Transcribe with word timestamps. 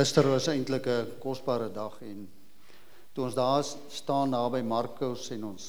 Gister 0.00 0.24
was 0.24 0.46
eintlik 0.48 0.86
'n 0.86 1.18
kosbare 1.20 1.68
dag 1.68 2.00
en 2.00 2.28
toe 3.12 3.24
ons 3.24 3.34
daar 3.34 3.64
staan 3.88 4.30
daar 4.30 4.50
by 4.50 4.62
Markus 4.64 5.30
en 5.30 5.44
ons 5.44 5.64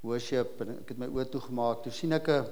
worship 0.00 0.60
en 0.60 0.68
ek 0.78 0.92
het 0.92 0.98
my 0.98 1.08
oë 1.10 1.24
toegemaak, 1.32 1.82
toe 1.82 1.92
sien 1.92 2.12
ek 2.12 2.28
'n 2.28 2.46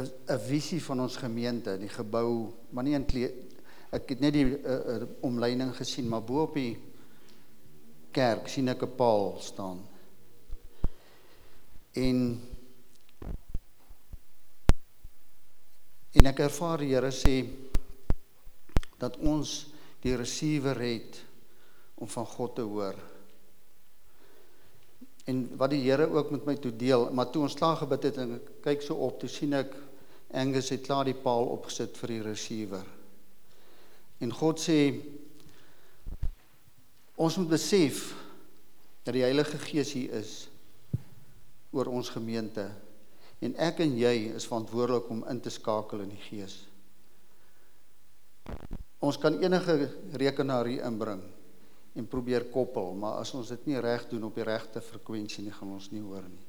'n 0.00 0.08
'n 0.32 0.38
visie 0.48 0.80
van 0.80 1.00
ons 1.00 1.16
gemeente, 1.16 1.76
die 1.78 1.88
gebou, 1.88 2.54
maar 2.70 2.84
nie 2.84 2.94
in 2.94 3.04
ek 3.92 4.08
het 4.08 4.20
net 4.20 4.32
die 4.32 4.46
uh, 4.46 4.72
uh, 4.72 5.02
omleining 5.20 5.76
gesien, 5.76 6.08
maar 6.08 6.22
bo 6.22 6.42
op 6.42 6.54
die 6.54 6.78
kerk 8.12 8.48
sien 8.48 8.68
ek 8.68 8.82
'n 8.82 8.96
paal 8.96 9.36
staan. 9.40 9.84
En 11.92 12.40
En 16.14 16.26
ek 16.30 16.44
ervaar 16.46 16.78
die 16.78 16.92
Here 16.94 17.10
sê 17.10 17.32
dat 19.04 19.18
ons 19.20 19.54
die 20.04 20.16
receiver 20.16 20.78
het 20.80 21.20
om 22.00 22.10
van 22.10 22.26
God 22.26 22.56
te 22.58 22.64
hoor. 22.66 22.96
En 25.30 25.44
wat 25.56 25.72
die 25.72 25.82
Here 25.84 26.08
ook 26.10 26.32
met 26.34 26.44
my 26.44 26.56
toe 26.60 26.72
deel, 26.76 27.08
maar 27.12 27.30
toe 27.32 27.46
ons 27.46 27.56
klaar 27.56 27.78
gebid 27.80 28.10
het 28.10 28.20
en 28.20 28.36
ek 28.36 28.50
kyk 28.66 28.84
so 28.84 28.98
op, 29.06 29.20
toe 29.20 29.30
sien 29.30 29.56
ek 29.56 29.72
Angus 30.34 30.72
het 30.74 30.82
klaar 30.84 31.06
die 31.06 31.16
paal 31.16 31.46
opgesit 31.54 31.96
vir 32.00 32.16
die 32.16 32.22
receiver. 32.24 32.86
En 34.20 34.32
God 34.34 34.58
sê 34.60 34.78
ons 37.14 37.36
moet 37.38 37.52
besef 37.54 38.08
dat 39.06 39.14
die 39.14 39.22
Heilige 39.22 39.60
Gees 39.62 39.94
hier 39.94 40.18
is 40.18 40.34
oor 41.74 41.92
ons 41.92 42.10
gemeente 42.10 42.66
En 43.44 43.56
ek 43.60 43.82
en 43.84 43.96
jy 43.98 44.14
is 44.38 44.46
verantwoordelik 44.48 45.10
om 45.12 45.24
in 45.28 45.40
te 45.44 45.52
skakel 45.52 46.04
in 46.04 46.14
die 46.14 46.22
gees. 46.30 46.62
Ons 49.04 49.18
kan 49.20 49.36
enige 49.42 49.90
rekenaar 50.16 50.70
hier 50.70 50.86
inbring 50.88 51.20
en 51.94 52.06
probeer 52.10 52.48
koppel, 52.50 52.94
maar 52.98 53.20
as 53.20 53.34
ons 53.36 53.50
dit 53.52 53.68
nie 53.70 53.80
reg 53.82 54.08
doen 54.10 54.24
op 54.26 54.38
die 54.38 54.46
regte 54.46 54.80
frekwensie 54.82 55.44
nie, 55.44 55.52
gaan 55.54 55.74
ons 55.76 55.90
nie 55.92 56.02
hoor 56.02 56.24
nie. 56.26 56.46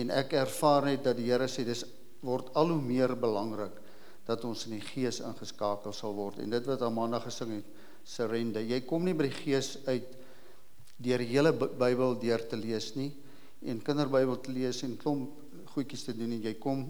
En 0.00 0.12
ek 0.14 0.36
ervaar 0.38 0.86
net 0.86 1.02
dat 1.06 1.16
die 1.18 1.26
Here 1.30 1.48
sê 1.50 1.64
dis 1.66 1.82
word 2.22 2.52
al 2.60 2.70
hoe 2.70 2.82
meer 2.84 3.16
belangrik 3.18 3.80
dat 4.28 4.44
ons 4.46 4.66
in 4.68 4.76
die 4.76 4.84
gees 4.84 5.18
ingeskakel 5.24 5.94
sal 5.96 6.14
word. 6.14 6.38
En 6.44 6.52
dit 6.52 6.68
wat 6.68 6.84
Amanda 6.86 7.18
gesing 7.24 7.56
het, 7.56 7.72
surrender. 8.06 8.62
Jy 8.62 8.84
kom 8.86 9.04
nie 9.04 9.16
by 9.16 9.26
die 9.26 9.34
gees 9.34 9.74
uit 9.88 10.06
deur 11.00 11.22
die 11.24 11.30
hele 11.32 11.52
Bybel 11.56 12.16
deur 12.20 12.44
te 12.48 12.58
lees 12.60 12.92
nie 12.96 13.10
en 13.60 13.80
kinderbybel 13.84 14.38
te 14.44 14.52
lees 14.52 14.82
en 14.86 14.96
klomp 15.00 15.36
goedjies 15.74 16.06
te 16.06 16.14
doen 16.16 16.32
en 16.36 16.44
jy 16.44 16.54
kom 16.60 16.86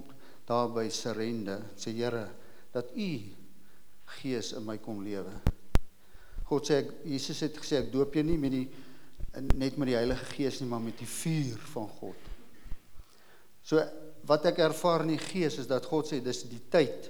daar 0.46 0.70
by 0.74 0.86
surrender 0.94 1.62
sê 1.78 1.94
Here 1.94 2.26
dat 2.74 2.90
u 2.94 3.10
gees 4.18 4.52
in 4.58 4.66
my 4.66 4.76
kom 4.82 5.02
lewe. 5.04 5.32
God 6.50 6.66
sê 6.66 6.80
ek 6.82 6.92
Jesus 7.06 7.44
het 7.46 7.58
gesê 7.60 7.78
ek 7.84 7.92
doop 7.92 8.16
jou 8.16 8.24
nie 8.26 8.38
met 8.40 8.54
die 8.54 8.66
net 9.54 9.76
met 9.78 9.86
die 9.92 9.94
Heilige 9.94 10.26
Gees 10.32 10.58
nie 10.58 10.68
maar 10.68 10.82
met 10.82 10.98
die 10.98 11.06
vuur 11.06 11.58
van 11.70 11.86
God. 12.00 12.30
So 13.62 13.82
wat 14.26 14.46
ek 14.50 14.58
ervaar 14.64 15.04
in 15.06 15.14
die 15.14 15.22
gees 15.22 15.60
is 15.62 15.68
dat 15.70 15.86
God 15.88 16.08
sê 16.10 16.18
dis 16.24 16.42
die 16.50 16.62
tyd 16.72 17.08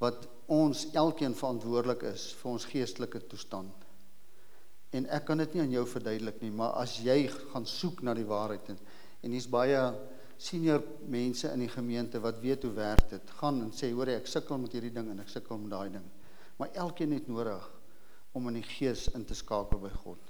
wat 0.00 0.26
ons 0.50 0.86
elkeen 0.98 1.34
verantwoordelik 1.36 2.04
is 2.10 2.30
vir 2.40 2.50
ons 2.52 2.66
geestelike 2.68 3.22
toestand. 3.30 3.86
En 4.96 5.06
ek 5.14 5.26
kan 5.28 5.38
dit 5.40 5.54
nie 5.54 5.62
aan 5.64 5.74
jou 5.74 5.84
verduidelik 5.86 6.40
nie, 6.42 6.50
maar 6.50 6.74
as 6.82 6.96
jy 7.04 7.22
gaan 7.30 7.66
soek 7.68 8.02
na 8.02 8.14
die 8.18 8.28
waarheid 8.28 8.72
en 8.74 8.80
en 9.20 9.34
hier's 9.36 9.50
baie 9.52 9.80
senior 10.40 10.80
mense 11.12 11.50
in 11.52 11.60
die 11.60 11.68
gemeente 11.68 12.20
wat 12.24 12.40
weet 12.40 12.64
hoe 12.64 12.72
werk 12.72 13.10
dit, 13.10 13.32
gaan 13.40 13.60
en 13.60 13.72
sê 13.76 13.90
hoor 13.92 14.08
ek 14.08 14.28
sukkel 14.30 14.58
met 14.62 14.72
hierdie 14.72 14.92
ding 14.94 15.10
en 15.12 15.20
ek 15.20 15.28
sukkel 15.28 15.60
met 15.60 15.74
daai 15.74 15.90
ding. 15.98 16.06
Maar 16.56 16.72
elkeen 16.84 17.12
het 17.12 17.28
nodig 17.28 17.66
om 18.32 18.48
in 18.48 18.60
die 18.60 18.66
gees 18.66 19.08
in 19.16 19.26
te 19.28 19.36
skakel 19.36 19.80
by 19.82 19.90
God. 20.02 20.20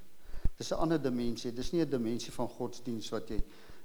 Dis 0.58 0.72
'n 0.72 0.82
ander 0.82 1.00
dimensie. 1.00 1.52
Dis 1.52 1.72
nie 1.72 1.82
'n 1.82 1.90
dimensie 1.90 2.32
van 2.32 2.48
godsdiens 2.48 3.08
wat 3.10 3.28
jy 3.28 3.40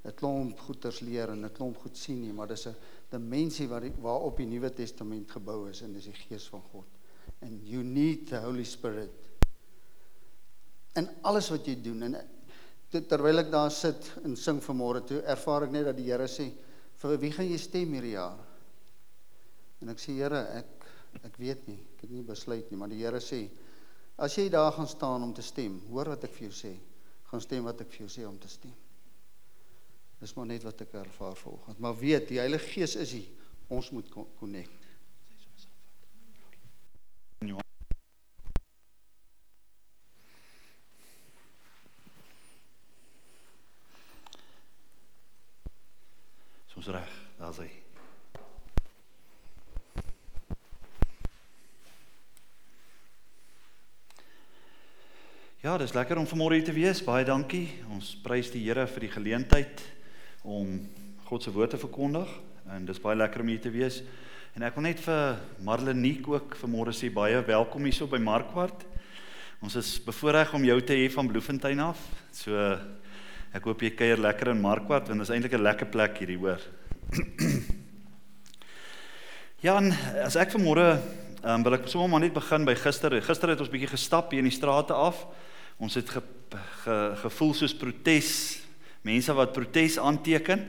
'n 0.06 0.14
klomp 0.14 0.60
goeters 0.60 1.00
leer 1.00 1.30
en 1.30 1.46
'n 1.46 1.52
klomp 1.52 1.78
goed 1.78 1.98
sien 1.98 2.22
nie, 2.22 2.34
maar 2.34 2.48
dis 2.48 2.68
'n 2.68 2.76
dimensie 3.10 3.68
waar 3.68 3.84
waarop 4.02 4.38
die 4.38 4.46
Nuwe 4.46 4.74
Testament 4.74 5.32
gebou 5.32 5.70
is 5.70 5.82
en 5.82 5.94
dis 5.94 6.06
die 6.06 6.14
gees 6.14 6.48
van 6.48 6.62
God. 6.72 6.88
And 7.42 7.62
you 7.64 7.84
need 7.84 8.28
the 8.28 8.40
Holy 8.40 8.64
Spirit. 8.64 9.12
En 10.94 11.10
alles 11.22 11.50
wat 11.50 11.66
jy 11.66 11.82
doen 11.82 12.02
en 12.02 12.16
terwyl 13.02 13.42
ek 13.42 13.52
daar 13.52 13.72
sit 13.74 14.08
en 14.24 14.36
sing 14.40 14.62
vanmôre 14.64 15.02
toe, 15.08 15.22
ervaar 15.28 15.66
ek 15.68 15.74
net 15.74 15.86
dat 15.90 15.98
die 15.98 16.08
Here 16.08 16.28
sê, 16.28 16.52
"Vir 17.02 17.18
wie 17.18 17.32
gaan 17.32 17.50
jy 17.50 17.58
stem 17.58 17.94
hierdie 17.94 18.16
jaar?" 18.16 18.38
En 19.82 19.90
ek 19.90 19.98
sê, 19.98 20.16
"Here, 20.16 20.48
ek 20.58 20.66
ek 21.24 21.38
weet 21.38 21.68
nie, 21.68 21.80
ek 21.96 22.02
het 22.02 22.10
nie 22.12 22.24
besluit 22.24 22.70
nie, 22.72 22.78
maar 22.78 22.90
die 22.90 23.04
Here 23.04 23.20
sê, 23.20 23.50
as 24.18 24.36
jy 24.36 24.50
daar 24.50 24.72
gaan 24.72 24.88
staan 24.88 25.24
om 25.24 25.34
te 25.34 25.42
stem, 25.42 25.82
hoor 25.90 26.06
wat 26.06 26.24
ek 26.24 26.32
vir 26.32 26.50
jou 26.50 26.52
sê, 26.52 26.78
gaan 27.32 27.42
stem 27.42 27.64
wat 27.64 27.82
ek 27.82 27.88
vir 27.92 28.08
jou 28.08 28.22
sê 28.22 28.28
om 28.28 28.38
te 28.38 28.48
stem." 28.48 28.74
Dis 30.20 30.34
maar 30.34 30.46
net 30.46 30.64
wat 30.64 30.82
ek 30.82 30.94
ervaar 30.94 31.36
vanoggend, 31.36 31.80
maar 31.80 31.96
weet, 31.98 32.28
die 32.28 32.40
Heilige 32.40 32.68
Gees 32.68 32.96
is 32.96 33.12
hier. 33.12 33.28
Ons 33.68 33.92
moet 33.92 34.10
connect. 34.40 34.86
Ons 46.86 46.94
reg, 46.94 47.14
daar's 47.46 47.62
hy. 47.62 47.70
Ja, 55.62 55.78
dis 55.82 55.94
lekker 55.98 56.18
om 56.22 56.28
vanmôre 56.30 56.58
hier 56.58 56.66
te 56.66 56.74
wees. 56.74 57.02
Baie 57.06 57.26
dankie. 57.26 57.68
Ons 57.94 58.14
prys 58.22 58.52
die 58.54 58.64
Here 58.66 58.86
vir 58.90 59.08
die 59.08 59.14
geleentheid 59.14 59.82
om 60.46 60.78
God 61.26 61.46
se 61.46 61.54
woord 61.54 61.74
te 61.74 61.82
verkondig 61.82 62.30
en 62.74 62.86
dis 62.86 63.02
baie 63.02 63.18
lekker 63.18 63.42
om 63.42 63.50
hier 63.50 63.62
te 63.62 63.74
wees. 63.74 64.02
En 64.58 64.66
ek 64.66 64.78
wil 64.78 64.88
net 64.88 65.02
vir 65.04 65.40
Marleniek 65.66 66.26
ook 66.32 66.58
vanmôre 66.62 66.94
sê 66.98 67.12
baie 67.14 67.42
welkom 67.46 67.86
hierso 67.86 68.10
by 68.10 68.22
Markwart. 68.22 68.86
Ons 69.66 69.78
is 69.82 69.96
bevoorreg 70.06 70.54
om 70.54 70.66
jou 70.66 70.78
te 70.86 70.98
hê 70.98 71.10
van 71.14 71.30
Bloemfontein 71.30 71.82
af. 71.92 72.02
So 72.34 72.54
Ek 73.56 73.70
hoop 73.70 73.86
jy 73.86 73.94
kuier 73.96 74.20
lekker 74.20 74.50
in 74.52 74.60
Markwart 74.60 75.08
want 75.08 75.22
dit 75.22 75.24
is 75.24 75.32
eintlik 75.32 75.54
'n 75.56 75.64
lekker 75.64 75.88
plek 75.88 76.18
hierdie 76.20 76.36
hoor. 76.36 76.60
Jan, 79.66 79.92
as 80.24 80.38
ek 80.40 80.54
vanmôre 80.56 80.86
um, 81.46 81.66
wil 81.66 81.78
ek 81.78 81.90
sommer 81.92 82.10
maar 82.10 82.24
net 82.24 82.36
begin 82.36 82.66
by 82.68 82.76
gister. 82.80 83.14
Gister 83.24 83.54
het 83.54 83.62
ons 83.62 83.72
bietjie 83.72 83.92
gestap 83.92 84.34
hier 84.34 84.42
in 84.42 84.50
die 84.50 84.56
strate 84.56 84.96
af. 84.96 85.26
Ons 85.78 85.98
het 86.00 86.10
ge, 86.10 86.22
ge, 86.82 86.98
gevoel 87.22 87.54
soos 87.58 87.76
protes, 87.78 88.30
mense 89.06 89.36
wat 89.38 89.54
protes 89.56 90.00
aanteken, 90.02 90.66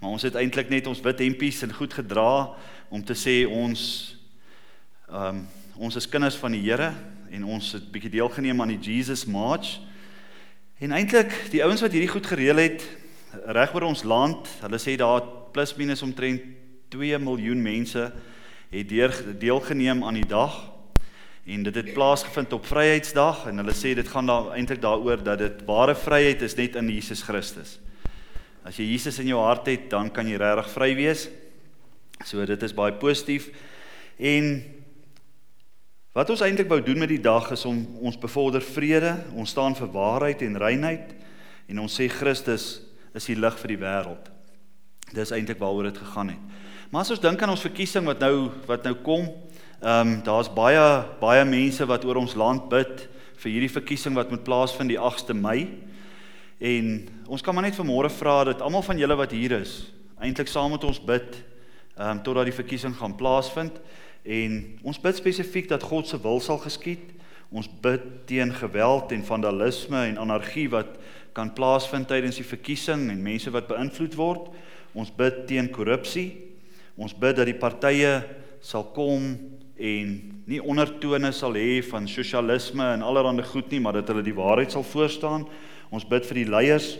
maar 0.00 0.14
ons 0.14 0.26
het 0.26 0.38
eintlik 0.38 0.70
net 0.72 0.88
ons 0.90 1.02
wit 1.04 1.24
hempies 1.24 1.62
en 1.66 1.74
goed 1.74 1.96
gedra 1.96 2.32
om 2.92 3.02
te 3.04 3.16
sê 3.18 3.42
ons 3.48 3.80
ehm 5.10 5.42
um, 5.42 5.48
ons 5.80 5.96
is 5.96 6.04
kinders 6.12 6.36
van 6.36 6.52
die 6.52 6.60
Here 6.60 6.90
en 7.32 7.44
ons 7.56 7.70
het 7.72 7.86
bietjie 7.88 8.18
deelgeneem 8.18 8.58
aan 8.60 8.74
die 8.74 8.82
Jesus 8.84 9.22
March. 9.24 9.78
En 10.76 10.92
eintlik 10.92 11.32
die 11.48 11.62
ouens 11.64 11.80
wat 11.80 11.96
hierdie 11.96 12.12
goed 12.12 12.28
gereël 12.28 12.60
het 12.60 12.84
reg 13.54 13.74
oor 13.74 13.86
ons 13.90 14.02
land, 14.04 14.48
hulle 14.62 14.80
sê 14.80 14.96
daar 14.98 15.22
plus 15.54 15.74
minus 15.78 16.02
omtrent 16.06 16.42
2 16.90 17.18
miljoen 17.22 17.62
mense 17.62 18.08
het 18.70 18.88
deur 18.90 19.14
deelgeneem 19.38 20.02
aan 20.06 20.18
die 20.18 20.26
dag 20.28 20.56
en 21.50 21.62
dit 21.66 21.74
het 21.74 21.92
plaasgevind 21.94 22.52
op 22.54 22.66
Vryheidsdag 22.66 23.46
en 23.50 23.62
hulle 23.62 23.74
sê 23.74 23.94
dit 23.98 24.08
gaan 24.08 24.28
daar 24.30 24.52
eintlik 24.54 24.82
daaroor 24.82 25.22
dat 25.24 25.40
dit 25.42 25.62
ware 25.66 25.94
vryheid 25.98 26.42
is 26.46 26.56
net 26.58 26.76
in 26.78 26.90
Jesus 26.90 27.22
Christus. 27.26 27.78
As 28.66 28.76
jy 28.78 28.90
Jesus 28.92 29.18
in 29.22 29.30
jou 29.32 29.40
hart 29.40 29.66
het, 29.70 29.88
dan 29.90 30.10
kan 30.14 30.28
jy 30.28 30.38
regtig 30.38 30.68
vry 30.74 30.90
wees. 30.98 31.28
So 32.26 32.44
dit 32.46 32.62
is 32.62 32.76
baie 32.76 32.92
positief. 33.00 33.48
En 34.18 34.52
Wat 36.10 36.26
ons 36.26 36.40
eintlik 36.42 36.66
wou 36.66 36.80
doen 36.82 36.98
met 36.98 37.12
die 37.12 37.22
dag 37.22 37.52
is 37.54 37.62
om 37.70 37.76
ons 38.02 38.16
bevorder 38.18 38.64
vrede, 38.66 39.12
ons 39.38 39.52
staan 39.54 39.76
vir 39.78 39.92
waarheid 39.94 40.40
en 40.42 40.58
reinheid 40.58 41.12
en 41.70 41.82
ons 41.84 41.98
sê 42.00 42.08
Christus 42.10 42.80
is 43.14 43.26
die 43.30 43.38
lig 43.38 43.56
vir 43.58 43.74
die 43.74 43.80
wêreld. 43.80 44.30
Dis 45.14 45.32
eintlik 45.34 45.58
waaroor 45.58 45.90
dit 45.90 45.98
gegaan 45.98 46.34
het. 46.34 46.58
Maar 46.90 47.04
as 47.04 47.12
ons 47.14 47.22
dink 47.22 47.42
aan 47.42 47.52
ons 47.52 47.66
verkiesing 47.66 48.06
wat 48.06 48.22
nou 48.22 48.50
wat 48.66 48.86
nou 48.86 48.96
kom, 49.06 49.28
ehm 49.80 50.08
um, 50.08 50.16
daar's 50.26 50.50
baie 50.52 50.82
baie 51.20 51.44
mense 51.44 51.86
wat 51.86 52.04
oor 52.04 52.18
ons 52.20 52.34
land 52.34 52.68
bid 52.68 53.06
vir 53.40 53.52
hierdie 53.52 53.72
verkiesing 53.72 54.14
wat 54.14 54.30
moet 54.30 54.44
plaasvind 54.44 54.92
die 54.92 54.98
8ste 55.00 55.34
Mei. 55.34 55.68
En 56.60 57.08
ons 57.26 57.42
kan 57.42 57.54
maar 57.54 57.64
net 57.64 57.78
vanmôre 57.78 58.10
vra 58.12 58.44
dat 58.50 58.60
almal 58.60 58.84
van 58.84 58.98
julle 58.98 59.16
wat 59.16 59.32
hier 59.32 59.54
is, 59.60 59.92
eintlik 60.20 60.50
saam 60.50 60.74
met 60.74 60.84
ons 60.84 61.00
bid 61.00 61.38
ehm 61.96 62.18
um, 62.18 62.22
totdat 62.26 62.50
die 62.50 62.58
verkiesing 62.58 62.94
gaan 62.96 63.16
plaasvind. 63.16 63.80
En 64.24 64.60
ons 64.82 65.00
bid 65.00 65.16
spesifiek 65.16 65.68
dat 65.68 65.82
God 65.82 66.08
se 66.08 66.20
wil 66.20 66.40
sal 66.40 66.58
geskied. 66.58 67.14
Ons 67.50 67.66
bid 67.82 68.02
teen 68.30 68.52
geweld 68.54 69.10
en 69.12 69.24
vandalisme 69.26 70.04
en 70.06 70.20
anargie 70.22 70.68
wat 70.70 70.98
kan 71.34 71.50
plaasvind 71.54 72.06
tydens 72.10 72.38
die 72.38 72.46
verkiesing 72.46 73.08
en 73.10 73.22
mense 73.22 73.50
wat 73.50 73.66
beïnvloed 73.70 74.14
word. 74.18 74.50
Ons 74.94 75.10
bid 75.14 75.44
teen 75.50 75.70
korrupsie. 75.74 76.28
Ons 76.94 77.14
bid 77.16 77.38
dat 77.38 77.48
die 77.50 77.58
partye 77.58 78.20
sal 78.62 78.84
kom 78.94 79.32
en 79.80 80.10
nie 80.50 80.60
ondertone 80.60 81.30
sal 81.32 81.56
hê 81.56 81.80
van 81.86 82.06
sosialisme 82.10 82.84
en 82.94 83.02
allerlei 83.06 83.46
goed 83.48 83.70
nie, 83.72 83.80
maar 83.80 83.98
dat 83.98 84.10
hulle 84.12 84.22
die 84.26 84.36
waarheid 84.36 84.74
sal 84.74 84.84
voorstaan. 84.86 85.46
Ons 85.90 86.06
bid 86.06 86.26
vir 86.28 86.44
die 86.44 86.50
leiers 86.50 86.92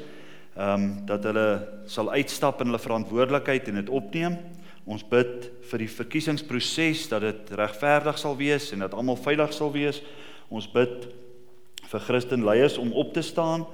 ehm 0.58 0.82
um, 0.82 0.86
dat 1.06 1.24
hulle 1.24 1.46
sal 1.86 2.10
uitstap 2.10 2.58
in 2.60 2.72
hulle 2.72 2.82
verantwoordelikheid 2.82 3.68
en 3.70 3.78
dit 3.78 3.92
opneem. 4.00 4.34
Ons 4.82 5.04
bid 5.06 5.46
vir 5.70 5.84
die 5.84 5.92
verkiesingsproses 5.92 7.04
dat 7.12 7.22
dit 7.22 7.52
regverdig 7.60 8.18
sal 8.18 8.34
wees 8.36 8.72
en 8.74 8.82
dat 8.82 8.96
almal 8.98 9.20
veilig 9.20 9.54
sal 9.54 9.70
wees. 9.72 10.00
Ons 10.50 10.66
bid 10.66 11.06
vir 11.90 12.02
Christen 12.06 12.44
leiers 12.44 12.78
om 12.78 12.92
op 12.92 13.14
te 13.14 13.22
staan. 13.22 13.64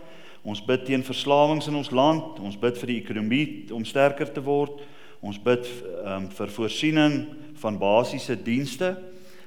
Ons 0.46 0.60
bid 0.62 0.84
teen 0.86 1.04
verslawings 1.04 1.66
in 1.66 1.78
ons 1.80 1.90
land. 1.90 2.36
Ons 2.38 2.58
bid 2.60 2.76
vir 2.78 2.92
die 2.92 3.00
ekonomie 3.00 3.46
om 3.74 3.84
sterker 3.88 4.28
te 4.32 4.44
word. 4.44 4.84
Ons 5.24 5.40
bid 5.42 5.64
um, 6.04 6.28
vir 6.36 6.52
voorsiening 6.52 7.16
van 7.58 7.78
basiese 7.80 8.36
dienste. 8.36 8.94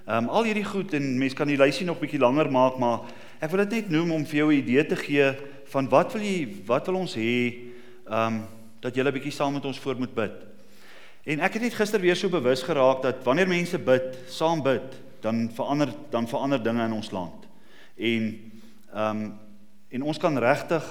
Ehm 0.09 0.25
um, 0.25 0.29
al 0.33 0.49
hierdie 0.49 0.65
goed 0.65 0.93
en 0.97 1.05
mense 1.21 1.37
kan 1.37 1.47
die 1.47 1.59
lysie 1.59 1.85
nog 1.85 1.99
bietjie 2.01 2.19
langer 2.19 2.49
maak, 2.49 2.79
maar 2.81 3.05
ek 3.37 3.51
wil 3.51 3.61
dit 3.61 3.75
net 3.77 3.91
noem 3.93 4.15
om 4.15 4.23
vir 4.25 4.39
jou 4.39 4.49
'n 4.49 4.57
idee 4.57 4.83
te 4.89 4.97
gee 4.97 5.27
van 5.69 5.89
wat 5.89 6.13
wil 6.13 6.23
jy 6.25 6.47
wat 6.65 6.87
wil 6.89 7.05
ons 7.05 7.13
hê 7.13 7.69
ehm 8.09 8.25
um, 8.25 8.41
dat 8.81 8.95
jy 8.95 9.03
'n 9.05 9.13
bietjie 9.13 9.31
saam 9.37 9.53
met 9.53 9.65
ons 9.65 9.79
voor 9.79 9.95
moet 9.99 10.15
bid. 10.15 10.33
En 11.25 11.39
ek 11.39 11.53
het 11.53 11.61
net 11.61 11.73
gister 11.77 12.01
weer 12.01 12.15
so 12.15 12.29
bewus 12.29 12.63
geraak 12.63 13.03
dat 13.03 13.23
wanneer 13.23 13.47
mense 13.47 13.77
bid, 13.77 14.17
saam 14.27 14.63
bid, 14.63 14.97
dan 15.21 15.49
verander 15.53 15.93
dan 16.09 16.27
verander 16.27 16.63
dinge 16.63 16.85
in 16.85 16.93
ons 16.93 17.11
land. 17.11 17.47
En 17.95 18.33
ehm 18.93 19.21
um, 19.23 19.37
en 19.89 20.03
ons 20.05 20.17
kan 20.21 20.37
regtig 20.37 20.85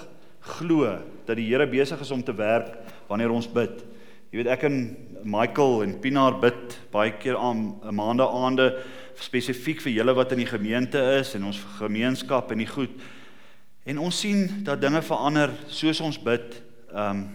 glo 0.58 0.98
dat 1.26 1.36
die 1.38 1.46
Here 1.46 1.68
besig 1.70 2.00
is 2.00 2.10
om 2.10 2.22
te 2.24 2.34
werk 2.34 2.72
wanneer 3.06 3.30
ons 3.30 3.46
bid. 3.46 3.84
Jy 4.30 4.40
weet 4.40 4.50
ek 4.50 4.64
en 4.66 4.78
Michael 5.22 5.84
en 5.84 5.92
Pinaar 6.02 6.40
bid 6.42 6.74
baie 6.90 7.12
keer 7.20 7.36
aan 7.38 7.78
'n 7.82 7.94
maande 7.94 8.26
aande 8.26 8.82
spesifiek 9.14 9.80
vir 9.80 9.92
julle 9.92 10.14
wat 10.14 10.32
in 10.32 10.42
die 10.42 10.50
gemeente 10.50 10.98
is 11.18 11.34
en 11.34 11.44
ons 11.44 11.62
gemeenskap 11.78 12.50
en 12.50 12.58
die 12.58 12.66
goed. 12.66 12.90
En 13.84 13.98
ons 13.98 14.20
sien 14.20 14.64
dat 14.64 14.80
dinge 14.80 15.02
verander 15.02 15.50
soos 15.66 16.00
ons 16.00 16.18
bid. 16.18 16.62
Ehm 16.92 17.10
um, 17.10 17.28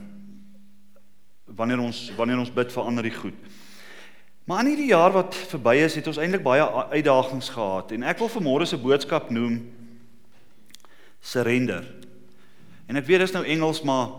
wanneer 1.46 1.80
ons 1.80 2.12
wanneer 2.18 2.40
ons 2.40 2.54
bid 2.54 2.72
verander 2.72 3.04
die 3.04 3.16
goed. 3.16 3.36
Maar 4.44 4.60
in 4.60 4.74
hierdie 4.74 4.92
jaar 4.92 5.14
wat 5.16 5.36
verby 5.36 5.78
is, 5.86 5.96
het 5.96 6.08
ons 6.12 6.20
eintlik 6.20 6.44
baie 6.44 6.64
uitdagings 6.92 7.50
gehad 7.56 7.94
en 7.96 8.04
ek 8.04 8.20
wil 8.20 8.32
vanmôre 8.32 8.68
se 8.68 8.80
boodskap 8.80 9.30
noem 9.32 9.62
surrender. 11.24 11.86
En 12.92 13.00
ek 13.00 13.08
weet 13.08 13.24
dis 13.24 13.36
nou 13.36 13.46
Engels 13.48 13.80
maar 13.88 14.18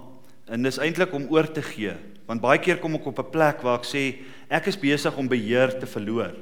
en 0.49 0.65
dis 0.65 0.81
eintlik 0.81 1.13
om 1.17 1.29
oor 1.33 1.49
te 1.53 1.65
gee 1.65 1.93
want 2.25 2.41
baie 2.41 2.57
keer 2.57 2.79
kom 2.81 2.95
ek 2.97 3.07
op 3.07 3.19
'n 3.21 3.31
plek 3.31 3.61
waar 3.61 3.79
ek 3.79 3.85
sê 3.85 4.25
ek 4.49 4.67
is 4.67 4.81
besig 4.81 5.17
om 5.17 5.29
beheer 5.29 5.79
te 5.79 5.87
verloor. 5.87 6.33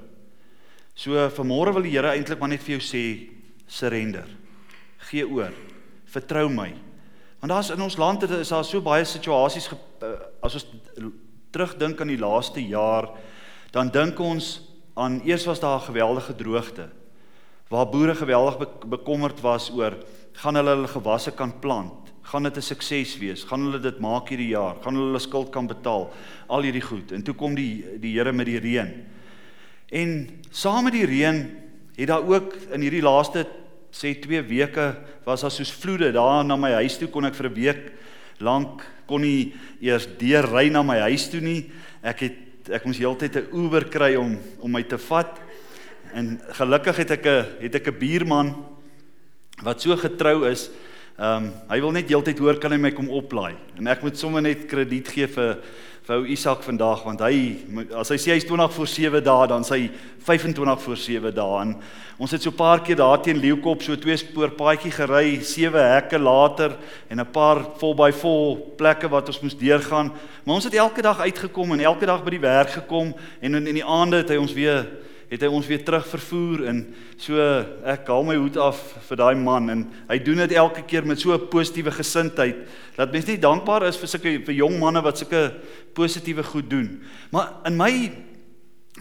So 0.95 1.29
vanmôre 1.29 1.75
wil 1.75 1.83
die 1.83 1.91
Here 1.91 2.15
eintlik 2.15 2.39
maar 2.39 2.49
net 2.49 2.63
vir 2.63 2.79
jou 2.79 2.81
sê 2.81 3.31
surrender. 3.67 4.29
Gee 5.11 5.27
oor. 5.27 5.53
Vertrou 6.07 6.49
my. 6.49 6.73
Want 7.41 7.51
daar's 7.51 7.71
in 7.71 7.83
ons 7.83 7.97
land 7.97 8.23
is 8.23 8.49
daar 8.49 8.65
so 8.65 8.81
baie 8.81 9.05
situasies 9.05 9.69
eh, 10.03 10.07
as 10.43 10.55
ons 10.55 10.67
terugdink 11.51 12.01
aan 12.01 12.09
die 12.09 12.21
laaste 12.21 12.61
jaar 12.61 13.11
dan 13.73 13.91
dink 13.91 14.21
ons 14.21 14.61
aan 14.95 15.21
eers 15.25 15.47
was 15.49 15.61
daar 15.61 15.81
'n 15.81 15.89
geweldige 15.91 16.35
droogte 16.35 16.89
waar 17.69 17.89
boere 17.89 18.15
geweldig 18.15 18.59
bekommerd 18.85 19.41
was 19.41 19.71
oor 19.73 19.97
gaan 20.33 20.57
hulle 20.57 20.75
hulle 20.77 20.89
gewasse 20.89 21.33
kan 21.33 21.53
plant? 21.61 22.13
Gaan 22.23 22.43
dit 22.43 22.57
'n 22.57 22.63
sukses 22.63 23.19
wees? 23.19 23.45
Gaan 23.45 23.61
hulle 23.65 23.81
dit 23.81 23.99
maak 23.99 24.29
hierdie 24.29 24.53
jaar? 24.53 24.77
Gaan 24.83 24.95
hulle 24.95 25.07
hulle 25.07 25.19
skuld 25.19 25.51
kan 25.51 25.67
betaal? 25.67 26.13
Al 26.49 26.63
hierdie 26.63 26.83
goed. 26.83 27.13
En 27.13 27.23
toe 27.23 27.35
kom 27.35 27.55
die 27.55 27.85
die 28.01 28.17
Here 28.17 28.33
met 28.33 28.47
die 28.47 28.59
reën. 28.59 29.05
En 29.91 30.41
saam 30.51 30.85
met 30.85 30.93
die 30.93 31.07
reën 31.07 31.59
het 31.97 32.09
daar 32.09 32.23
ook 32.23 32.55
in 32.73 32.81
hierdie 32.81 33.03
laaste 33.03 33.47
sê 33.91 34.15
2 34.21 34.43
weke 34.43 34.97
was 35.25 35.41
daar 35.41 35.51
soos 35.51 35.73
vloede 35.73 36.13
daar 36.13 36.45
na 36.45 36.57
my 36.57 36.73
huis 36.73 36.99
toe 36.99 37.09
kon 37.09 37.25
ek 37.25 37.35
vir 37.35 37.47
'n 37.47 37.55
week 37.55 37.93
lank 38.39 38.87
kon 39.07 39.21
nie 39.21 39.55
eers 39.81 40.07
deur 40.19 40.45
ry 40.45 40.69
na 40.69 40.83
my 40.83 40.99
huis 40.99 41.29
toe 41.31 41.41
nie. 41.41 41.71
Ek 42.03 42.21
het 42.21 42.37
ek 42.71 42.85
moes 42.87 42.99
heeltyd 42.99 43.37
'n 43.37 43.49
Uber 43.53 43.85
kry 43.89 44.15
om 44.17 44.39
om 44.61 44.71
my 44.71 44.83
te 44.83 44.99
vat. 44.99 45.41
En 46.15 46.41
gelukkig 46.59 46.97
het 46.97 47.11
ek 47.11 47.27
'n 47.27 47.47
het 47.61 47.75
ek 47.75 47.89
'n 47.89 47.99
buurman 47.99 48.55
wat 49.63 49.81
so 49.81 49.97
getrou 49.97 50.47
is. 50.51 50.71
Ehm 51.21 51.45
um, 51.45 51.49
hy 51.69 51.81
wil 51.85 51.93
net 51.93 52.09
heeltyd 52.09 52.39
hoor 52.41 52.57
kan 52.57 52.73
hy 52.73 52.79
my 52.81 52.91
kom 52.97 53.11
oplaai. 53.13 53.53
En 53.77 53.91
ek 53.93 54.01
moet 54.01 54.17
sommer 54.17 54.41
net 54.41 54.65
krediet 54.71 55.11
gee 55.13 55.27
vir 55.29 55.59
vir 56.03 56.17
ou 56.17 56.25
Isak 56.27 56.65
vandag 56.67 57.05
want 57.07 57.21
hy 57.23 57.35
as 58.01 58.09
hy 58.11 58.17
sê 58.19 58.33
hy's 58.33 58.47
20 58.49 58.73
voor 58.75 58.89
7 58.91 59.21
dae 59.23 59.51
dan 59.53 59.63
sê 59.63 59.77
hy 59.77 59.85
25 60.27 60.81
voor 60.83 60.99
7 60.99 61.35
dae 61.37 61.61
en 61.61 61.75
ons 62.19 62.33
het 62.35 62.43
so 62.43 62.51
'n 62.51 62.57
paar 62.59 62.81
keer 62.81 62.97
daar 62.97 63.23
teen 63.23 63.39
Leeukop 63.39 63.83
so 63.83 63.95
twee 63.95 64.17
spoor 64.17 64.51
paadjie 64.51 64.91
gery, 64.91 65.41
sewe 65.45 65.79
hekke 65.79 66.19
later 66.19 66.77
en 67.09 67.21
'n 67.21 67.31
paar 67.31 67.63
vol 67.79 67.95
by 67.95 68.11
vol 68.11 68.57
plekke 68.77 69.09
wat 69.09 69.29
ons 69.29 69.41
moes 69.43 69.55
deurgaan. 69.55 70.11
Maar 70.45 70.55
ons 70.55 70.65
het 70.65 70.75
elke 70.75 71.03
dag 71.03 71.21
uitgekom 71.21 71.73
en 71.73 71.81
elke 71.81 72.07
dag 72.07 72.25
by 72.25 72.31
die 72.31 72.41
werk 72.41 72.71
gekom 72.71 73.15
en 73.41 73.55
in, 73.55 73.67
in 73.67 73.75
die 73.75 73.85
aande 73.85 74.17
het 74.17 74.31
hy 74.31 74.37
ons 74.37 74.53
weer 74.53 74.87
het 75.33 75.41
hy 75.41 75.49
ons 75.49 75.67
weer 75.67 75.81
terug 75.81 76.05
vervoer 76.05 76.67
en 76.69 76.81
so 77.17 77.41
ek 77.89 78.11
haal 78.13 78.27
my 78.29 78.35
hoed 78.37 78.59
af 78.61 78.81
vir 79.09 79.21
daai 79.23 79.39
man 79.41 79.73
en 79.73 79.85
hy 80.11 80.19
doen 80.21 80.43
dit 80.45 80.53
elke 80.61 80.85
keer 80.85 81.07
met 81.09 81.21
so 81.21 81.33
'n 81.33 81.49
positiewe 81.49 81.91
gesindheid 81.91 82.69
dat 82.97 83.13
mens 83.13 83.27
net 83.27 83.41
dankbaar 83.41 83.89
is 83.89 83.97
vir 83.97 84.09
sulke 84.09 84.45
vir 84.45 84.55
jong 84.55 84.79
manne 84.79 85.01
wat 85.01 85.19
sulke 85.19 85.55
positiewe 85.95 86.45
goed 86.45 86.69
doen. 86.69 87.01
Maar 87.33 87.65
in 87.65 87.77
my 87.77 88.13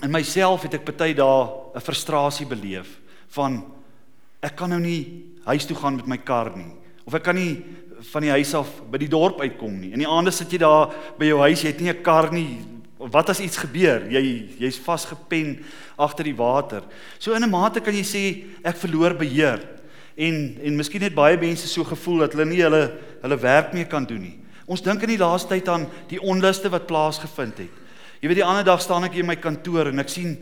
in 0.01 0.11
myself 0.11 0.63
het 0.63 0.73
ek 0.73 0.97
baie 0.97 1.13
dae 1.13 1.49
'n 1.75 1.81
frustrasie 1.81 2.47
beleef 2.47 2.99
van 3.35 3.65
ek 4.41 4.55
kan 4.55 4.69
nou 4.69 4.79
nie 4.79 5.23
huis 5.45 5.65
toe 5.65 5.75
gaan 5.75 5.95
met 5.95 6.07
my 6.07 6.17
kar 6.17 6.55
nie 6.55 6.71
of 7.05 7.13
ek 7.13 7.23
kan 7.23 7.35
nie 7.35 7.61
van 8.13 8.21
die 8.21 8.31
huis 8.31 8.53
af 8.53 8.69
by 8.89 8.97
die 8.97 9.09
dorp 9.09 9.41
uitkom 9.41 9.79
nie. 9.79 9.91
In 9.91 9.99
die 9.99 10.07
aande 10.07 10.31
sit 10.31 10.51
jy 10.51 10.57
daar 10.57 10.93
by 11.19 11.25
jou 11.25 11.39
huis, 11.39 11.61
jy 11.61 11.67
het 11.67 11.81
nie 11.81 11.89
'n 11.91 12.03
kar 12.03 12.31
nie, 12.31 12.59
wat 13.09 13.29
as 13.29 13.39
iets 13.41 13.57
gebeur? 13.57 14.05
Jy 14.11 14.21
jy's 14.61 14.79
vasgepen 14.81 15.55
agter 15.97 16.27
die 16.27 16.37
water. 16.37 16.83
So 17.19 17.33
in 17.33 17.43
'n 17.43 17.49
mate 17.49 17.81
kan 17.81 17.93
jy 17.93 18.03
sê 18.03 18.23
ek 18.63 18.77
verloor 18.77 19.13
beheer. 19.17 19.59
En 20.17 20.57
en 20.63 20.75
miskien 20.75 21.01
het 21.01 21.15
baie 21.15 21.37
mense 21.37 21.67
so 21.67 21.83
gevoel 21.83 22.19
dat 22.19 22.33
hulle 22.33 22.45
nie 22.45 22.61
hulle 22.61 22.97
hulle 23.21 23.37
werk 23.37 23.73
meer 23.73 23.87
kan 23.87 24.05
doen 24.05 24.21
nie. 24.21 24.39
Ons 24.67 24.81
dink 24.81 25.01
in 25.03 25.09
die 25.09 25.17
laaste 25.17 25.49
tyd 25.49 25.67
aan 25.67 25.87
die 26.07 26.21
onluste 26.21 26.69
wat 26.69 26.87
plaasgevind 26.87 27.57
het. 27.57 27.75
Jy 28.21 28.27
weet 28.27 28.37
die 28.37 28.45
ander 28.45 28.63
dag 28.63 28.81
staan 28.81 29.03
ek 29.03 29.13
hier 29.13 29.23
in 29.23 29.27
my 29.27 29.35
kantoor 29.35 29.87
en 29.87 29.99
ek 29.99 30.09
sien 30.09 30.37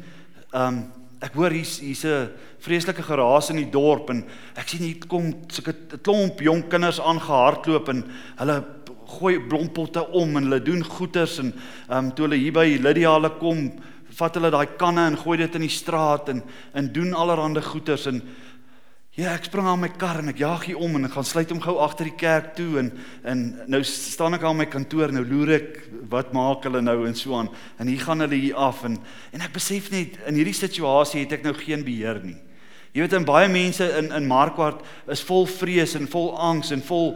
ehm 0.54 0.68
um, 0.68 0.92
ek 1.20 1.36
hoor 1.36 1.52
hier's 1.52 1.80
hier's 1.84 2.06
'n 2.06 2.32
vreeslike 2.64 3.04
geraas 3.04 3.50
in 3.50 3.58
die 3.58 3.72
dorp 3.72 4.10
en 4.10 4.24
ek 4.56 4.68
sien 4.68 4.80
hier 4.80 5.08
kom 5.08 5.34
sulke 5.52 5.74
klomp 6.02 6.40
jong 6.40 6.70
kinders 6.70 7.00
aangehardloop 7.00 7.90
en 7.90 8.04
hulle 8.40 8.64
gooi 9.18 9.40
blompotte 9.40 10.04
om 10.16 10.38
en 10.38 10.48
hulle 10.48 10.62
doen 10.64 10.84
goeters 10.86 11.40
en 11.44 11.54
ehm 11.54 12.06
um, 12.06 12.12
toe 12.16 12.28
hulle 12.28 12.42
hier 12.42 12.56
by 12.56 12.68
Lydia 12.82 13.16
hulle 13.16 13.32
kom, 13.40 13.66
vat 14.20 14.36
hulle 14.38 14.52
daai 14.54 14.78
kanne 14.80 15.08
en 15.10 15.18
gooi 15.18 15.38
dit 15.42 15.58
in 15.58 15.66
die 15.66 15.74
straat 15.74 16.30
en 16.34 16.44
en 16.74 16.94
doen 16.94 17.14
allerlei 17.14 17.64
goeters 17.66 18.08
en 18.12 18.22
ja, 19.20 19.34
ek 19.34 19.50
spring 19.50 19.68
aan 19.68 19.82
my 19.82 19.90
kar 20.00 20.22
en 20.22 20.32
ek 20.32 20.40
jaag 20.40 20.68
hier 20.70 20.80
om 20.80 20.96
en 20.96 21.08
ek 21.10 21.16
gaan 21.18 21.28
sluit 21.28 21.50
hom 21.52 21.62
gou 21.64 21.76
agter 21.84 22.08
die 22.08 22.20
kerk 22.20 22.54
toe 22.56 22.70
en 22.80 22.92
en 23.28 23.46
nou 23.68 23.82
staan 23.88 24.38
ek 24.38 24.46
aan 24.48 24.62
my 24.62 24.68
kantoor 24.72 25.12
nou 25.12 25.26
loer 25.28 25.56
ek 25.58 25.80
wat 26.12 26.34
maak 26.36 26.68
hulle 26.68 26.82
nou 26.86 27.02
en 27.08 27.18
so 27.18 27.36
aan 27.36 27.50
en 27.80 27.90
hier 27.92 28.04
gaan 28.06 28.24
hulle 28.24 28.40
hier 28.40 28.60
af 28.60 28.86
en 28.88 29.00
en 29.34 29.44
ek 29.46 29.56
besef 29.58 29.92
net 29.92 30.20
in 30.30 30.40
hierdie 30.40 30.56
situasie 30.56 31.26
het 31.26 31.40
ek 31.40 31.48
nou 31.48 31.56
geen 31.58 31.84
beheer 31.84 32.22
nie. 32.24 32.38
Jy 32.90 33.04
weet 33.04 33.14
en 33.14 33.26
baie 33.26 33.50
mense 33.54 33.86
in 34.00 34.08
in 34.18 34.26
Markwart 34.26 34.80
is 35.14 35.22
vol 35.22 35.46
vrees 35.46 35.92
en 35.94 36.08
vol 36.10 36.32
angs 36.42 36.72
en 36.74 36.82
vol 36.82 37.12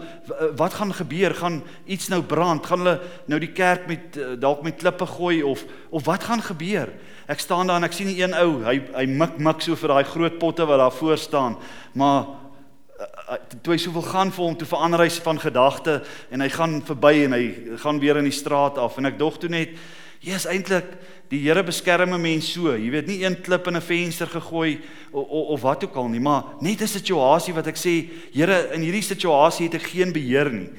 wat 0.59 0.75
gaan 0.77 0.93
gebeur? 0.93 1.33
Gaan 1.33 1.63
iets 1.89 2.11
nou 2.13 2.21
brand? 2.21 2.65
Gaan 2.65 2.83
hulle 2.83 2.99
nou 3.25 3.39
die 3.41 3.49
kerk 3.57 3.87
met 3.89 4.19
eh, 4.21 4.35
dalk 4.37 4.61
met 4.61 4.77
klippe 4.77 5.07
gooi 5.15 5.41
of 5.41 5.63
of 5.89 6.05
wat 6.05 6.27
gaan 6.29 6.45
gebeur? 6.45 6.93
Ek 7.25 7.41
staan 7.41 7.67
daar 7.67 7.81
en 7.81 7.87
ek 7.89 7.97
sien 7.97 8.07
'n 8.07 8.21
een 8.21 8.37
ou, 8.37 8.61
hy 8.61 8.81
hy 8.93 9.05
mik 9.05 9.39
mik 9.39 9.61
so 9.61 9.75
vir 9.75 9.89
daai 9.89 10.03
groot 10.03 10.37
potte 10.37 10.65
wat 10.65 10.77
daar 10.77 10.93
voor 10.93 11.17
staan. 11.17 11.57
Maar 11.93 12.21
eh, 12.99 13.33
eh, 13.33 13.41
toe 13.63 13.73
hy 13.73 13.79
soveel 13.79 14.05
gaan 14.13 14.31
vir 14.31 14.45
hom 14.45 14.55
toe 14.55 14.67
verander 14.67 14.99
hy 14.99 15.09
van 15.09 15.39
gedagte 15.39 16.03
en 16.29 16.41
hy 16.41 16.49
gaan 16.49 16.81
verby 16.85 17.25
en 17.25 17.33
hy 17.33 17.77
gaan 17.81 17.99
weer 17.99 18.17
in 18.17 18.29
die 18.29 18.39
straat 18.41 18.77
af 18.77 18.97
en 18.97 19.05
ek 19.05 19.17
dog 19.17 19.39
toe 19.39 19.49
net 19.49 19.69
Ja, 20.23 20.37
is 20.39 20.45
eintlik 20.47 20.93
die 21.27 21.41
Here 21.43 21.63
beskerm 21.67 22.13
'n 22.13 22.21
mens 22.21 22.53
so. 22.53 22.71
Jy 22.71 22.89
weet 22.91 23.07
nie 23.07 23.23
een 23.25 23.41
klip 23.41 23.67
in 23.67 23.75
'n 23.75 23.81
venster 23.81 24.27
gegooi 24.27 24.79
of, 25.11 25.27
of, 25.27 25.47
of 25.47 25.61
wat 25.61 25.83
ook 25.83 25.95
al 25.95 26.07
nie, 26.07 26.19
maar 26.19 26.43
net 26.61 26.81
'n 26.81 26.87
situasie 26.87 27.53
wat 27.53 27.67
ek 27.67 27.75
sê, 27.75 28.09
Here, 28.31 28.69
in 28.73 28.81
hierdie 28.81 29.03
situasie 29.03 29.65
het 29.65 29.75
ek 29.75 29.89
geen 29.91 30.13
beheer 30.13 30.49
nie. 30.49 30.69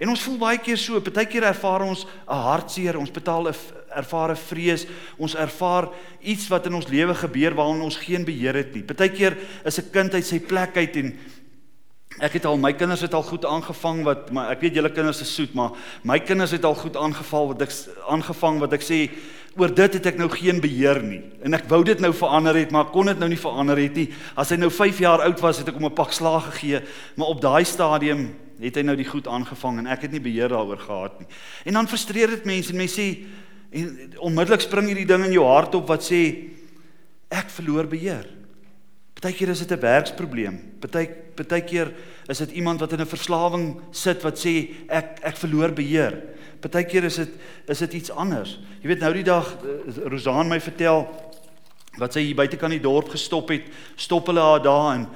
En 0.00 0.08
ons 0.08 0.22
voel 0.22 0.38
baie 0.38 0.58
keer 0.58 0.78
so, 0.78 1.00
baie 1.00 1.26
keer 1.26 1.42
ervaar 1.42 1.82
ons 1.82 2.06
'n 2.28 2.32
hartseer, 2.32 2.96
ons 2.98 3.10
betaal 3.10 3.48
'n 3.48 3.54
ervaar 3.94 4.30
'n 4.30 4.36
vrees, 4.36 4.86
ons 5.18 5.34
ervaar 5.34 5.88
iets 6.22 6.48
wat 6.48 6.66
in 6.66 6.74
ons 6.74 6.88
lewe 6.88 7.14
gebeur 7.14 7.54
waarin 7.54 7.82
ons 7.82 7.96
geen 7.96 8.24
beheer 8.24 8.54
het 8.54 8.74
nie. 8.74 8.82
Baie 8.82 9.10
keer 9.10 9.36
is 9.64 9.78
'n 9.78 9.90
kind 9.92 10.14
uit 10.14 10.24
sy 10.24 10.40
plek 10.40 10.76
uit 10.76 10.96
en 10.96 11.18
Ek 12.22 12.36
het 12.38 12.44
al 12.46 12.56
my 12.56 12.70
kinders 12.72 13.00
het 13.02 13.14
al 13.14 13.24
goed 13.26 13.44
aangevang 13.44 14.04
wat 14.06 14.28
maar 14.30 14.52
ek 14.54 14.60
weet 14.60 14.76
julle 14.78 14.90
kinders 14.94 15.20
is 15.24 15.32
soet 15.34 15.54
maar 15.54 15.72
my 16.06 16.20
kinders 16.22 16.52
het 16.54 16.64
al 16.64 16.76
goed 16.78 16.96
aangeval 16.96 17.48
wat 17.50 17.64
ek 17.66 17.72
aangevang 18.06 18.60
wat 18.62 18.76
ek 18.76 18.86
sê 18.86 19.00
oor 19.58 19.70
dit 19.70 19.96
het 19.98 20.06
ek 20.10 20.18
nou 20.18 20.28
geen 20.30 20.60
beheer 20.62 20.98
nie. 21.02 21.20
En 21.46 21.54
ek 21.54 21.68
wou 21.70 21.80
dit 21.86 22.00
nou 22.02 22.10
verander 22.14 22.56
het, 22.58 22.72
maar 22.74 22.88
kon 22.90 23.06
dit 23.06 23.18
nou 23.20 23.28
nie 23.30 23.38
verander 23.38 23.78
het 23.78 23.98
nie. 23.98 24.08
As 24.38 24.50
hy 24.50 24.58
nou 24.58 24.70
5 24.70 24.98
jaar 25.04 25.22
oud 25.22 25.42
was, 25.44 25.60
het 25.62 25.70
ek 25.70 25.78
hom 25.78 25.86
'n 25.86 25.94
pak 25.94 26.12
slaag 26.12 26.50
gegee, 26.50 26.82
maar 27.16 27.28
op 27.28 27.40
daai 27.40 27.64
stadium 27.64 28.34
het 28.60 28.76
hy 28.76 28.82
nou 28.82 28.96
die 28.96 29.06
goed 29.06 29.26
aangevang 29.26 29.78
en 29.78 29.86
ek 29.86 30.02
het 30.02 30.12
nie 30.12 30.20
beheer 30.20 30.48
daaroor 30.48 30.78
gehad 30.78 31.20
nie. 31.20 31.28
En 31.66 31.72
dan 31.72 31.88
frustreer 31.88 32.28
dit 32.28 32.44
mense 32.44 32.70
en 32.70 32.76
mense 32.76 33.00
sê 33.00 33.26
en 33.72 34.14
onmiddellik 34.18 34.60
spring 34.60 34.86
hierdie 34.86 35.06
ding 35.06 35.24
in 35.24 35.32
jou 35.32 35.44
hart 35.44 35.74
op 35.74 35.88
wat 35.88 36.02
sê 36.02 36.50
ek 37.30 37.50
verloor 37.50 37.86
beheer. 37.86 38.26
Partykeer 39.14 39.50
is 39.50 39.58
dit 39.66 39.72
'n 39.72 39.80
werksprobleem. 39.80 40.60
Party 40.80 41.08
partykeer 41.34 41.92
is 42.28 42.38
dit 42.38 42.50
iemand 42.60 42.80
wat 42.80 42.92
in 42.92 43.00
'n 43.00 43.06
verslawing 43.06 43.80
sit 43.90 44.22
wat 44.22 44.38
sê 44.38 44.70
ek 44.88 45.20
ek 45.22 45.36
verloor 45.36 45.72
beheer. 45.72 46.22
Partykeer 46.60 47.04
is 47.04 47.16
dit 47.16 47.30
is 47.68 47.78
dit 47.78 47.92
iets 47.92 48.10
anders. 48.10 48.58
Jy 48.82 48.88
weet 48.88 49.00
nou 49.00 49.12
die 49.12 49.24
dag 49.24 49.56
uh, 49.64 50.08
Rosaan 50.08 50.48
my 50.48 50.60
vertel 50.60 51.06
wat 51.98 52.12
sy 52.12 52.20
hier 52.20 52.34
buite 52.34 52.56
kan 52.56 52.70
die 52.70 52.82
dorp 52.82 53.08
gestop 53.08 53.48
het, 53.48 53.62
stop 53.96 54.26
hulle 54.26 54.40
haar 54.40 54.62
daar 54.62 54.94
en 54.94 55.06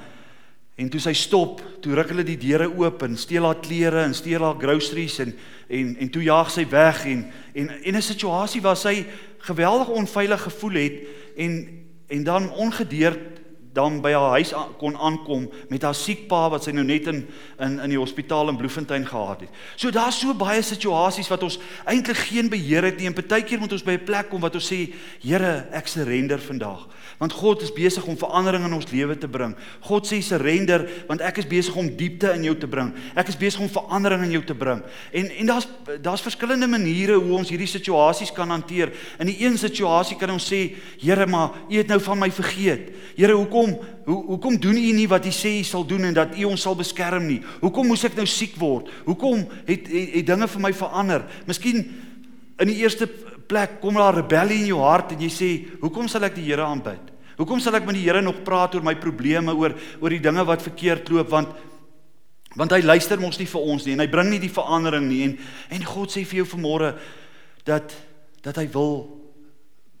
en 0.79 0.87
toe 0.89 0.99
sy 1.03 1.11
stop, 1.13 1.59
toe 1.83 1.91
ruk 1.97 2.13
hulle 2.13 2.23
die 2.23 2.37
deure 2.39 2.69
oop 2.71 3.01
en 3.03 3.17
steel 3.19 3.43
haar 3.43 3.59
klere 3.59 4.05
en 4.05 4.13
steel 4.15 4.45
haar 4.45 4.55
groceries 4.61 5.19
en 5.19 5.33
en 5.69 5.97
en 5.99 6.09
toe 6.09 6.23
jaag 6.23 6.51
sy 6.51 6.63
weg 6.69 7.05
en 7.05 7.25
en 7.53 7.69
en 7.69 7.95
'n 7.95 8.01
situasie 8.01 8.61
waar 8.61 8.77
sy 8.77 9.05
geweldig 9.39 9.89
onveilig 9.89 10.41
gevoel 10.41 10.73
het 10.79 10.95
en 11.35 11.51
en 12.07 12.23
dan 12.23 12.51
ongedeerd 12.51 13.38
dan 13.73 13.99
by 14.01 14.11
haar 14.15 14.35
huis 14.39 14.53
kon 14.79 14.95
aankom 14.97 15.45
met 15.69 15.83
haar 15.85 15.95
siek 15.95 16.25
pa 16.27 16.47
wat 16.49 16.65
sy 16.65 16.73
nou 16.73 16.83
net 16.87 17.07
in 17.11 17.21
in 17.59 17.77
in 17.79 17.91
die 17.93 17.99
hospitaal 17.99 18.49
in 18.49 18.57
Bloemfontein 18.57 19.05
gehad 19.05 19.43
het. 19.45 19.49
So 19.75 19.91
daar's 19.91 20.19
so 20.19 20.33
baie 20.33 20.61
situasies 20.65 21.29
wat 21.29 21.43
ons 21.43 21.59
eintlik 21.85 22.17
geen 22.29 22.49
beheer 22.49 22.87
het 22.89 22.97
nie 22.97 23.07
en 23.09 23.13
partykeer 23.13 23.59
moet 23.59 23.73
ons 23.75 23.85
by 23.85 23.97
'n 23.97 24.05
plek 24.05 24.29
kom 24.29 24.41
wat 24.41 24.55
ons 24.55 24.71
sê, 24.71 24.93
Here, 25.21 25.67
ek 25.71 25.87
surrender 25.87 26.39
vandag. 26.39 26.87
Want 27.19 27.33
God 27.33 27.61
is 27.61 27.73
besig 27.73 28.05
om 28.05 28.17
verandering 28.17 28.65
in 28.65 28.73
ons 28.73 28.91
lewe 28.91 29.17
te 29.17 29.27
bring. 29.27 29.55
God 29.81 30.07
sê 30.07 30.21
surrender 30.21 30.89
want 31.07 31.21
ek 31.21 31.37
is 31.37 31.47
besig 31.47 31.75
om 31.75 31.95
diepte 31.95 32.33
in 32.33 32.43
jou 32.43 32.55
te 32.55 32.67
bring. 32.67 32.93
Ek 33.15 33.27
is 33.27 33.37
besig 33.37 33.61
om 33.61 33.69
verandering 33.69 34.23
in 34.23 34.31
jou 34.31 34.43
te 34.43 34.55
bring. 34.55 34.83
En 35.11 35.29
en 35.29 35.45
daar's 35.45 35.67
daar's 36.01 36.21
verskillende 36.21 36.67
maniere 36.67 37.13
hoe 37.19 37.37
ons 37.37 37.49
hierdie 37.49 37.67
situasies 37.67 38.31
kan 38.31 38.49
hanteer. 38.49 38.91
In 39.19 39.27
die 39.27 39.45
een 39.45 39.57
situasie 39.57 40.17
kan 40.17 40.29
ons 40.29 40.51
sê, 40.51 40.75
Here, 40.99 41.25
maar 41.25 41.51
U 41.69 41.75
het 41.77 41.87
nou 41.87 41.99
van 41.99 42.19
my 42.19 42.31
vergeet. 42.31 42.89
Here, 43.15 43.33
hoekom 43.33 43.68
hoe 44.05 44.19
hoekom 44.33 44.57
doen 44.61 44.77
U 44.77 44.91
nie 44.95 45.07
wat 45.09 45.25
U 45.25 45.31
sê 45.33 45.59
U 45.59 45.63
sal 45.63 45.85
doen 45.87 46.09
en 46.09 46.13
dat 46.13 46.35
U 46.37 46.43
ons 46.49 46.61
sal 46.61 46.75
beskerm 46.75 47.27
nie? 47.27 47.39
Hoekom 47.61 47.87
moes 47.87 48.05
ek 48.07 48.17
nou 48.17 48.25
siek 48.29 48.57
word? 48.59 48.89
Hoekom 49.05 49.45
het 49.67 49.87
het, 49.87 50.13
het 50.15 50.27
dinge 50.27 50.47
vir 50.47 50.61
my 50.61 50.73
verander? 50.73 51.25
Miskien 51.47 51.83
in 52.59 52.71
die 52.71 52.79
eerste 52.81 53.07
plek 53.49 53.79
kom 53.81 53.97
daar 53.97 54.19
rebellie 54.19 54.61
in 54.61 54.71
jou 54.71 54.81
hart 54.83 55.13
en 55.15 55.21
jy 55.21 55.29
sê, 55.29 55.49
"Hoekom 55.81 56.07
sal 56.07 56.23
ek 56.23 56.35
die 56.35 56.45
Here 56.45 56.63
aanbid? 56.63 57.11
Hoekom 57.37 57.59
sal 57.59 57.75
ek 57.75 57.85
met 57.85 57.95
die 57.95 58.03
Here 58.03 58.21
nog 58.21 58.43
praat 58.43 58.75
oor 58.75 58.83
my 58.83 58.95
probleme, 58.95 59.53
oor 59.53 59.73
oor 60.01 60.09
die 60.09 60.19
dinge 60.19 60.45
wat 60.45 60.61
verkeerd 60.61 61.09
loop 61.09 61.29
want 61.29 61.49
want 62.55 62.71
hy 62.71 62.81
luister 62.81 63.19
mos 63.19 63.37
nie 63.39 63.45
vir 63.45 63.61
ons 63.61 63.85
nie 63.85 63.93
en 63.93 63.99
hy 63.99 64.07
bring 64.07 64.29
nie 64.29 64.39
die 64.39 64.49
verandering 64.49 65.07
nie 65.07 65.23
en 65.23 65.37
en 65.69 65.83
God 65.85 66.09
sê 66.09 66.25
vir 66.25 66.43
jou 66.43 66.45
vanmôre 66.57 66.97
dat 67.65 67.93
dat 68.41 68.57
hy 68.57 68.67
wil 68.73 69.19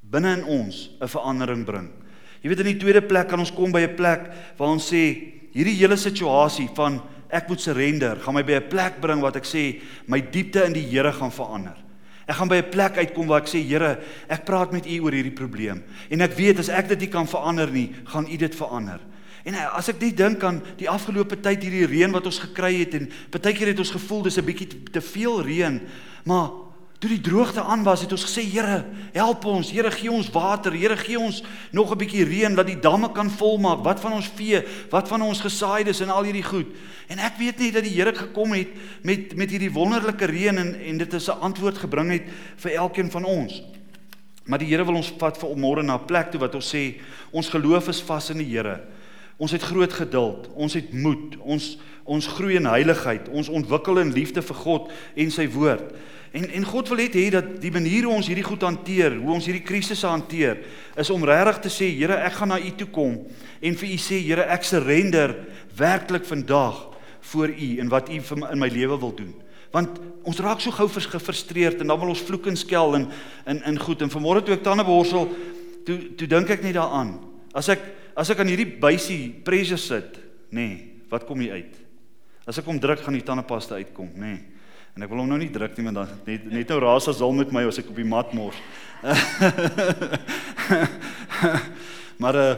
binne 0.01 0.33
in 0.39 0.43
ons 0.43 0.89
'n 1.01 1.07
verandering 1.07 1.65
bring. 1.65 1.89
Jy 2.41 2.49
weet 2.49 2.61
in 2.63 2.71
die 2.71 2.79
tweede 2.79 3.01
plek 3.03 3.27
kan 3.27 3.39
ons 3.39 3.51
kom 3.51 3.71
by 3.71 3.81
'n 3.81 3.95
plek 3.95 4.31
waar 4.57 4.71
ons 4.71 4.91
sê 4.91 5.03
hierdie 5.53 5.75
hele 5.75 5.97
situasie 5.97 6.69
van 6.75 7.01
ek 7.29 7.49
moet 7.49 7.61
surrender, 7.61 8.17
gaan 8.19 8.33
my 8.33 8.43
by 8.43 8.53
'n 8.53 8.69
plek 8.69 9.01
bring 9.01 9.21
wat 9.21 9.35
ek 9.35 9.43
sê 9.45 9.81
my 10.07 10.19
diepte 10.21 10.65
in 10.65 10.73
die 10.73 10.87
Here 10.87 11.11
gaan 11.11 11.31
verander. 11.31 11.75
Ek 12.27 12.35
gaan 12.35 12.47
by 12.47 12.55
'n 12.61 12.69
plek 12.71 12.97
uitkom 12.97 13.27
waar 13.27 13.41
ek 13.41 13.47
sê 13.47 13.61
Here, 13.61 13.99
ek 14.29 14.45
praat 14.45 14.71
met 14.71 14.85
U 14.85 14.99
oor 14.99 15.11
hierdie 15.11 15.35
probleem 15.35 15.83
en 16.09 16.21
ek 16.21 16.37
weet 16.37 16.59
as 16.59 16.69
ek 16.69 16.87
dit 16.89 16.99
nie 16.99 17.09
kan 17.09 17.27
verander 17.27 17.69
nie, 17.69 17.93
gaan 18.05 18.25
U 18.25 18.37
dit 18.37 18.55
verander. 18.55 18.99
En 19.45 19.53
eh, 19.53 19.77
as 19.77 19.89
ek 19.89 19.99
net 20.01 20.17
dink 20.17 20.43
aan 20.43 20.61
die 20.77 20.89
afgelope 20.89 21.39
tyd 21.41 21.63
hierdie 21.63 21.87
reën 21.87 22.11
wat 22.11 22.25
ons 22.25 22.39
gekry 22.39 22.79
het 22.79 22.93
en 22.93 23.09
baie 23.31 23.53
keer 23.53 23.67
het 23.67 23.79
ons 23.79 23.91
gevoel 23.91 24.23
dis 24.23 24.37
'n 24.37 24.45
bietjie 24.45 24.67
te 24.91 25.01
veel 25.01 25.43
reën, 25.43 25.81
maar 26.25 26.68
Toe 26.99 27.09
die 27.09 27.21
droogte 27.23 27.63
aan 27.63 27.83
was, 27.87 28.01
het 28.03 28.11
ons 28.11 28.25
gesê, 28.27 28.43
Here, 28.43 28.81
help 29.15 29.45
ons. 29.47 29.69
Here, 29.71 29.87
gee 29.91 30.11
ons 30.11 30.27
water. 30.35 30.73
Here, 30.75 30.97
gee 30.99 31.19
ons 31.19 31.43
nog 31.71 31.91
'n 31.91 31.97
bietjie 31.97 32.25
reën 32.27 32.55
dat 32.55 32.67
die 32.67 32.79
damme 32.79 33.11
kan 33.11 33.29
volmaak. 33.31 33.83
Wat 33.83 33.99
van 33.99 34.13
ons 34.13 34.27
vee? 34.35 34.63
Wat 34.89 35.07
van 35.07 35.21
ons 35.21 35.39
gesaaides 35.39 36.01
en 36.01 36.09
al 36.09 36.23
hierdie 36.23 36.43
goed? 36.43 36.67
En 37.07 37.17
ek 37.19 37.37
weet 37.37 37.59
net 37.59 37.73
dat 37.73 37.83
die 37.83 37.95
Here 37.95 38.13
gekom 38.15 38.51
het 38.51 38.67
met 39.01 39.35
met 39.35 39.49
hierdie 39.49 39.71
wonderlike 39.71 40.25
reën 40.25 40.57
en 40.57 40.75
en 40.75 40.97
dit 40.97 41.13
is 41.13 41.29
'n 41.29 41.39
antwoord 41.39 41.77
gebring 41.77 42.11
het 42.11 42.23
vir 42.57 42.71
elkeen 42.71 43.11
van 43.11 43.23
ons. 43.23 43.63
Maar 44.45 44.59
die 44.59 44.67
Here 44.67 44.85
wil 44.85 44.95
ons 44.95 45.13
vat 45.17 45.37
vir 45.37 45.55
môre 45.55 45.83
na 45.83 45.95
'n 45.95 46.05
plek 46.05 46.31
toe 46.31 46.39
wat 46.39 46.55
ons 46.55 46.75
sê, 46.75 46.99
ons 47.31 47.49
geloof 47.49 47.87
is 47.87 48.01
vas 48.01 48.29
in 48.29 48.37
die 48.37 48.57
Here. 48.57 48.81
Ons 49.37 49.51
het 49.51 49.61
groot 49.61 49.93
geduld, 49.93 50.49
ons 50.55 50.73
het 50.73 50.93
moed, 50.93 51.37
ons 51.39 51.77
ons 52.09 52.27
groei 52.27 52.55
in 52.55 52.65
heiligheid, 52.65 53.29
ons 53.29 53.49
ontwikkel 53.49 53.99
in 53.99 54.11
liefde 54.11 54.41
vir 54.41 54.55
God 54.55 54.91
en 55.15 55.31
sy 55.31 55.47
woord. 55.47 55.93
En 56.31 56.45
en 56.49 56.65
God 56.65 56.89
wil 56.91 57.01
hê 57.01 57.29
dat 57.33 57.55
die 57.61 57.71
manier 57.73 58.05
hoe 58.05 58.13
ons 58.13 58.27
hierdie 58.29 58.45
goed 58.45 58.61
hanteer, 58.61 59.15
hoe 59.17 59.33
ons 59.33 59.45
hierdie 59.49 59.65
krisisse 59.65 60.07
hanteer, 60.07 60.59
is 60.99 61.09
om 61.09 61.23
regtig 61.25 61.61
te 61.63 61.71
sê, 61.73 61.89
Here, 61.97 62.19
ek 62.21 62.37
gaan 62.37 62.53
na 62.53 62.59
U 62.61 62.71
toe 62.77 62.87
kom 62.93 63.15
en 63.61 63.77
vir 63.81 63.89
U 63.89 63.97
sê, 63.97 64.19
Here, 64.21 64.45
ek 64.45 64.67
surrender 64.67 65.33
werklik 65.77 66.27
vandag 66.29 66.83
voor 67.31 67.49
U 67.49 67.69
en 67.81 67.89
wat 67.89 68.11
U 68.13 68.19
in 68.19 68.61
my 68.61 68.69
lewe 68.69 68.99
wil 69.01 69.15
doen. 69.15 69.33
Want 69.73 69.97
ons 70.25 70.41
raak 70.41 70.61
so 70.61 70.73
gou 70.73 70.87
gefrustreerd 70.89 71.81
en 71.81 71.89
dan 71.89 71.99
wil 72.01 72.13
ons 72.13 72.21
vloek 72.25 72.49
en 72.49 72.57
skel 72.57 72.95
en 72.97 73.09
in 73.49 73.63
in 73.69 73.81
goed 73.81 74.01
en 74.05 74.13
vanmôre 74.13 74.43
toe 74.45 74.57
ek 74.57 74.65
tande 74.65 74.85
borsel, 74.85 75.29
toe 75.85 75.97
toe 76.17 76.29
dink 76.29 76.49
ek 76.49 76.65
net 76.65 76.77
daaraan. 76.77 77.17
As 77.53 77.69
ek 77.73 77.81
as 78.19 78.29
ek 78.29 78.41
aan 78.41 78.51
hierdie 78.51 78.69
buisie 78.81 79.29
pressure 79.45 79.79
sit, 79.81 80.17
nê, 80.51 80.65
nee, 80.65 81.03
wat 81.09 81.25
kom 81.25 81.39
hier 81.41 81.57
uit? 81.57 81.77
As 82.49 82.57
ek 82.59 82.65
hom 82.69 82.81
druk 82.81 83.01
gaan 83.01 83.15
die 83.17 83.25
tandepasta 83.25 83.77
uitkom, 83.79 84.09
nê. 84.13 84.33
Nee. 84.33 84.48
En 84.99 85.05
ek 85.05 85.13
wil 85.13 85.21
hom 85.21 85.29
nou 85.31 85.37
nie 85.39 85.47
druk 85.47 85.77
nie 85.79 85.85
want 85.87 85.95
dan 85.95 86.09
net 86.27 86.47
net 86.51 86.71
nou 86.73 86.77
raas 86.83 87.05
as 87.07 87.21
al 87.23 87.31
met 87.31 87.53
my 87.55 87.61
as 87.69 87.77
ek 87.79 87.87
op 87.87 87.99
die 88.01 88.03
mat 88.03 88.33
mors. 88.35 88.57
maar 92.19 92.35
uh 92.35 92.57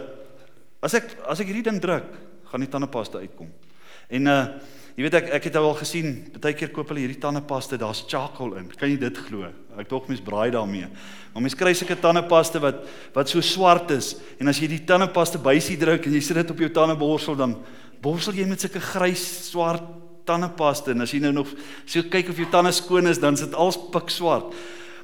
as 0.81 0.95
ek 0.97 1.13
as 1.29 1.43
ek 1.43 1.51
hierdie 1.51 1.67
ding 1.67 1.77
druk, 1.77 2.07
gaan 2.49 2.65
die 2.65 2.71
tandepasta 2.73 3.21
uitkom. 3.21 3.53
En 4.09 4.33
uh 4.33 4.39
jy 4.97 5.05
weet 5.05 5.19
ek 5.21 5.31
ek 5.37 5.51
het 5.51 5.61
al 5.61 5.69
gesien, 5.83 6.09
baie 6.41 6.57
keer 6.57 6.73
koop 6.73 6.89
hulle 6.89 7.05
hierdie 7.05 7.21
tandepasta, 7.21 7.77
daar's 7.77 8.01
charcoal 8.09 8.57
in. 8.57 8.73
Kan 8.73 8.89
jy 8.89 8.97
dit 9.05 9.23
glo? 9.29 9.53
Ek 9.77 9.93
tog 9.93 10.09
mens 10.09 10.25
braai 10.25 10.49
daarmee. 10.57 10.89
Maar 11.35 11.45
mens 11.45 11.53
kry 11.53 11.77
sulke 11.77 11.93
tandepasta 11.93 12.57
wat 12.65 12.81
wat 13.13 13.29
so 13.29 13.37
swart 13.45 13.93
is 13.93 14.15
en 14.41 14.49
as 14.49 14.57
jy 14.57 14.79
die 14.79 14.85
tandepasta 14.89 15.37
bysie 15.37 15.77
druk 15.77 16.09
en 16.09 16.17
jy 16.17 16.25
sit 16.25 16.41
dit 16.41 16.57
op 16.57 16.65
jou 16.65 16.73
tandeborsel 16.73 17.37
dan 17.37 17.59
borsel 18.01 18.33
jy 18.33 18.49
met 18.49 18.65
sulke 18.65 18.81
grys 18.81 19.29
swart 19.51 19.85
tandepasta 20.25 20.91
en 20.91 21.01
as 21.01 21.11
jy 21.11 21.19
nou 21.23 21.33
nog 21.41 21.51
so 21.85 22.03
kyk 22.03 22.29
of 22.29 22.37
jou 22.37 22.47
tande 22.51 22.71
skoon 22.71 23.07
is, 23.07 23.19
dan 23.19 23.33
is 23.33 23.45
dit 23.45 23.55
als 23.55 23.79
pik 23.91 24.09
swart. 24.09 24.53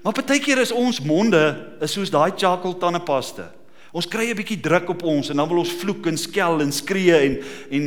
Maar 0.03 0.13
partykeer 0.13 0.61
is 0.61 0.71
ons 0.71 1.01
monde 1.03 1.41
is 1.81 1.93
soos 1.93 2.13
daai 2.13 2.31
charcoal 2.37 2.77
tandepasta. 2.79 3.51
Ons 3.97 4.05
kry 4.05 4.27
'n 4.29 4.35
bietjie 4.35 4.59
druk 4.59 4.89
op 4.89 5.03
ons 5.03 5.29
en 5.29 5.37
dan 5.37 5.47
wil 5.47 5.63
ons 5.63 5.71
vloek 5.71 6.05
en 6.07 6.17
skel 6.17 6.61
en 6.61 6.71
skree 6.71 7.15
en 7.15 7.37
en 7.71 7.83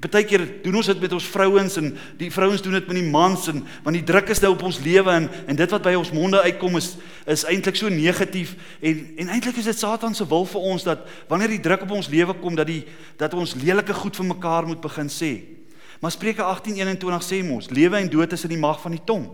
partykeer 0.00 0.62
doen 0.62 0.76
ons 0.76 0.86
dit 0.86 1.00
met 1.00 1.12
ons 1.12 1.24
vrouens 1.24 1.76
en 1.76 1.98
die 2.16 2.30
vrouens 2.30 2.62
doen 2.62 2.72
dit 2.72 2.86
met 2.86 2.96
die 2.96 3.10
mans 3.10 3.48
en 3.48 3.64
want 3.82 3.96
die 3.96 4.04
druk 4.04 4.28
is 4.28 4.40
nou 4.40 4.52
op 4.52 4.62
ons 4.62 4.78
lewe 4.78 5.10
en 5.10 5.28
en 5.48 5.56
dit 5.56 5.70
wat 5.70 5.82
by 5.82 5.94
ons 5.94 6.12
monde 6.12 6.40
uitkom 6.42 6.76
is 6.76 6.96
is 7.26 7.44
eintlik 7.44 7.76
so 7.76 7.88
negatief 7.88 8.54
en 8.80 9.06
en 9.16 9.28
eintlik 9.28 9.56
is 9.56 9.64
dit 9.64 9.78
Satan 9.78 10.14
se 10.14 10.26
wil 10.28 10.44
vir 10.44 10.60
ons 10.60 10.84
dat 10.84 11.06
wanneer 11.28 11.48
die 11.48 11.64
druk 11.64 11.82
op 11.82 11.90
ons 11.90 12.08
lewe 12.08 12.34
kom 12.34 12.54
dat 12.54 12.66
die 12.66 12.84
dat 13.16 13.34
ons 13.34 13.54
lelike 13.54 13.94
goed 13.94 14.16
vir 14.16 14.26
mekaar 14.26 14.66
moet 14.66 14.80
begin 14.80 15.08
sê. 15.08 15.57
Maar 16.00 16.10
Spreuke 16.10 16.42
18:21 16.42 17.24
sê 17.24 17.42
mos, 17.44 17.70
lewe 17.70 17.96
en 17.96 18.10
dood 18.10 18.32
is 18.32 18.42
in 18.42 18.54
die 18.54 18.58
mag 18.58 18.80
van 18.80 18.90
die 18.90 19.04
tong. 19.04 19.28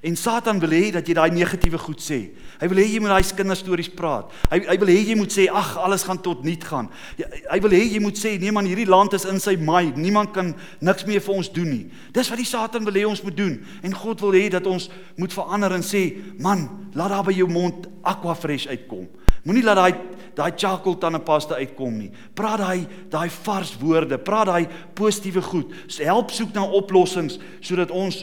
En 0.00 0.16
Satan 0.16 0.60
wil 0.62 0.70
hê 0.70 0.92
dat 0.94 1.06
jy 1.06 1.14
daai 1.18 1.32
negatiewe 1.34 1.78
goed 1.82 1.98
sê. 1.98 2.18
Hy 2.60 2.66
wil 2.70 2.78
hê 2.78 2.84
jy 2.86 3.00
moet 3.02 3.10
daai 3.10 3.34
kinderstories 3.34 3.90
praat. 3.90 4.30
Hy 4.46 4.60
hy 4.68 4.76
wil 4.78 4.92
hê 4.92 4.98
jy 5.08 5.16
moet 5.18 5.34
sê 5.34 5.48
ag 5.50 5.72
alles 5.82 6.04
gaan 6.06 6.20
tot 6.22 6.44
niet 6.46 6.62
gaan. 6.62 6.86
Hy, 7.18 7.26
hy 7.50 7.58
wil 7.64 7.74
hê 7.74 7.80
jy 7.82 8.02
moet 8.02 8.18
sê 8.18 8.36
nee 8.38 8.54
man 8.54 8.66
hierdie 8.68 8.86
land 8.86 9.16
is 9.18 9.26
in 9.26 9.42
sy 9.42 9.56
maai. 9.58 9.90
Niemand 9.98 10.30
kan 10.36 10.52
niks 10.78 11.06
meer 11.08 11.22
vir 11.24 11.34
ons 11.34 11.50
doen 11.50 11.66
nie. 11.70 11.84
Dis 12.14 12.30
wat 12.30 12.38
die 12.38 12.46
Satan 12.46 12.86
wil 12.86 12.94
hê 12.94 13.06
ons 13.10 13.24
moet 13.26 13.38
doen. 13.38 13.58
En 13.82 13.98
God 14.04 14.22
wil 14.22 14.38
hê 14.38 14.46
dat 14.54 14.70
ons 14.70 14.86
moet 15.18 15.34
verander 15.34 15.74
en 15.74 15.86
sê 15.86 16.04
man, 16.38 16.68
laat 16.94 17.16
daar 17.16 17.26
by 17.26 17.34
jou 17.34 17.50
mond 17.50 17.90
aqua 18.06 18.38
fresh 18.38 18.70
uitkom. 18.70 19.08
Moenie 19.48 19.64
laat 19.64 19.80
daai 19.80 19.94
daai 20.38 20.52
charcoal 20.54 20.94
tandepasta 21.00 21.56
uitkom 21.58 21.96
nie. 21.98 22.10
Praat 22.36 22.60
daai 22.60 22.82
daai 23.10 23.30
vars 23.32 23.72
woorde, 23.80 24.18
praat 24.22 24.46
daai 24.46 24.68
positiewe 24.94 25.42
goed. 25.42 25.72
Help 25.98 26.30
soek 26.30 26.52
na 26.54 26.66
oplossings 26.78 27.40
sodat 27.64 27.90
ons 27.90 28.20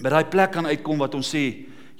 by 0.00 0.10
daai 0.10 0.24
plek 0.32 0.56
kan 0.56 0.66
uitkom 0.66 1.04
wat 1.04 1.14
ons 1.18 1.28
sê, 1.34 1.44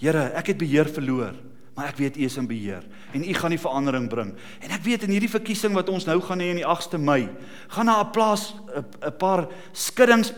Here, 0.00 0.30
ek 0.32 0.54
het 0.54 0.56
beheer 0.56 0.88
verloor, 0.88 1.34
maar 1.76 1.90
ek 1.90 1.98
weet 2.00 2.14
U 2.16 2.22
is 2.24 2.38
in 2.40 2.46
beheer 2.48 2.86
en 3.12 3.20
U 3.20 3.34
gaan 3.36 3.52
die 3.52 3.60
verandering 3.60 4.06
bring. 4.08 4.30
En 4.64 4.72
ek 4.72 4.86
weet 4.86 5.02
in 5.04 5.12
hierdie 5.12 5.28
verkiesing 5.28 5.76
wat 5.76 5.92
ons 5.92 6.06
nou 6.08 6.16
gaan 6.24 6.40
hê 6.40 6.46
in 6.54 6.60
die 6.62 6.64
8ste 6.64 6.96
Mei, 6.96 7.28
gaan 7.68 7.92
daar 7.92 8.06
'n 8.06 8.12
plaas 8.16 8.54
'n 9.04 9.12
paar 9.20 9.46
skuddings 9.74 10.32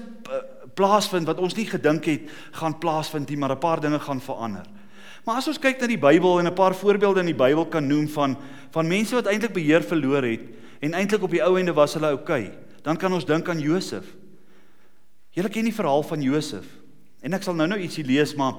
plaasvind 0.74 1.26
wat 1.26 1.38
ons 1.38 1.54
nie 1.54 1.66
gedink 1.68 2.04
het 2.04 2.30
gaan 2.58 2.78
plaasvind 2.78 3.28
nie, 3.28 3.38
maar 3.38 3.52
'n 3.52 3.58
paar 3.58 3.80
dinge 3.80 4.00
gaan 4.00 4.20
verander. 4.20 4.66
Maar 5.24 5.38
as 5.38 5.46
ons 5.46 5.60
kyk 5.62 5.78
na 5.80 5.86
die 5.86 6.00
Bybel 6.00 6.40
en 6.40 6.46
'n 6.50 6.54
paar 6.54 6.74
voorbeelde 6.74 7.20
in 7.20 7.30
die 7.30 7.38
Bybel 7.38 7.66
kan 7.66 7.86
noem 7.86 8.08
van 8.08 8.36
van 8.72 8.88
mense 8.88 9.14
wat 9.14 9.26
eintlik 9.26 9.52
beheer 9.52 9.82
verloor 9.82 10.22
het 10.24 10.40
en 10.80 10.94
eintlik 10.94 11.22
op 11.22 11.30
die 11.30 11.42
ou 11.44 11.58
ende 11.58 11.72
was 11.72 11.94
hulle 11.94 12.08
oukei, 12.08 12.46
okay, 12.46 12.58
dan 12.82 12.96
kan 12.96 13.12
ons 13.12 13.24
dink 13.24 13.48
aan 13.48 13.60
Josef. 13.60 14.04
Julle 15.30 15.48
ken 15.48 15.64
die 15.64 15.74
verhaal 15.74 16.02
van 16.02 16.22
Josef. 16.22 16.64
En 17.22 17.32
ek 17.32 17.42
sal 17.42 17.54
nou-nou 17.54 17.78
ietsie 17.80 18.04
lees, 18.04 18.34
maar 18.34 18.54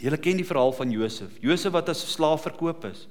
julle 0.00 0.16
ken 0.16 0.36
die 0.36 0.46
verhaal 0.46 0.72
van 0.72 0.90
Josef. 0.90 1.28
Josef 1.40 1.72
wat 1.72 1.88
as 1.88 2.12
slaaf 2.12 2.42
verkoop 2.42 2.84
is. 2.84 3.06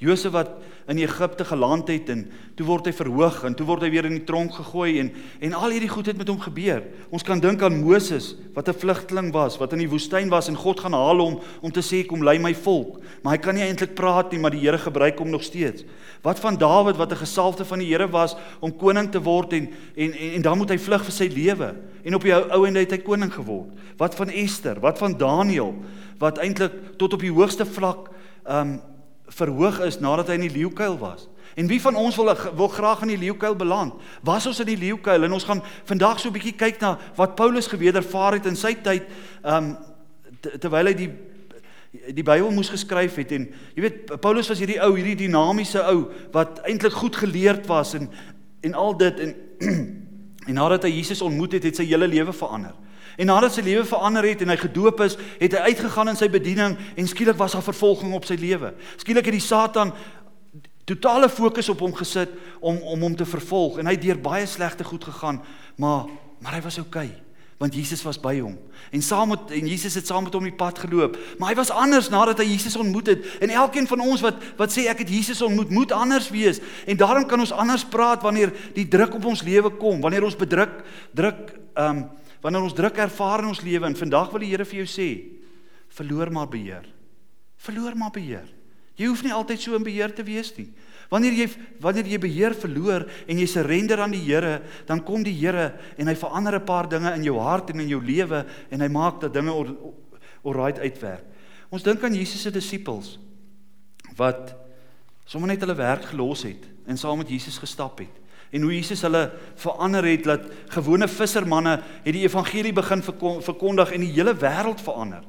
Josef 0.00 0.32
wat 0.32 0.48
in 0.88 0.98
Egipte 0.98 1.44
geland 1.44 1.88
het 1.92 2.08
en 2.08 2.22
toe 2.56 2.64
word 2.66 2.86
hy 2.88 2.92
verhoog 2.96 3.42
en 3.44 3.54
toe 3.54 3.66
word 3.68 3.84
hy 3.84 3.90
weer 3.92 4.06
in 4.08 4.16
die 4.16 4.24
tronk 4.26 4.54
gegooi 4.56 4.94
en 5.02 5.10
en 5.44 5.52
al 5.54 5.74
hierdie 5.74 5.90
goed 5.92 6.08
het 6.08 6.16
met 6.18 6.28
hom 6.32 6.40
gebeur. 6.40 6.80
Ons 7.12 7.24
kan 7.26 7.40
dink 7.40 7.60
aan 7.62 7.76
Moses 7.84 8.32
wat 8.56 8.68
'n 8.68 8.80
vlugteling 8.80 9.28
was, 9.32 9.58
wat 9.60 9.72
in 9.76 9.84
die 9.84 9.90
woestyn 9.90 10.32
was 10.32 10.48
en 10.48 10.56
God 10.56 10.80
gaan 10.80 10.96
haal 10.96 11.20
hom 11.20 11.40
om 11.60 11.70
te 11.70 11.84
sê 11.84 12.06
kom 12.06 12.24
lei 12.24 12.38
my 12.38 12.54
volk. 12.54 12.98
Maar 13.22 13.36
hy 13.36 13.38
kan 13.38 13.54
nie 13.54 13.62
eintlik 13.62 13.94
praat 13.94 14.32
nie, 14.32 14.40
maar 14.40 14.50
die 14.50 14.60
Here 14.60 14.78
gebruik 14.78 15.18
hom 15.18 15.30
nog 15.30 15.42
steeds. 15.42 15.84
Wat 16.22 16.40
van 16.40 16.56
Dawid 16.56 16.96
wat 16.96 17.12
'n 17.12 17.24
gesalfde 17.26 17.64
van 17.64 17.78
die 17.78 17.92
Here 17.92 18.08
was 18.08 18.36
om 18.60 18.76
koning 18.76 19.10
te 19.10 19.20
word 19.20 19.52
en 19.52 19.68
en 19.96 20.12
en, 20.12 20.32
en 20.34 20.42
dan 20.42 20.58
moet 20.58 20.70
hy 20.70 20.78
vlug 20.78 21.04
vir 21.04 21.12
sy 21.12 21.28
lewe 21.28 21.74
en 22.04 22.14
op 22.14 22.22
die 22.22 22.34
ou, 22.34 22.50
ou 22.50 22.66
ende 22.66 22.80
het 22.80 22.90
hy 22.90 22.98
koning 22.98 23.32
geword. 23.32 23.68
Wat 23.98 24.14
van 24.14 24.28
Ester? 24.28 24.80
Wat 24.80 24.98
van 24.98 25.16
Daniël 25.16 25.74
wat 26.18 26.38
eintlik 26.38 26.72
tot 26.96 27.12
op 27.12 27.20
die 27.20 27.32
hoogste 27.32 27.66
vlak 27.66 28.10
um 28.48 28.80
verhoog 29.30 29.80
is 29.86 30.00
nadat 30.02 30.30
hy 30.32 30.38
in 30.40 30.48
die 30.48 30.56
leeukuil 30.58 30.98
was. 31.00 31.28
En 31.58 31.66
wie 31.66 31.80
van 31.82 31.96
ons 31.98 32.16
wil 32.16 32.30
wil 32.56 32.68
graag 32.68 33.02
in 33.02 33.14
die 33.14 33.18
leeukuil 33.18 33.56
beland? 33.58 33.94
Was 34.26 34.46
ons 34.46 34.60
in 34.62 34.70
die 34.70 34.78
leeukuil 34.78 35.26
en 35.26 35.32
ons 35.32 35.46
gaan 35.46 35.62
vandag 35.84 36.20
so 36.20 36.28
'n 36.28 36.32
bietjie 36.32 36.56
kyk 36.56 36.80
na 36.80 36.98
wat 37.16 37.34
Paulus 37.34 37.66
gewedervaar 37.66 38.38
het 38.38 38.46
in 38.46 38.56
sy 38.56 38.74
tyd 38.74 39.02
um 39.44 39.76
terwyl 40.40 40.86
hy 40.86 40.94
die 40.94 41.10
die 42.14 42.22
Bybel 42.22 42.50
moes 42.54 42.70
geskryf 42.70 43.16
het 43.18 43.32
en 43.32 43.48
jy 43.74 43.82
weet 43.82 44.20
Paulus 44.20 44.48
was 44.48 44.58
hierdie 44.58 44.78
ou, 44.80 44.94
hierdie 44.94 45.26
dinamiese 45.26 45.82
ou 45.90 46.10
wat 46.32 46.60
eintlik 46.62 46.92
goed 46.92 47.16
geleerd 47.16 47.66
was 47.66 47.94
en 47.94 48.08
en 48.62 48.74
al 48.74 48.96
dit 48.96 49.20
en 49.20 49.34
en 50.48 50.54
nadat 50.54 50.82
hy 50.82 50.90
Jesus 50.90 51.22
ontmoet 51.22 51.52
het, 51.52 51.64
het 51.64 51.76
sy 51.76 51.84
hele 51.84 52.08
lewe 52.08 52.32
verander. 52.32 52.74
En 53.20 53.28
nadat 53.28 53.52
sy 53.52 53.64
lewe 53.66 53.84
verander 53.84 54.24
het 54.24 54.40
en 54.44 54.52
hy 54.52 54.56
gedoop 54.60 55.02
is, 55.04 55.18
het 55.40 55.56
hy 55.58 55.74
uitgegaan 55.74 56.12
in 56.14 56.18
sy 56.18 56.30
bediening 56.32 56.78
en 56.96 57.10
skielik 57.10 57.36
was 57.40 57.56
daar 57.56 57.66
vervolging 57.66 58.14
op 58.16 58.28
sy 58.28 58.38
lewe. 58.40 58.72
Skielik 59.00 59.28
het 59.28 59.36
die 59.36 59.44
Satan 59.44 59.92
totale 60.88 61.28
fokus 61.28 61.68
op 61.70 61.84
hom 61.84 61.92
gesit 61.94 62.32
om 62.58 62.80
om 62.80 63.04
hom 63.06 63.16
te 63.16 63.28
vervolg 63.28 63.78
en 63.78 63.90
hy 63.90 63.98
het 63.98 64.06
deur 64.08 64.22
baie 64.24 64.48
slegte 64.48 64.86
goed 64.88 65.04
gegaan, 65.04 65.42
maar 65.76 66.08
maar 66.40 66.56
hy 66.56 66.62
was 66.64 66.80
oukei. 66.80 67.10
Okay 67.12 67.28
want 67.60 67.74
Jesus 67.74 68.00
was 68.02 68.16
by 68.16 68.38
hom. 68.40 68.54
En 68.88 69.02
saam 69.04 69.34
met 69.34 69.50
en 69.52 69.66
Jesus 69.68 69.94
het 69.94 70.06
saam 70.08 70.24
met 70.24 70.32
hom 70.32 70.46
die 70.48 70.56
pad 70.56 70.78
geloop. 70.80 71.18
Maar 71.36 71.50
hy 71.52 71.56
was 71.58 71.70
anders 71.70 72.08
nadat 72.08 72.38
hy 72.40 72.46
Jesus 72.54 72.76
ontmoet 72.80 73.10
het. 73.12 73.26
En 73.44 73.52
elkeen 73.52 73.88
van 73.90 74.00
ons 74.00 74.22
wat 74.24 74.38
wat 74.56 74.72
sê 74.72 74.86
ek 74.88 75.02
het 75.04 75.12
Jesus 75.12 75.42
ontmoet, 75.44 75.68
moet 75.68 75.92
anders 75.92 76.30
wees. 76.32 76.62
En 76.88 76.96
daarom 76.96 77.26
kan 77.28 77.44
ons 77.44 77.52
anders 77.52 77.84
praat 77.84 78.24
wanneer 78.24 78.54
die 78.72 78.86
druk 78.88 79.18
op 79.20 79.28
ons 79.28 79.44
lewe 79.44 79.74
kom, 79.76 80.00
wanneer 80.00 80.24
ons 80.24 80.38
bedruk 80.40 80.80
druk 81.12 81.52
ehm 81.76 82.00
um, 82.00 82.08
wanneer 82.40 82.64
ons 82.64 82.76
druk 82.76 82.96
ervaar 83.02 83.44
in 83.44 83.52
ons 83.52 83.62
lewe 83.64 83.86
en 83.86 83.96
vandag 83.96 84.30
wil 84.32 84.44
die 84.44 84.50
Here 84.52 84.64
vir 84.64 84.82
jou 84.82 84.88
sê 84.88 85.10
verloor 85.90 86.30
maar 86.30 86.48
beheer. 86.48 86.86
Verloor 87.60 87.96
maar 87.98 88.12
beheer. 88.14 88.46
Jy 88.96 89.08
hoef 89.08 89.24
nie 89.24 89.34
altyd 89.34 89.62
so 89.62 89.74
in 89.76 89.84
beheer 89.84 90.12
te 90.14 90.24
wees 90.24 90.52
nie. 90.58 90.68
Wanneer 91.10 91.34
jy 91.34 91.46
wanneer 91.82 92.06
jy 92.06 92.20
beheer 92.22 92.54
verloor 92.54 93.06
en 93.26 93.40
jy 93.40 93.46
surrender 93.50 94.02
aan 94.04 94.14
die 94.14 94.22
Here, 94.22 94.60
dan 94.86 95.02
kom 95.02 95.24
die 95.26 95.34
Here 95.34 95.72
en 95.98 96.06
hy 96.06 96.14
verander 96.14 96.60
'n 96.60 96.64
paar 96.64 96.88
dinge 96.88 97.14
in 97.14 97.24
jou 97.24 97.38
hart 97.40 97.70
en 97.70 97.80
in 97.80 97.88
jou 97.88 98.00
lewe 98.00 98.46
en 98.70 98.80
hy 98.80 98.88
maak 98.88 99.20
dat 99.20 99.34
dinge 99.34 99.50
alright 100.44 100.78
uitwerk. 100.78 101.24
Ons 101.70 101.82
dink 101.82 102.02
aan 102.04 102.14
Jesus 102.14 102.42
se 102.42 102.50
disippels 102.50 103.18
wat 104.16 104.54
sommer 105.24 105.48
net 105.48 105.60
hulle 105.60 105.74
werk 105.74 106.04
gelos 106.04 106.42
het 106.42 106.66
en 106.86 106.96
saam 106.96 107.18
met 107.18 107.28
Jesus 107.28 107.58
gestap 107.58 107.98
het 107.98 108.19
en 108.50 108.62
hoe 108.66 108.72
Jesus 108.74 109.02
hulle 109.06 109.30
verander 109.58 110.04
het 110.04 110.24
dat 110.26 110.48
gewone 110.74 111.08
vissermanne 111.08 111.76
het 112.02 112.14
die 112.14 112.24
evangelie 112.26 112.72
begin 112.74 113.02
verkondig 113.02 113.92
en 113.94 114.02
die 114.02 114.12
hele 114.16 114.34
wêreld 114.34 114.82
verander. 114.82 115.22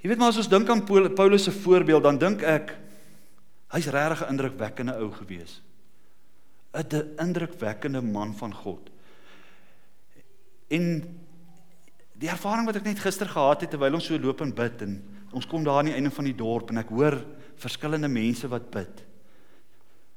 Jy 0.00 0.10
weet 0.10 0.20
maar 0.20 0.32
as 0.32 0.40
ons 0.40 0.50
dink 0.52 0.68
aan 0.68 0.84
Paulus 0.84 1.44
se 1.44 1.52
voorbeeld 1.52 2.04
dan 2.04 2.20
dink 2.20 2.42
ek 2.44 2.74
hy's 3.74 3.90
regtig 3.92 4.24
'n 4.24 4.32
indrukwekkende 4.32 4.96
ou 4.96 5.10
gewees. 5.12 5.62
'n 6.72 7.16
indrukwekkende 7.18 8.02
man 8.02 8.34
van 8.34 8.54
God. 8.54 8.90
En 10.68 11.04
die 12.12 12.28
ervaring 12.28 12.66
wat 12.66 12.76
ek 12.76 12.84
net 12.84 12.98
gister 12.98 13.28
gehad 13.28 13.60
het 13.60 13.70
terwyl 13.70 13.94
ons 13.94 14.06
so 14.06 14.18
loop 14.18 14.40
en 14.40 14.54
bid 14.54 14.82
en 14.82 15.02
ons 15.32 15.46
kom 15.46 15.64
daar 15.64 15.78
aan 15.78 15.90
die 15.90 15.94
einde 15.94 16.10
van 16.10 16.24
die 16.24 16.34
dorp 16.36 16.70
en 16.70 16.78
ek 16.78 16.88
hoor 16.88 17.24
verskillende 17.56 18.08
mense 18.08 18.48
wat 18.48 18.70
bid. 18.70 19.04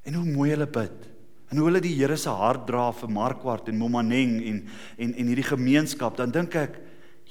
En 0.03 0.13
hoe 0.13 0.25
mooi 0.25 0.49
hulle 0.51 0.67
bid 0.67 1.16
en 1.47 1.59
hoe 1.59 1.67
hulle 1.69 1.81
die 1.83 1.95
Here 1.95 2.17
se 2.19 2.31
hart 2.33 2.65
dra 2.67 2.89
vir 2.91 3.11
Markwart 3.13 3.69
en 3.71 3.79
Momaneng 3.79 4.37
en 4.43 4.59
en 4.97 5.13
en 5.13 5.31
hierdie 5.31 5.47
gemeenskap, 5.47 6.17
dan 6.17 6.31
dink 6.31 6.55
ek, 6.55 6.79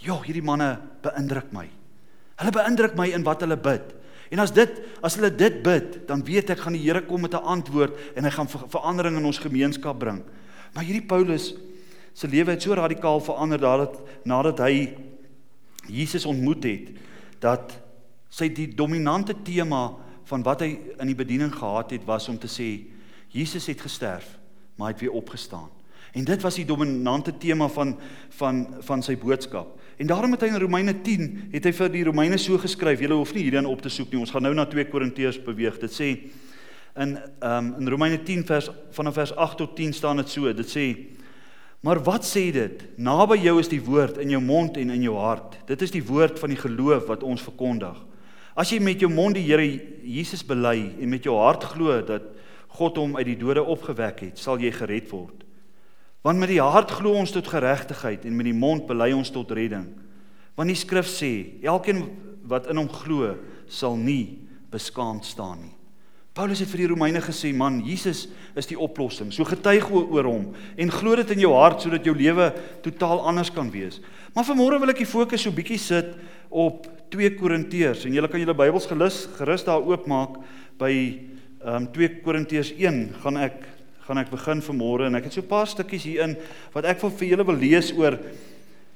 ja, 0.01 0.17
hierdie 0.23 0.45
manne 0.45 0.77
beïndruk 1.05 1.53
my. 1.53 1.67
Hulle 2.41 2.53
beïndruk 2.53 2.97
my 2.97 3.11
in 3.17 3.25
wat 3.25 3.45
hulle 3.45 3.57
bid. 3.57 3.95
En 4.33 4.43
as 4.43 4.53
dit 4.53 4.81
as 5.05 5.17
hulle 5.19 5.31
dit 5.31 5.63
bid, 5.63 6.01
dan 6.09 6.25
weet 6.25 6.51
ek 6.51 6.65
gaan 6.65 6.77
die 6.77 6.83
Here 6.85 7.05
kom 7.05 7.23
met 7.23 7.35
'n 7.35 7.45
antwoord 7.45 7.95
en 8.17 8.25
hy 8.25 8.31
gaan 8.31 8.49
ver 8.49 8.69
verandering 8.69 9.17
in 9.17 9.25
ons 9.25 9.39
gemeenskap 9.39 9.99
bring. 9.99 10.23
Maar 10.75 10.85
hierdie 10.85 11.07
Paulus 11.07 11.55
se 12.15 12.29
lewe 12.29 12.51
het 12.51 12.63
so 12.63 12.75
radikaal 12.75 13.21
verander 13.21 13.61
nadat 13.61 14.01
nadat 14.25 14.59
hy 14.59 14.97
Jesus 15.89 16.27
ontmoet 16.27 16.65
het 16.65 16.87
dat 17.41 17.77
sy 18.31 18.49
die 18.49 18.75
dominante 18.75 19.35
tema 19.45 19.95
van 20.25 20.43
wat 20.43 20.61
hy 20.61 20.79
in 20.99 21.07
die 21.07 21.19
bediening 21.19 21.53
gehad 21.53 21.91
het 21.91 22.05
was 22.05 22.29
om 22.29 22.39
te 22.39 22.49
sê 22.49 22.96
Jesus 23.37 23.67
het 23.69 23.81
gesterf, 23.85 24.39
maar 24.77 24.89
hy 24.89 24.95
het 24.95 25.05
weer 25.05 25.19
opgestaan. 25.19 25.69
En 26.17 26.25
dit 26.25 26.43
was 26.43 26.57
die 26.57 26.65
dominante 26.65 27.35
tema 27.37 27.69
van 27.69 27.97
van 28.39 28.63
van 28.81 29.03
sy 29.05 29.19
boodskap. 29.21 29.75
En 30.01 30.09
daarom 30.09 30.33
het 30.33 30.45
hy 30.45 30.49
in 30.49 30.61
Romeine 30.61 30.95
10 31.05 31.27
het 31.53 31.65
hy 31.69 31.73
vir 31.77 31.93
die 31.93 32.05
Romeine 32.09 32.39
so 32.41 32.57
geskryf. 32.61 33.01
Julle 33.05 33.19
hoef 33.21 33.35
nie 33.37 33.45
hierdan 33.45 33.69
op 33.69 33.83
te 33.85 33.93
soek 33.93 34.13
nie. 34.13 34.21
Ons 34.21 34.33
gaan 34.33 34.45
nou 34.45 34.55
na 34.57 34.65
2 34.69 34.89
Korintiërs 34.93 35.43
beweeg. 35.45 35.77
Dit 35.83 35.93
sê 35.93 36.09
in 36.97 37.17
ehm 37.17 37.51
um, 37.51 37.75
in 37.81 37.93
Romeine 37.93 38.23
10 38.25 38.47
vers 38.49 38.71
vanaf 38.97 39.21
vers 39.21 39.35
8 39.37 39.61
tot 39.61 39.77
10 39.77 39.93
staan 39.93 40.23
dit 40.23 40.33
so. 40.33 40.53
Dit 40.53 40.73
sê 40.73 40.87
Maar 41.87 42.01
wat 42.03 42.25
sê 42.27 42.49
dit? 42.51 42.81
Naby 42.99 43.37
jou 43.45 43.61
is 43.61 43.69
die 43.71 43.83
woord 43.85 44.17
in 44.19 44.33
jou 44.33 44.41
mond 44.43 44.79
en 44.81 44.91
in 44.91 45.05
jou 45.05 45.15
hart. 45.21 45.59
Dit 45.69 45.85
is 45.85 45.93
die 45.95 46.03
woord 46.03 46.41
van 46.43 46.51
die 46.51 46.59
geloof 46.59 47.05
wat 47.07 47.23
ons 47.23 47.45
verkondig. 47.45 47.99
As 48.57 48.73
jy 48.73 48.81
met 48.83 49.05
jou 49.05 49.11
mond 49.13 49.37
die 49.37 49.45
Here 49.45 49.67
Jesus 50.03 50.43
bely 50.43 50.97
en 50.97 51.13
met 51.13 51.29
jou 51.29 51.37
hart 51.39 51.69
glo 51.77 52.01
dat 52.03 52.33
God 52.77 52.99
hom 53.01 53.17
uit 53.17 53.27
die 53.29 53.39
dode 53.41 53.63
opgewek 53.65 54.25
het, 54.27 54.39
sal 54.39 54.61
jy 54.61 54.73
gered 54.75 55.09
word. 55.13 55.45
Want 56.27 56.43
met 56.43 56.51
die 56.51 56.63
hart 56.63 56.91
glo 56.91 57.15
ons 57.15 57.31
tot 57.33 57.47
geregtigheid 57.47 58.27
en 58.27 58.35
met 58.37 58.49
die 58.49 58.57
mond 58.57 58.89
bely 58.89 59.13
ons 59.15 59.31
tot 59.31 59.53
redding. 59.55 59.87
Want 60.59 60.73
die 60.73 60.79
skrif 60.79 61.07
sê, 61.07 61.61
elkeen 61.63 62.03
wat 62.49 62.67
in 62.73 62.81
hom 62.81 62.91
glo, 62.91 63.35
sal 63.71 63.97
nie 63.99 64.43
beskaamd 64.73 65.27
staan 65.27 65.61
nie. 65.63 65.77
Paulus 66.37 66.61
het 66.61 66.69
vir 66.69 66.83
die 66.83 66.89
Romeine 66.91 67.23
gesê, 67.25 67.49
man, 67.57 67.79
Jesus 67.81 68.27
is 68.61 68.67
die 68.69 68.77
oplossing. 68.77 69.31
So 69.33 69.47
getuig 69.49 69.87
oor 69.89 70.27
hom 70.29 70.51
en 70.77 70.93
glo 70.93 71.17
dit 71.17 71.31
in 71.33 71.47
jou 71.47 71.55
hart 71.57 71.81
sodat 71.81 72.05
jou 72.05 72.13
lewe 72.17 72.51
totaal 72.85 73.23
anders 73.31 73.49
kan 73.55 73.71
wees. 73.73 74.03
Maar 74.37 74.45
vanmôre 74.45 74.83
wil 74.83 74.93
ek 74.93 75.01
die 75.01 75.09
fokus 75.09 75.47
so 75.47 75.55
bietjie 75.57 75.81
sit 75.81 76.13
op 76.53 76.85
2 77.15 77.39
Korintiërs 77.39 78.05
en 78.05 78.19
julle 78.19 78.29
kan 78.29 78.43
julle 78.43 78.57
Bybels 78.59 78.89
gelus 78.91 79.23
gerus 79.39 79.65
daar 79.65 79.81
oopmaak 79.81 80.37
by 80.77 80.93
Ehm 81.67 81.83
um, 81.83 81.87
2 81.93 82.21
Korintiërs 82.23 82.71
1 82.79 83.17
gaan 83.25 83.37
ek 83.43 83.65
gaan 84.07 84.21
ek 84.23 84.31
begin 84.31 84.61
vanmôre 84.63 85.09
en 85.09 85.19
ek 85.19 85.25
het 85.27 85.35
so 85.35 85.43
'n 85.43 85.51
paar 85.51 85.67
stukkies 85.67 86.07
hierin 86.07 86.37
wat 86.73 86.85
ek 86.85 87.01
vir 87.01 87.11
vir 87.11 87.29
julle 87.29 87.47
wil 87.47 87.59
lees 87.59 87.91
oor 87.91 88.19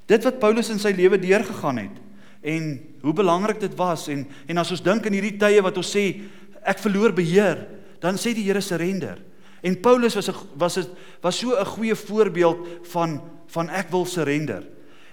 dit 0.06 0.24
wat 0.24 0.38
Paulus 0.38 0.70
in 0.70 0.78
sy 0.78 0.92
lewe 0.94 1.18
deurgegaan 1.18 1.78
het 1.78 1.96
en 2.42 2.78
hoe 3.02 3.12
belangrik 3.12 3.58
dit 3.58 3.74
was 3.74 4.08
en 4.08 4.22
en 4.46 4.58
as 4.58 4.70
ons 4.70 4.82
dink 4.82 5.06
in 5.06 5.18
hierdie 5.18 5.38
tye 5.38 5.60
wat 5.62 5.76
ons 5.76 5.90
sê 5.90 6.22
ek 6.64 6.78
verloor 6.78 7.12
beheer, 7.12 7.66
dan 8.00 8.18
sê 8.20 8.34
die 8.36 8.44
Here 8.44 8.60
surrender. 8.60 9.18
En 9.62 9.76
Paulus 9.80 10.14
was 10.14 10.28
'n 10.28 10.34
was 10.56 10.78
'n 10.78 10.86
was 11.22 11.38
so 11.38 11.56
'n 11.56 11.64
goeie 11.64 11.94
voorbeeld 11.94 12.86
van 12.92 13.20
van 13.46 13.68
ek 13.68 13.90
wil 13.90 14.06
surrender. 14.06 14.62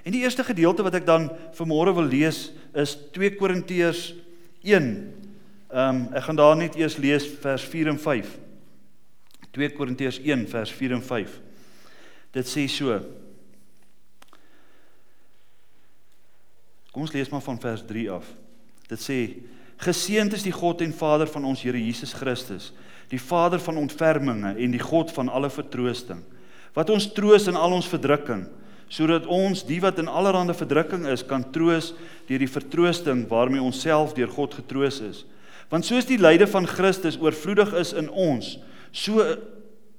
En 0.06 0.12
die 0.12 0.22
eerste 0.22 0.44
gedeelte 0.44 0.84
wat 0.84 0.94
ek 0.94 1.06
dan 1.06 1.30
vanmôre 1.54 1.94
wil 1.94 2.06
lees 2.06 2.52
is 2.74 2.98
2 3.12 3.36
Korintiërs 3.36 4.14
Ehm 5.78 5.96
um, 5.96 6.14
ek 6.18 6.24
gaan 6.26 6.40
daar 6.40 6.56
net 6.58 6.76
eers 6.76 6.96
lees 6.98 7.28
vers 7.44 7.62
4 7.70 7.92
en 7.92 8.00
5. 8.02 8.32
2 9.54 9.74
Korintiërs 9.78 10.18
1 10.26 10.48
vers 10.50 10.72
4 10.74 10.96
en 10.98 11.04
5. 11.06 11.36
Dit 12.34 12.50
sê 12.50 12.64
so. 12.72 12.98
Kom 16.90 17.06
ons 17.06 17.14
lees 17.14 17.30
maar 17.30 17.46
van 17.46 17.62
vers 17.62 17.86
3 17.86 18.08
af. 18.16 18.26
Dit 18.90 19.06
sê 19.06 19.20
Geseënd 19.78 20.34
is 20.34 20.48
die 20.48 20.56
God 20.56 20.82
en 20.82 20.94
Vader 20.98 21.30
van 21.30 21.46
ons 21.46 21.62
Here 21.62 21.78
Jesus 21.78 22.16
Christus, 22.18 22.72
die 23.14 23.22
Vader 23.22 23.62
van 23.62 23.78
ontferminge 23.78 24.56
en 24.58 24.74
die 24.74 24.82
God 24.82 25.14
van 25.14 25.30
alle 25.30 25.52
vertroosting, 25.54 26.24
wat 26.74 26.90
ons 26.90 27.12
troos 27.14 27.46
in 27.46 27.56
al 27.56 27.78
ons 27.78 27.90
verdrukking, 27.90 28.48
sodat 28.90 29.30
ons 29.30 29.62
die 29.68 29.78
wat 29.84 30.02
in 30.02 30.10
allerlei 30.10 30.58
verdrukking 30.58 31.06
is 31.14 31.22
kan 31.22 31.46
troos 31.54 31.94
deur 32.26 32.42
die 32.42 32.50
vertroosting 32.50 33.28
waarmee 33.30 33.62
ons 33.62 33.86
self 33.86 34.18
deur 34.18 34.34
God 34.34 34.58
getroos 34.58 35.04
is. 35.06 35.26
Want 35.70 35.86
soos 35.86 36.08
die 36.08 36.20
lyde 36.20 36.48
van 36.48 36.68
Christus 36.68 37.18
oorvloedig 37.20 37.74
is 37.74 37.94
in 37.94 38.10
ons, 38.10 38.56
so 38.92 39.24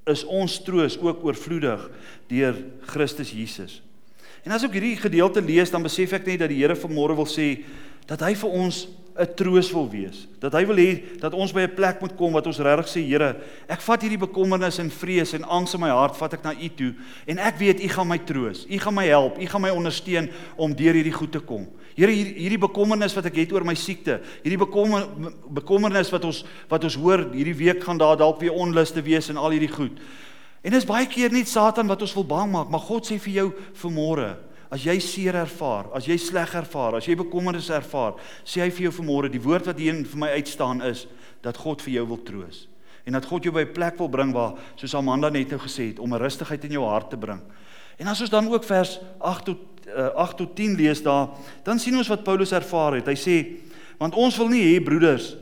is 0.09 0.25
ons 0.25 0.55
troos 0.65 0.97
ook 1.01 1.25
oorvloedig 1.25 1.83
deur 2.31 2.57
Christus 2.89 3.35
Jesus. 3.37 3.83
En 4.47 4.55
as 4.57 4.65
ek 4.65 4.79
hierdie 4.79 4.97
gedeelte 4.97 5.43
lees, 5.45 5.73
dan 5.73 5.85
besef 5.85 6.15
ek 6.17 6.25
net 6.29 6.41
dat 6.45 6.53
die 6.53 6.63
Here 6.63 6.79
vanmôre 6.79 7.17
wil 7.19 7.29
sê 7.29 7.67
dat 8.09 8.23
hy 8.25 8.33
vir 8.39 8.55
ons 8.57 8.87
'n 9.19 9.35
troos 9.35 9.73
wil 9.75 9.89
wees. 9.91 10.29
Dat 10.39 10.55
hy 10.55 10.63
wil 10.65 10.79
hê 10.79 11.19
dat 11.19 11.35
ons 11.35 11.53
by 11.53 11.67
'n 11.67 11.75
plek 11.75 12.01
moet 12.01 12.17
kom 12.17 12.33
wat 12.33 12.47
ons 12.47 12.59
regtig 12.59 12.87
sê, 12.87 13.01
Here, 13.03 13.37
ek 13.69 13.81
vat 13.81 14.01
hierdie 14.01 14.19
bekommernis 14.19 14.79
en 14.79 14.91
vrees 14.91 15.35
en 15.35 15.45
angs 15.45 15.75
in 15.75 15.81
my 15.81 15.91
hart, 15.91 16.17
vat 16.17 16.35
ek 16.35 16.45
na 16.45 16.53
U 16.53 16.69
toe 16.69 16.95
en 17.27 17.39
ek 17.39 17.59
weet 17.59 17.83
U 17.83 17.89
gaan 17.89 18.09
my 18.09 18.19
troos. 18.19 18.65
U 18.71 18.79
gaan 18.79 18.95
my 18.95 19.07
help. 19.07 19.39
U 19.39 19.47
gaan 19.47 19.61
my 19.61 19.71
ondersteun 19.71 20.31
om 20.57 20.73
deur 20.73 20.95
hierdie 20.95 21.13
goed 21.13 21.33
te 21.33 21.41
kom. 21.41 21.67
Here, 21.99 22.15
hierdie 22.15 22.61
bekommernis 22.63 23.17
wat 23.19 23.27
ek 23.27 23.41
het 23.41 23.53
oor 23.53 23.65
my 23.67 23.75
siekte, 23.75 24.21
hierdie 24.45 24.61
bekommer 24.61 25.09
bekommernis 25.59 26.13
wat 26.15 26.29
ons 26.29 26.45
wat 26.71 26.85
ons 26.87 26.97
hoor, 27.01 27.25
hierdie 27.33 27.57
week 27.59 27.83
gaan 27.83 27.99
daar 27.99 28.17
dalk 28.21 28.39
weer 28.39 28.55
onluste 28.55 29.03
wees 29.03 29.33
en 29.33 29.41
al 29.41 29.57
hierdie 29.57 29.73
goed. 29.73 29.99
En 30.63 30.75
dis 30.75 30.87
baie 30.87 31.09
keer 31.11 31.35
nie 31.35 31.43
Satan 31.49 31.91
wat 31.91 32.05
ons 32.07 32.15
wil 32.15 32.27
bang 32.29 32.53
maak, 32.55 32.71
maar 32.71 32.85
God 32.87 33.09
sê 33.09 33.19
vir 33.19 33.41
jou 33.41 33.49
vanmôre, 33.83 34.37
As 34.69 34.83
jy 34.85 34.99
seer 35.01 35.33
ervaar, 35.41 35.87
as 35.97 36.05
jy 36.05 36.19
sleg 36.21 36.51
ervaar, 36.59 36.99
as 36.99 37.07
jy 37.09 37.15
bekommernis 37.17 37.71
ervaar, 37.73 38.19
sê 38.45 38.61
hy 38.61 38.69
vir 38.69 38.89
jou 38.89 38.99
vanmôre 38.99 39.31
die 39.33 39.41
woord 39.41 39.71
wat 39.71 39.79
hier 39.81 40.03
vir 40.05 40.21
my 40.21 40.29
uitstaan 40.37 40.83
is 40.85 41.07
dat 41.41 41.57
God 41.57 41.81
vir 41.81 41.95
jou 41.95 42.05
wil 42.11 42.21
troos 42.21 42.67
en 43.09 43.17
dat 43.17 43.25
God 43.25 43.47
jou 43.47 43.53
by 43.57 43.65
'n 43.65 43.73
plek 43.73 43.97
wil 43.99 44.09
bring 44.13 44.35
waar 44.35 44.59
soos 44.77 44.95
Amanda 44.95 45.31
net 45.31 45.49
nou 45.49 45.59
gesê 45.59 45.89
het 45.89 45.99
om 45.99 46.13
'n 46.13 46.21
rustigheid 46.21 46.65
in 46.65 46.73
jou 46.73 46.85
hart 46.85 47.11
te 47.11 47.17
bring. 47.17 47.41
En 47.99 48.07
as 48.07 48.21
ons 48.21 48.31
dan 48.31 48.53
ook 48.53 48.65
vers 48.65 49.01
8 49.19 49.45
tot 49.45 49.59
8 49.95 50.37
tot 50.37 50.55
10 50.57 50.77
lees 50.79 51.03
daar, 51.03 51.29
dan 51.65 51.79
sien 51.79 51.97
ons 51.97 52.09
wat 52.09 52.25
Paulus 52.25 52.53
ervaar 52.53 52.99
het. 52.99 53.09
Hy 53.09 53.19
sê 53.19 53.37
want 53.99 54.15
ons 54.15 54.37
wil 54.39 54.51
nie 54.53 54.63
hê 54.63 54.79
broeders 54.85 55.33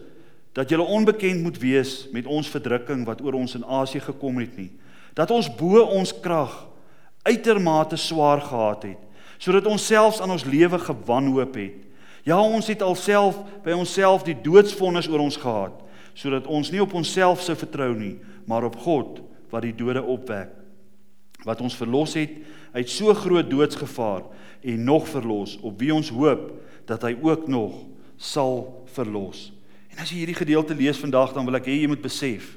dat 0.56 0.70
julle 0.72 0.86
onbekend 0.88 1.42
moet 1.44 1.58
wees 1.60 2.06
met 2.16 2.26
ons 2.26 2.48
verdrukking 2.48 3.02
wat 3.04 3.20
oor 3.20 3.36
ons 3.36 3.58
in 3.58 3.66
Asië 3.68 4.00
gekom 4.00 4.38
het 4.40 4.54
nie. 4.56 4.70
Dat 5.12 5.30
ons 5.30 5.50
bo 5.52 5.82
ons 5.84 6.14
krag 6.24 6.54
uitermate 7.26 7.98
swaar 8.00 8.40
gehad 8.40 8.88
het 8.92 9.02
sodat 9.38 9.66
ons 9.68 9.84
selfs 9.84 10.20
aan 10.24 10.32
ons 10.32 10.46
lewe 10.48 10.78
gewanhoop 10.80 11.58
het. 11.60 11.74
Ja, 12.24 12.38
ons 12.40 12.66
het 12.72 12.82
alself 12.82 13.36
by 13.64 13.74
onsself 13.76 14.24
die 14.26 14.36
doodsvonnis 14.42 15.10
oor 15.12 15.22
ons 15.22 15.36
gehad, 15.36 15.74
sodat 16.16 16.48
ons 16.48 16.70
nie 16.72 16.80
op 16.82 16.94
onsself 16.96 17.42
sou 17.44 17.56
vertrou 17.58 17.92
nie, 17.94 18.16
maar 18.48 18.64
op 18.66 18.78
God 18.82 19.20
wat 19.52 19.66
die 19.66 19.74
dode 19.76 20.02
opwek, 20.02 20.50
wat 21.44 21.60
ons 21.62 21.76
verlos 21.78 22.16
het 22.18 22.32
uit 22.76 22.90
so 22.92 23.14
groot 23.16 23.48
doodsgevaar 23.50 24.26
en 24.60 24.84
nog 24.84 25.08
verlos 25.08 25.56
op 25.64 25.78
wie 25.80 25.94
ons 25.94 26.10
hoop 26.12 26.50
dat 26.86 27.02
hy 27.02 27.14
ook 27.22 27.48
nog 27.48 27.78
sal 28.16 28.84
verlos. 28.92 29.50
En 29.92 30.02
as 30.04 30.12
jy 30.12 30.20
hierdie 30.22 30.36
gedeelte 30.36 30.76
lees 30.76 31.00
vandag, 31.00 31.32
dan 31.32 31.46
wil 31.48 31.56
ek 31.56 31.68
hê 31.70 31.80
jy 31.80 31.88
moet 31.90 32.04
besef 32.04 32.54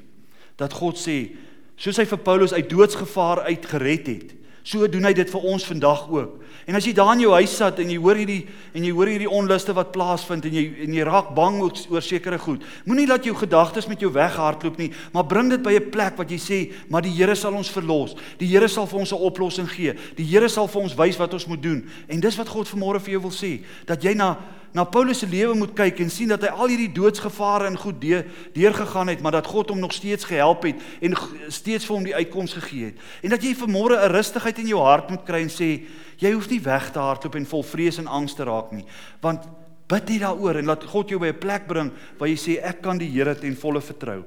dat 0.60 0.74
God 0.76 0.98
sê, 1.00 1.32
soos 1.80 1.96
hy 1.96 2.04
vir 2.04 2.20
Paulus 2.20 2.52
uit 2.52 2.68
doodsgevaar 2.68 3.46
uit 3.48 3.64
gered 3.64 4.10
het, 4.12 4.34
So 4.62 4.86
doen 4.88 5.06
hy 5.08 5.12
dit 5.16 5.30
vir 5.32 5.44
ons 5.48 5.64
vandag 5.64 6.02
ook. 6.10 6.36
En 6.68 6.76
as 6.76 6.84
jy 6.84 6.92
daar 6.94 7.14
in 7.14 7.22
jou 7.24 7.32
huis 7.32 7.52
sit 7.56 7.78
en 7.80 7.90
jy 7.90 7.96
hoor 7.96 8.18
hierdie 8.20 8.42
en 8.76 8.84
jy 8.84 8.90
hoor 8.92 9.08
hierdie 9.08 9.30
onluste 9.30 9.72
wat 9.74 9.92
plaasvind 9.94 10.44
en 10.46 10.54
jy 10.54 10.64
en 10.84 10.94
jy 10.94 11.06
raak 11.08 11.32
bang 11.34 11.56
oor, 11.64 11.72
oor 11.90 12.04
sekere 12.04 12.38
goed, 12.38 12.62
moenie 12.84 13.08
laat 13.08 13.24
jou 13.24 13.34
gedagtes 13.34 13.88
met 13.88 14.02
jou 14.04 14.12
weghardloop 14.12 14.76
nie, 14.78 14.90
maar 15.14 15.26
bring 15.26 15.50
dit 15.50 15.62
by 15.62 15.72
'n 15.78 15.90
plek 15.90 16.18
wat 16.18 16.30
jy 16.30 16.38
sê, 16.38 16.72
maar 16.88 17.02
die 17.02 17.10
Here 17.20 17.34
sal 17.34 17.54
ons 17.54 17.70
verlos. 17.70 18.14
Die 18.38 18.46
Here 18.46 18.68
sal 18.68 18.86
vir 18.86 19.00
ons 19.00 19.12
'n 19.12 19.16
oplossing 19.16 19.68
gee. 19.68 19.94
Die 20.16 20.24
Here 20.24 20.48
sal 20.48 20.68
vir 20.68 20.82
ons 20.82 20.94
wys 20.94 21.16
wat 21.18 21.32
ons 21.32 21.46
moet 21.46 21.62
doen. 21.62 21.84
En 22.08 22.20
dis 22.20 22.36
wat 22.36 22.48
God 22.48 22.68
vanmôre 22.68 23.00
vir 23.00 23.12
jou 23.12 23.20
wil 23.20 23.30
sê, 23.30 23.60
dat 23.86 24.02
jy 24.02 24.14
na 24.14 24.36
na 24.72 24.84
Paulus 24.84 25.18
se 25.18 25.26
lewe 25.26 25.54
moet 25.58 25.72
kyk 25.74 25.98
en 26.04 26.10
sien 26.10 26.30
dat 26.30 26.44
hy 26.46 26.50
al 26.54 26.70
hierdie 26.70 26.92
doodsgevare 26.94 27.66
en 27.66 27.78
goed 27.78 27.98
deur 28.02 28.26
deurgegaan 28.54 29.10
het, 29.10 29.22
maar 29.22 29.34
dat 29.34 29.46
God 29.50 29.72
hom 29.72 29.80
nog 29.82 29.92
steeds 29.92 30.24
gehelp 30.24 30.62
het 30.68 30.78
en 31.02 31.16
steeds 31.48 31.88
vir 31.88 31.96
hom 31.96 32.06
die 32.06 32.14
uitkoms 32.14 32.54
gegee 32.58 32.90
het. 32.90 33.00
En 33.26 33.34
dat 33.34 33.42
jy 33.42 33.54
vanmôre 33.58 33.98
'n 33.98 34.14
rustigheid 34.14 34.58
in 34.58 34.70
jou 34.70 34.80
hart 34.80 35.10
moet 35.10 35.24
kry 35.24 35.42
en 35.42 35.50
sê, 35.50 35.86
jy 36.18 36.32
hoef 36.32 36.48
nie 36.50 36.60
weg 36.60 36.90
te 36.92 36.98
hardloop 36.98 37.34
en 37.34 37.46
vol 37.46 37.62
vrees 37.62 37.98
en 37.98 38.06
angs 38.06 38.34
te 38.34 38.44
raak 38.44 38.72
nie, 38.72 38.84
want 39.20 39.48
bid 39.88 40.08
net 40.08 40.20
daaroor 40.20 40.56
en 40.56 40.66
laat 40.66 40.84
God 40.84 41.08
jou 41.08 41.18
by 41.18 41.32
'n 41.32 41.38
plek 41.38 41.66
bring 41.66 41.90
waar 42.18 42.28
jy 42.28 42.36
sê 42.36 42.62
ek 42.62 42.82
kan 42.82 42.98
die 42.98 43.10
Here 43.10 43.34
ten 43.34 43.56
volle 43.56 43.80
vertrou. 43.80 44.24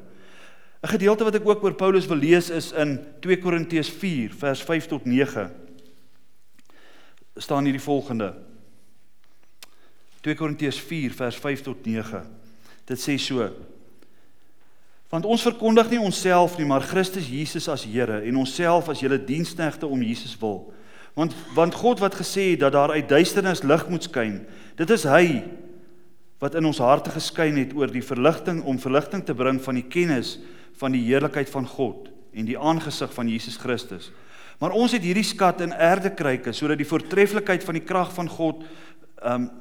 'n 0.83 0.87
Gedeelte 0.87 1.23
wat 1.23 1.35
ek 1.35 1.47
ook 1.47 1.63
oor 1.63 1.73
Paulus 1.73 2.07
wil 2.07 2.17
lees 2.17 2.49
is 2.49 2.73
in 2.73 2.99
2 3.21 3.37
Korintiërs 3.37 3.89
4 3.89 4.31
vers 4.35 4.61
5 4.61 4.87
tot 4.87 5.05
9. 5.05 5.51
staan 7.37 7.63
hier 7.63 7.73
die 7.73 7.81
volgende 7.81 8.52
2 10.23 10.35
Korintiërs 10.39 10.79
4 10.79 11.11
vers 11.11 11.35
5 11.35 11.61
tot 11.61 11.85
9. 11.85 12.21
Dit 12.87 12.99
sê 12.99 13.17
so: 13.19 13.43
Want 15.11 15.27
ons 15.27 15.43
verkondig 15.43 15.89
nie 15.91 15.99
onsself 15.99 16.55
nie, 16.57 16.67
maar 16.67 16.85
Christus 16.87 17.27
Jesus 17.27 17.67
as 17.67 17.83
Here 17.83 18.21
en 18.23 18.39
onsself 18.39 18.87
as 18.89 19.03
julle 19.03 19.19
diensknegte 19.19 19.87
om 19.87 20.01
Jesus 20.01 20.37
wil. 20.39 20.71
Want 21.13 21.35
want 21.53 21.75
God 21.75 21.99
wat 21.99 22.15
gesê 22.15 22.53
het 22.53 22.63
dat 22.63 22.73
daar 22.73 22.95
uit 22.95 23.09
duisternis 23.09 23.65
lig 23.67 23.83
moet 23.91 24.07
skyn, 24.07 24.39
dit 24.79 24.89
is 24.95 25.03
hy 25.03 25.43
wat 26.41 26.55
in 26.59 26.65
ons 26.65 26.81
harte 26.83 27.11
geskyn 27.13 27.59
het 27.59 27.75
oor 27.75 27.91
die 27.91 28.03
verligting 28.03 28.63
om 28.67 28.79
verligting 28.79 29.23
te 29.23 29.35
bring 29.35 29.61
van 29.63 29.77
die 29.79 29.87
kennis 29.87 30.37
van 30.79 30.95
die 30.95 31.03
heerlikheid 31.05 31.51
van 31.51 31.67
God 31.67 32.09
en 32.33 32.47
die 32.47 32.57
aangesig 32.57 33.11
van 33.13 33.29
Jesus 33.29 33.59
Christus. 33.59 34.09
Maar 34.59 34.73
ons 34.75 34.95
het 34.95 35.03
hierdie 35.03 35.27
skat 35.27 35.61
in 35.63 35.75
erdekruike 35.75 36.55
sodat 36.55 36.79
die 36.79 36.87
voortreffelikheid 36.87 37.63
van 37.63 37.77
die 37.77 37.85
krag 37.85 38.15
van 38.15 38.31
God 38.31 38.63
um 39.19 39.51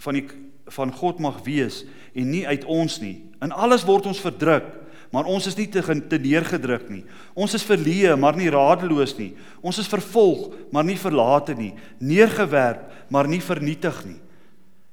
van 0.00 0.16
die 0.18 0.26
van 0.70 0.92
God 0.94 1.18
mag 1.18 1.40
wees 1.42 1.82
en 2.14 2.28
nie 2.30 2.44
uit 2.46 2.62
ons 2.70 3.00
nie. 3.02 3.16
In 3.42 3.50
alles 3.50 3.82
word 3.88 4.06
ons 4.06 4.20
verdruk, 4.22 4.68
maar 5.10 5.26
ons 5.26 5.48
is 5.50 5.56
nie 5.58 5.66
te, 5.66 5.82
te 5.82 6.18
neergedruk 6.22 6.86
nie. 6.92 7.02
Ons 7.34 7.56
is 7.58 7.66
verleë, 7.66 8.14
maar 8.20 8.38
nie 8.38 8.50
radeloos 8.54 9.16
nie. 9.18 9.32
Ons 9.66 9.80
is 9.82 9.90
vervolg, 9.90 10.52
maar 10.70 10.86
nie 10.86 10.98
verlate 11.00 11.56
nie. 11.58 11.72
Neergewerp, 11.98 12.86
maar 13.10 13.26
nie 13.26 13.42
vernietig 13.42 13.98
nie. 14.06 14.20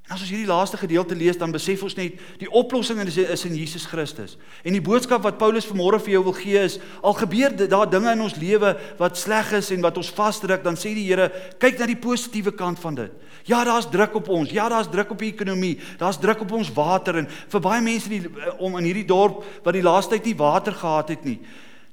En 0.07 0.15
as 0.15 0.21
ons 0.23 0.29
hierdie 0.31 0.47
laaste 0.47 0.77
gedeelte 0.79 1.15
lees, 1.19 1.35
dan 1.35 1.51
besef 1.51 1.81
ons 1.83 1.95
net 1.97 2.15
die 2.39 2.47
oplossing 2.55 3.01
is, 3.03 3.17
is 3.19 3.41
in 3.49 3.57
Jesus 3.59 3.83
Christus. 3.91 4.37
En 4.63 4.71
die 4.71 4.83
boodskap 4.83 5.25
wat 5.25 5.35
Paulus 5.41 5.67
vanmôre 5.67 5.99
vir 5.99 6.13
jou 6.13 6.21
wil 6.29 6.35
gee 6.37 6.61
is: 6.63 6.77
al 7.03 7.17
gebeur 7.17 7.51
daar 7.67 7.89
dinge 7.91 8.13
in 8.15 8.23
ons 8.23 8.37
lewe 8.39 8.71
wat 9.01 9.19
sleg 9.19 9.51
is 9.59 9.73
en 9.75 9.83
wat 9.83 9.99
ons 9.99 10.13
vasdruk, 10.15 10.63
dan 10.63 10.79
sê 10.79 10.93
die 10.95 11.03
Here, 11.09 11.27
kyk 11.59 11.81
na 11.81 11.89
die 11.91 11.99
positiewe 11.99 12.55
kant 12.55 12.79
van 12.79 12.95
dit. 12.95 13.27
Ja, 13.51 13.65
daar's 13.67 13.89
druk 13.91 14.15
op 14.15 14.31
ons. 14.31 14.55
Ja, 14.55 14.69
daar's 14.71 14.87
druk 14.91 15.11
op 15.11 15.19
die 15.19 15.33
ekonomie. 15.33 15.75
Daar's 15.99 16.19
druk 16.19 16.41
op 16.43 16.55
ons 16.55 16.71
water 16.75 17.19
en 17.19 17.27
vir 17.27 17.63
baie 17.63 17.83
mense 17.83 18.11
die, 18.11 18.23
om 18.63 18.79
in 18.79 18.87
hierdie 18.87 19.07
dorp 19.07 19.43
wat 19.63 19.75
die 19.75 19.83
laaste 19.83 20.15
tyd 20.15 20.31
nie 20.31 20.39
water 20.39 20.75
gehad 20.75 21.11
het 21.15 21.27
nie. 21.27 21.39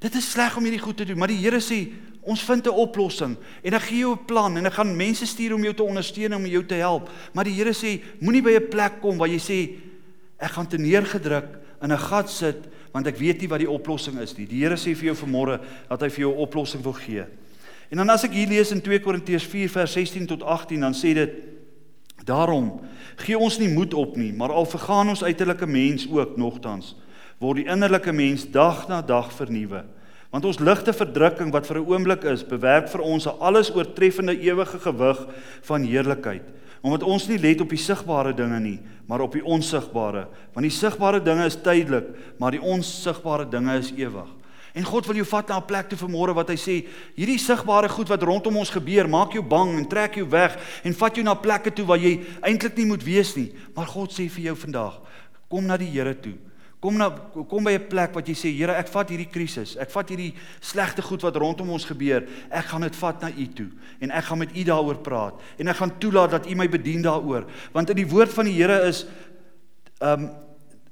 Dit 0.02 0.14
is 0.18 0.30
sleg 0.34 0.54
om 0.58 0.66
hierdie 0.66 0.82
goed 0.82 0.98
te 0.98 1.06
doen, 1.06 1.18
maar 1.18 1.30
die 1.30 1.42
Here 1.42 1.62
sê 1.62 1.82
ons 2.24 2.42
vind 2.42 2.66
'n 2.66 2.70
oplossing 2.70 3.36
en 3.62 3.74
ek 3.74 3.82
gee 3.82 3.98
jou 3.98 4.12
'n 4.12 4.24
plan 4.24 4.56
en 4.56 4.66
ek 4.66 4.72
gaan 4.72 4.96
mense 4.96 5.26
stuur 5.26 5.54
om 5.54 5.62
jou 5.62 5.74
te 5.74 5.82
ondersteun 5.82 6.34
om 6.34 6.46
jou 6.46 6.64
te 6.66 6.74
help. 6.74 7.10
Maar 7.32 7.44
die 7.44 7.54
Here 7.54 7.72
sê 7.72 8.02
moenie 8.20 8.42
by 8.42 8.50
'n 8.56 8.68
plek 8.68 9.00
kom 9.00 9.18
waar 9.18 9.28
jy 9.28 9.38
sê 9.38 9.78
ek 10.38 10.50
gaan 10.50 10.66
te 10.66 10.78
neergedruk 10.78 11.58
in 11.82 11.92
'n 11.92 11.98
gat 11.98 12.30
sit 12.30 12.68
want 12.92 13.06
ek 13.06 13.18
weet 13.18 13.40
nie 13.40 13.48
wat 13.48 13.58
die 13.58 13.70
oplossing 13.70 14.18
is 14.20 14.36
nie. 14.36 14.46
Die 14.46 14.62
Here 14.62 14.76
sê 14.76 14.94
vir 14.94 15.14
jou 15.14 15.26
vanmôre 15.26 15.60
dat 15.88 16.00
hy 16.00 16.08
vir 16.08 16.20
jou 16.20 16.32
'n 16.32 16.38
oplossing 16.38 16.82
wil 16.82 16.92
gee. 16.92 17.24
En 17.90 17.96
dan 17.96 18.10
as 18.10 18.24
ek 18.24 18.32
hier 18.32 18.48
lees 18.48 18.70
in 18.70 18.80
2 18.80 19.00
Korintiërs 19.00 19.44
4 19.44 19.68
vers 19.68 19.92
16 19.92 20.26
tot 20.26 20.42
18 20.42 20.80
dan 20.80 20.94
sê 20.94 21.14
dit 21.14 21.30
daarom 22.24 22.80
gee 23.16 23.38
ons 23.38 23.58
nie 23.58 23.68
moed 23.68 23.94
op 23.94 24.16
nie, 24.16 24.32
maar 24.32 24.52
al 24.52 24.66
vergaan 24.66 25.08
ons 25.08 25.22
uiterlike 25.22 25.66
mens 25.66 26.08
ook 26.08 26.36
nogtans 26.36 26.94
word 27.38 27.62
die 27.62 27.70
innerlike 27.70 28.12
mens 28.12 28.46
dag 28.50 28.86
na 28.88 29.02
dag 29.02 29.32
vernuwe. 29.34 29.84
Want 30.34 30.48
ons 30.50 30.58
ligte 30.58 30.90
verdrukking 30.90 31.52
wat 31.54 31.66
vir 31.68 31.78
'n 31.78 31.86
oomblik 31.86 32.24
is, 32.26 32.42
bewerk 32.42 32.88
vir 32.90 33.00
ons 33.00 33.26
'n 33.26 33.38
alles 33.38 33.70
oortreffende 33.70 34.34
ewige 34.34 34.78
gewig 34.78 35.26
van 35.62 35.82
heerlikheid. 35.82 36.42
Omdat 36.82 37.02
ons 37.02 37.28
nie 37.28 37.38
let 37.38 37.60
op 37.60 37.68
die 37.68 37.78
sigbare 37.78 38.34
dinge 38.34 38.60
nie, 38.60 38.80
maar 39.06 39.20
op 39.20 39.32
die 39.32 39.44
onsigbare. 39.44 40.26
Want 40.52 40.66
die 40.66 40.70
sigbare 40.70 41.22
dinge 41.22 41.44
is 41.44 41.56
tydelik, 41.56 42.04
maar 42.38 42.50
die 42.50 42.60
onsigbare 42.60 43.48
dinge 43.48 43.78
is 43.78 43.92
ewig. 43.92 44.28
En 44.74 44.82
God 44.84 45.06
wil 45.06 45.14
jou 45.14 45.26
vat 45.26 45.48
na 45.48 45.56
'n 45.58 45.66
plek 45.66 45.88
toe 45.88 45.98
vanmôre 45.98 46.34
wat 46.34 46.48
hy 46.48 46.56
sê, 46.56 46.86
hierdie 47.16 47.38
sigbare 47.38 47.88
goed 47.88 48.08
wat 48.08 48.22
rondom 48.22 48.56
ons 48.56 48.70
gebeur, 48.70 49.08
maak 49.08 49.32
jou 49.32 49.42
bang 49.42 49.78
en 49.78 49.88
trek 49.88 50.14
jou 50.14 50.28
weg 50.28 50.58
en 50.82 50.92
vat 50.92 51.14
jou 51.14 51.22
na 51.24 51.34
plekke 51.34 51.70
toe 51.70 51.86
waar 51.86 51.98
jy 51.98 52.20
eintlik 52.42 52.76
nie 52.76 52.86
moet 52.86 53.04
wees 53.04 53.36
nie. 53.36 53.52
Maar 53.76 53.86
God 53.86 54.10
sê 54.10 54.28
vir 54.28 54.44
jou 54.44 54.56
vandag, 54.56 55.00
kom 55.48 55.64
na 55.64 55.76
die 55.76 55.90
Here 55.90 56.14
toe. 56.20 56.34
Kom 56.84 56.98
na 57.00 57.08
kom 57.48 57.64
by 57.64 57.72
'n 57.72 57.88
plek 57.88 58.12
wat 58.12 58.26
jy 58.28 58.34
sê 58.36 58.52
Here, 58.52 58.76
ek 58.76 58.88
vat 58.92 59.08
hierdie 59.08 59.30
krisis. 59.32 59.76
Ek 59.80 59.88
vat 59.88 60.08
hierdie 60.08 60.34
slegte 60.60 61.00
goed 61.00 61.22
wat 61.22 61.36
rondom 61.36 61.70
ons 61.70 61.84
gebeur. 61.84 62.28
Ek 62.50 62.64
gaan 62.64 62.82
dit 62.82 62.96
vat 62.96 63.22
na 63.22 63.30
U 63.30 63.46
toe 63.46 63.70
en 64.00 64.10
ek 64.10 64.24
gaan 64.24 64.38
met 64.38 64.52
U 64.52 64.62
daaroor 64.62 65.00
praat 65.00 65.40
en 65.58 65.68
ek 65.68 65.76
gaan 65.76 65.98
toelaat 65.98 66.30
dat 66.30 66.46
U 66.46 66.54
my 66.54 66.68
bedien 66.68 67.00
daaroor. 67.00 67.46
Want 67.72 67.90
in 67.90 67.96
die 67.96 68.08
woord 68.08 68.32
van 68.32 68.44
die 68.44 68.52
Here 68.52 68.84
is 68.86 69.06
ehm 70.00 70.24
um, 70.24 70.30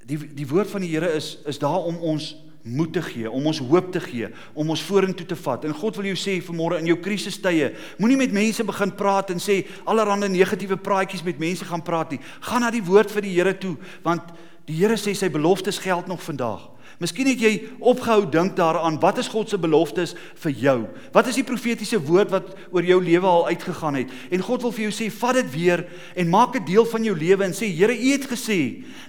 die 0.06 0.16
die 0.16 0.48
woord 0.48 0.70
van 0.70 0.80
die 0.80 0.88
Here 0.88 1.12
is 1.12 1.38
is 1.44 1.58
daar 1.58 1.84
om 1.84 1.96
ons 1.96 2.36
moed 2.62 2.92
te 2.92 3.02
gee, 3.02 3.30
om 3.30 3.46
ons 3.46 3.58
hoop 3.58 3.92
te 3.92 4.00
gee, 4.00 4.28
om 4.54 4.70
ons 4.70 4.82
vorentoe 4.82 5.26
te 5.26 5.36
vat. 5.36 5.64
En 5.64 5.74
God 5.74 5.96
wil 5.96 6.04
jou 6.12 6.16
sê 6.16 6.38
vanmôre 6.40 6.78
in 6.78 6.86
jou 6.86 6.96
krisistye, 7.02 7.72
moenie 7.98 8.16
met 8.16 8.32
mense 8.32 8.64
begin 8.64 8.94
praat 8.94 9.30
en 9.34 9.42
sê 9.42 9.66
allerlei 9.84 10.30
negatiewe 10.30 10.78
praatjies 10.78 11.24
met 11.26 11.42
mense 11.42 11.66
gaan 11.68 11.82
praat 11.82 12.14
nie. 12.14 12.20
Gaan 12.40 12.64
na 12.64 12.70
die 12.70 12.84
woord 12.86 13.10
vir 13.10 13.26
die 13.26 13.34
Here 13.34 13.54
toe, 13.58 13.76
want 14.02 14.30
die 14.66 14.78
Here 14.78 14.98
sê 15.00 15.14
sy 15.16 15.30
beloftes 15.32 15.80
geld 15.82 16.06
nog 16.06 16.22
vandag. 16.22 16.68
Miskien 17.02 17.26
het 17.26 17.40
jy 17.40 17.52
opgehou 17.82 18.26
dink 18.30 18.54
daaraan 18.54 18.98
wat 19.02 19.16
is 19.18 19.30
God 19.32 19.50
se 19.50 19.58
beloftes 19.58 20.12
vir 20.44 20.52
jou? 20.54 20.76
Wat 21.14 21.26
is 21.30 21.38
die 21.40 21.46
profetiese 21.46 21.98
woord 21.98 22.30
wat 22.30 22.50
oor 22.70 22.84
jou 22.86 22.98
lewe 23.02 23.26
al 23.26 23.48
uitgegaan 23.48 23.96
het? 23.98 24.12
En 24.30 24.44
God 24.44 24.62
wil 24.62 24.74
vir 24.76 24.84
jou 24.84 24.92
sê, 24.94 25.08
vat 25.10 25.40
dit 25.40 25.48
weer 25.54 25.82
en 26.14 26.30
maak 26.30 26.52
dit 26.58 26.66
deel 26.74 26.86
van 26.86 27.06
jou 27.08 27.14
lewe 27.16 27.46
en 27.48 27.56
sê, 27.56 27.70
Here, 27.72 27.96
U 27.96 28.10
het 28.12 28.28
gesê 28.30 28.58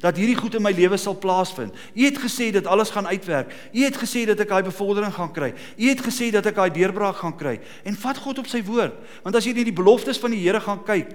dat 0.01 0.17
hierdie 0.17 0.37
goed 0.39 0.55
in 0.57 0.63
my 0.65 0.71
lewe 0.73 0.97
sal 0.97 1.17
plaasvind. 1.19 1.75
U 1.93 2.05
het 2.05 2.17
gesê 2.23 2.49
dat 2.55 2.69
alles 2.71 2.93
gaan 2.93 3.09
uitwerk. 3.11 3.53
U 3.73 3.83
het 3.83 3.99
gesê 3.99 4.25
dat 4.31 4.41
ek 4.41 4.55
daai 4.55 4.63
bevordering 4.65 5.13
gaan 5.13 5.33
kry. 5.35 5.51
U 5.53 5.85
het 5.89 6.01
gesê 6.01 6.31
dat 6.33 6.47
ek 6.49 6.57
daai 6.57 6.71
deurbraak 6.73 7.19
gaan 7.21 7.37
kry. 7.37 7.59
En 7.85 7.99
vat 7.99 8.17
God 8.17 8.41
op 8.41 8.49
sy 8.49 8.63
woord, 8.65 8.97
want 9.25 9.37
as 9.37 9.45
jy 9.45 9.53
net 9.53 9.69
die 9.69 9.75
beloftes 9.75 10.21
van 10.23 10.33
die 10.33 10.41
Here 10.41 10.63
gaan 10.63 10.81
kyk, 10.87 11.13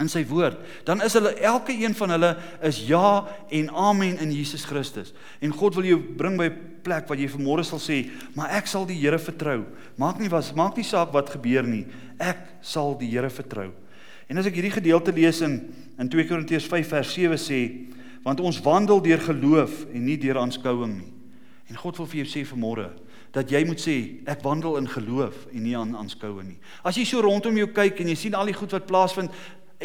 in 0.00 0.08
sy 0.08 0.22
woord, 0.24 0.56
dan 0.88 1.02
is 1.04 1.12
hulle 1.18 1.34
elke 1.44 1.74
een 1.76 1.92
van 1.94 2.14
hulle 2.14 2.30
is 2.64 2.78
ja 2.88 3.26
en 3.52 3.68
amen 3.76 4.16
in 4.24 4.32
Jesus 4.32 4.64
Christus. 4.64 5.12
En 5.44 5.52
God 5.52 5.76
wil 5.76 5.84
jou 5.90 5.98
bring 6.00 6.38
by 6.40 6.48
'n 6.48 6.80
plek 6.82 7.08
waar 7.08 7.18
jy 7.18 7.28
vanmôre 7.28 7.64
sal 7.64 7.78
sê, 7.78 8.10
"Maar 8.34 8.50
ek 8.50 8.66
sal 8.66 8.86
die 8.86 8.96
Here 8.96 9.18
vertrou. 9.18 9.64
Maak 9.96 10.18
nie 10.18 10.28
was 10.28 10.54
maak 10.54 10.76
nie 10.76 10.84
saak 10.84 11.12
wat 11.12 11.30
gebeur 11.30 11.62
nie. 11.62 11.86
Ek 12.18 12.38
sal 12.62 12.96
die 12.98 13.10
Here 13.10 13.30
vertrou." 13.30 13.70
En 14.28 14.38
as 14.38 14.46
ek 14.46 14.54
hierdie 14.54 14.80
gedeelte 14.80 15.12
lees 15.12 15.40
in 15.40 15.74
in 15.98 16.08
2 16.08 16.24
Korintiërs 16.24 16.66
5 16.66 16.88
vers 16.88 17.12
7 17.12 17.38
sê, 17.38 17.86
"Want 18.24 18.40
ons 18.40 18.60
wandel 18.60 19.02
deur 19.02 19.18
geloof 19.18 19.86
en 19.92 20.04
nie 20.04 20.16
deur 20.16 20.38
aanskouing 20.38 20.96
nie." 20.96 21.12
En 21.68 21.76
God 21.76 21.96
wil 21.96 22.06
vir 22.06 22.24
jou 22.24 22.26
sê 22.26 22.46
vanmôre 22.46 22.90
dat 23.32 23.50
jy 23.50 23.64
moet 23.64 23.80
sê 23.80 23.96
ek 24.28 24.42
wandel 24.42 24.76
in 24.76 24.88
geloof 24.88 25.46
en 25.52 25.62
nie 25.62 25.76
aan 25.76 25.96
aanskouing 25.96 26.48
nie. 26.48 26.58
As 26.84 26.96
jy 26.96 27.04
so 27.08 27.22
rondom 27.24 27.56
jou 27.56 27.66
kyk 27.66 28.00
en 28.00 28.08
jy 28.08 28.14
sien 28.14 28.34
al 28.34 28.46
die 28.46 28.56
goed 28.56 28.74
wat 28.76 28.86
plaasvind, 28.86 29.30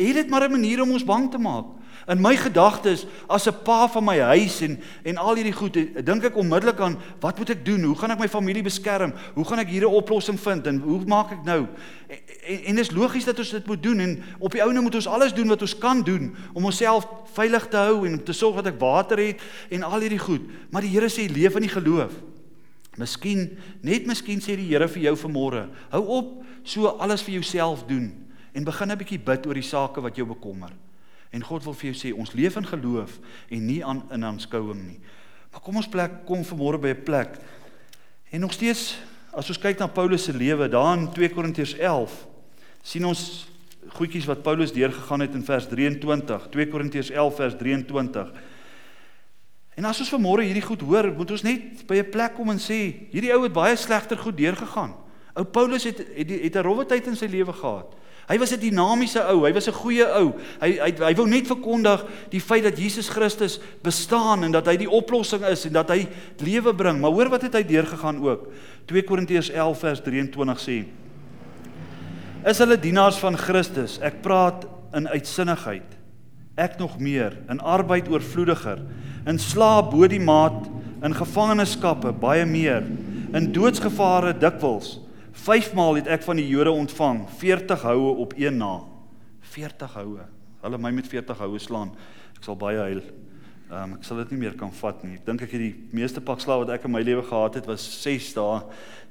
het 0.06 0.14
dit 0.14 0.30
maar 0.30 0.44
'n 0.44 0.52
manier 0.52 0.82
om 0.82 0.92
ons 0.92 1.04
bang 1.04 1.32
te 1.32 1.38
maak. 1.38 1.66
In 2.08 2.22
my 2.22 2.38
gedagtes 2.40 3.06
as 3.28 3.48
'n 3.48 3.64
pa 3.64 3.88
van 3.88 4.04
my 4.04 4.20
huis 4.20 4.62
en 4.62 4.80
en 5.04 5.18
al 5.18 5.36
hierdie 5.36 5.54
goed, 5.54 5.74
dink 6.06 6.24
ek 6.24 6.36
onmiddellik 6.36 6.80
aan 6.80 6.98
wat 7.20 7.38
moet 7.38 7.50
ek 7.50 7.66
doen? 7.66 7.84
Hoe 7.84 7.96
gaan 7.96 8.12
ek 8.12 8.20
my 8.20 8.28
familie 8.28 8.64
beskerm? 8.64 9.14
Hoe 9.34 9.46
gaan 9.46 9.60
ek 9.60 9.68
hier 9.68 9.82
'n 9.82 9.94
oplossing 9.94 10.40
vind 10.40 10.68
en 10.68 10.80
hoe 10.80 11.06
maak 11.06 11.32
ek 11.32 11.44
nou? 11.44 11.68
En, 12.48 12.64
en 12.64 12.76
dis 12.76 12.92
logies 12.92 13.26
dat 13.26 13.40
ons 13.40 13.50
dit 13.50 13.68
moet 13.68 13.84
doen 13.84 14.00
en 14.00 14.24
op 14.40 14.52
die 14.52 14.64
ouene 14.64 14.82
moet 14.82 14.96
ons 14.96 15.08
alles 15.08 15.34
doen 15.34 15.48
wat 15.48 15.62
ons 15.62 15.78
kan 15.78 16.02
doen 16.04 16.36
om 16.54 16.66
onsself 16.66 17.08
veilig 17.34 17.68
te 17.68 17.78
hou 17.78 18.08
en 18.08 18.14
om 18.14 18.24
te 18.24 18.34
sorg 18.34 18.56
dat 18.56 18.74
ek 18.74 18.80
water 18.80 19.18
het 19.18 19.42
en 19.70 19.84
al 19.84 20.00
hierdie 20.00 20.20
goed. 20.20 20.42
Maar 20.72 20.82
die 20.82 20.92
Here 20.92 21.10
sê 21.10 21.28
leef 21.32 21.56
in 21.56 21.62
die 21.62 21.76
geloof. 21.82 22.14
Miskien, 22.98 23.58
net 23.82 24.06
miskien 24.06 24.40
sê 24.40 24.56
die 24.56 24.70
Here 24.72 24.88
vir 24.88 25.02
jou 25.02 25.16
vanmôre, 25.16 25.68
hou 25.90 26.06
op 26.08 26.44
so 26.64 26.88
alles 26.88 27.22
vir 27.22 27.34
jouself 27.34 27.84
doen 27.88 28.27
en 28.58 28.65
begin 28.65 28.91
'n 28.91 28.98
bietjie 28.98 29.20
bid 29.22 29.46
oor 29.46 29.54
die 29.54 29.62
sake 29.62 30.02
wat 30.02 30.15
jou 30.15 30.26
bekommer. 30.26 30.72
En 31.30 31.43
God 31.43 31.63
wil 31.63 31.74
vir 31.74 31.91
jou 31.91 31.98
sê 31.98 32.17
ons 32.17 32.34
leef 32.34 32.56
in 32.56 32.65
geloof 32.65 33.20
en 33.50 33.65
nie 33.65 33.86
aan 33.86 34.04
in 34.12 34.24
aanskouing 34.24 34.88
nie. 34.88 35.00
Maar 35.52 35.62
kom 35.62 35.76
ons 35.76 35.89
plek 35.89 36.26
kom 36.26 36.43
vanmôre 36.43 36.80
by 36.80 36.88
'n 36.89 37.04
plek. 37.04 37.38
En 38.32 38.39
nog 38.41 38.54
steeds 38.54 38.98
as 39.34 39.50
ons 39.50 39.60
kyk 39.60 39.80
na 39.80 39.88
Paulus 39.88 40.24
se 40.24 40.34
lewe 40.34 40.70
daar 40.70 40.98
in 40.98 41.12
2 41.12 41.30
Korintiërs 41.30 41.78
11 41.78 42.28
sien 42.82 43.06
ons 43.06 43.48
goedjies 43.88 44.26
wat 44.26 44.43
Paulus 44.43 44.74
deurgegaan 44.74 45.20
het 45.20 45.34
in 45.34 45.43
vers 45.43 45.67
23. 45.67 46.48
2 46.50 46.67
Korintiërs 46.67 47.10
11 47.10 47.36
vers 47.36 47.56
23. 47.56 48.32
En 49.76 49.86
as 49.86 50.00
ons 50.00 50.10
vanmôre 50.10 50.41
hierdie 50.41 50.65
goed 50.65 50.82
hoor, 50.82 51.13
moet 51.13 51.32
ons 51.32 51.43
net 51.43 51.86
by 51.88 51.96
'n 51.98 52.10
plek 52.10 52.34
kom 52.34 52.50
en 52.50 52.58
sê, 52.60 53.08
hierdie 53.12 53.34
ou 53.34 53.43
het 53.43 53.54
baie 53.54 53.76
slegter 53.76 54.17
goed 54.17 54.38
deurgegaan. 54.38 54.96
Ou 55.36 55.43
Paulus 55.46 55.84
het 55.84 55.98
het, 55.98 56.30
het 56.30 56.56
'n 56.56 56.63
rowwe 56.63 56.86
tyd 56.86 57.08
in 57.08 57.15
sy 57.15 57.26
lewe 57.26 57.54
gehad. 57.54 57.96
Hy 58.28 58.38
was 58.38 58.52
'n 58.52 58.60
dinamiese 58.60 59.24
ou, 59.32 59.46
hy 59.46 59.54
was 59.54 59.68
'n 59.68 59.74
goeie 59.74 60.04
ou. 60.20 60.36
Hy 60.60 60.72
hy 60.84 60.92
hy 61.00 61.13
wou 61.16 61.28
net 61.28 61.48
verkondig 61.48 62.04
die 62.30 62.42
feit 62.42 62.63
dat 62.63 62.78
Jesus 62.78 63.10
Christus 63.10 63.60
bestaan 63.82 64.44
en 64.44 64.52
dat 64.52 64.68
hy 64.68 64.76
die 64.76 64.90
oplossing 64.90 65.46
is 65.46 65.66
en 65.66 65.74
dat 65.74 65.90
hy 65.90 66.08
lewe 66.40 66.74
bring. 66.74 67.00
Maar 67.00 67.12
hoor 67.12 67.30
wat 67.30 67.42
het 67.42 67.54
hy 67.54 67.63
deurgegaan 67.63 68.20
ook. 68.20 68.52
2 68.86 69.04
Korintiërs 69.04 69.50
11 69.50 69.80
vers 69.80 70.02
23 70.02 70.60
sê: 70.60 70.86
Is 72.46 72.58
hulle 72.58 72.80
dienaars 72.80 73.18
van 73.18 73.38
Christus? 73.38 74.00
Ek 74.02 74.22
praat 74.22 74.68
in 74.94 75.08
uitsinnigheid. 75.08 75.98
Ek 76.58 76.78
nog 76.80 77.00
meer, 77.00 77.38
in 77.50 77.60
arbeid 77.60 78.10
oorvloediger, 78.10 78.82
in 79.26 79.40
slaap 79.40 79.92
bo 79.92 80.08
die 80.08 80.20
maat, 80.20 80.68
in 81.04 81.13
gevangenskappe 81.13 82.12
baie 82.12 82.46
meer, 82.46 82.84
in 83.34 83.52
doodsgevare 83.54 84.34
dikwels. 84.34 85.00
Vyfmaal 85.45 86.02
het 86.02 86.10
ek 86.12 86.26
van 86.26 86.39
die 86.39 86.47
Jode 86.50 86.73
ontvang 86.73 87.23
40 87.39 87.86
houe 87.88 88.15
op 88.23 88.34
een 88.38 88.58
na. 88.58 88.82
40 89.54 89.93
houe. 89.93 90.26
Hulle 90.63 90.80
my 90.82 90.91
met 90.91 91.08
40 91.08 91.38
houe 91.38 91.60
slaan. 91.62 91.93
Ek 92.38 92.45
sal 92.47 92.58
baie 92.60 92.80
huil. 92.89 93.02
Ehm 93.67 93.84
um, 93.84 93.95
ek 93.97 94.06
sal 94.08 94.21
dit 94.21 94.30
nie 94.32 94.41
meer 94.45 94.56
kan 94.56 94.71
vat 94.80 95.02
nie. 95.04 95.17
Ek 95.19 95.26
dink 95.28 95.41
ek 95.43 95.54
het 95.58 95.63
die 95.65 95.73
meeste 95.95 96.23
pak 96.23 96.39
slaag 96.39 96.63
wat 96.63 96.73
ek 96.78 96.86
in 96.88 96.93
my 96.93 97.02
lewe 97.04 97.23
gehad 97.28 97.58
het 97.60 97.65
was 97.67 97.84
6 98.04 98.30
dae. 98.38 98.62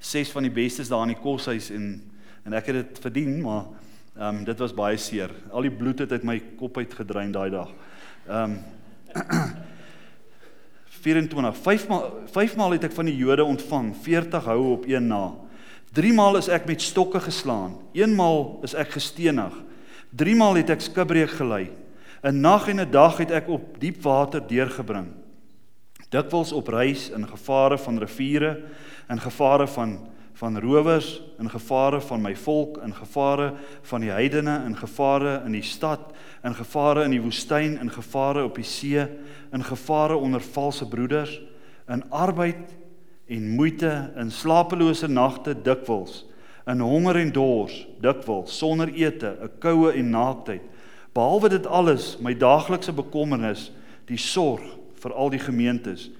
6 0.00 0.32
van 0.32 0.46
die 0.48 0.52
bestes 0.52 0.88
daar 0.88 1.04
in 1.04 1.12
die 1.12 1.20
koshuis 1.20 1.70
en 1.74 2.00
en 2.46 2.54
ek 2.54 2.68
het 2.70 2.76
dit 2.78 2.98
verdien, 3.02 3.40
maar 3.42 3.64
ehm 4.16 4.40
um, 4.40 4.44
dit 4.46 4.58
was 4.62 4.72
baie 4.74 4.96
seer. 4.96 5.32
Al 5.52 5.66
die 5.66 5.74
bloed 5.74 5.98
het 6.04 6.12
uit 6.12 6.24
my 6.24 6.38
kop 6.56 6.78
uit 6.78 6.94
gedrein 6.94 7.32
daai 7.34 7.50
dag. 7.50 7.72
Ehm 8.28 8.56
um, 8.56 8.58
24 11.06 11.56
5 11.62 11.88
maal 11.88 12.06
5 12.32 12.56
maal 12.56 12.72
het 12.74 12.84
ek 12.88 12.94
van 12.96 13.06
die 13.06 13.16
Jode 13.16 13.44
ontvang 13.44 13.92
40 14.02 14.44
houe 14.44 14.72
op 14.78 14.88
een 14.88 15.06
na. 15.06 15.34
Driemaal 15.96 16.37
is 16.37 16.50
ek 16.52 16.66
met 16.68 16.82
stokke 16.85 17.20
geslaan. 17.24 17.78
Eenmaal 17.96 18.59
is 18.66 18.74
ek 18.76 18.98
gestenig. 18.98 19.54
Driemaal 20.12 20.59
het 20.61 20.74
ek 20.74 20.82
skibreek 20.85 21.32
gelei. 21.38 21.70
'n 22.22 22.40
Nag 22.40 22.68
en 22.68 22.80
'n 22.80 22.90
dag 22.90 23.16
het 23.16 23.30
ek 23.30 23.48
op 23.48 23.80
diep 23.80 24.02
water 24.02 24.40
deurgebring. 24.46 25.09
Dikwels 26.11 26.52
op 26.52 26.68
reis 26.68 27.09
in 27.09 27.26
gevare 27.26 27.78
van 27.78 27.98
riviere, 27.98 28.62
in 29.09 29.20
gevare 29.20 29.66
van 29.66 29.98
van 30.37 30.59
rowers, 30.61 31.22
in 31.38 31.50
gevare 31.50 32.00
van 32.00 32.20
my 32.20 32.37
volk, 32.37 32.76
in 32.85 32.94
gevare 32.94 33.54
van 33.82 34.00
die 34.00 34.11
heidene, 34.11 34.64
in 34.66 34.76
gevare 34.76 35.42
in 35.46 35.52
die 35.52 35.62
stad, 35.62 36.12
in 36.44 36.54
gevare 36.54 37.04
in 37.04 37.11
die 37.11 37.20
woestyn, 37.20 37.78
in 37.80 37.90
gevare 37.90 38.44
op 38.44 38.54
die 38.54 38.64
see, 38.64 39.09
in 39.52 39.64
gevare 39.64 40.16
onder 40.16 40.40
valse 40.40 40.88
broeders, 40.88 41.40
in 41.88 42.04
arbeid 42.11 42.76
en 43.26 43.48
moeite 43.48 44.12
in 44.16 44.30
slapelose 44.30 45.08
nagte 45.08 45.54
dikwels 45.54 46.24
in 46.66 46.82
honger 46.82 47.20
en 47.20 47.32
dors 47.34 47.74
dikwels 48.02 48.58
sonder 48.58 48.90
ete 48.94 49.36
'n 49.40 49.50
koue 49.58 49.92
en 49.92 50.10
naaktheid. 50.10 50.62
Behalwe 51.14 51.48
dit 51.48 51.66
alles 51.66 52.18
my 52.20 52.34
daaglikse 52.34 52.92
bekommernis 52.92 53.70
die 54.06 54.18
sorg 54.18 54.62
vir 54.94 55.12
al 55.12 55.30
die 55.30 55.38
gemeentes. 55.38 56.10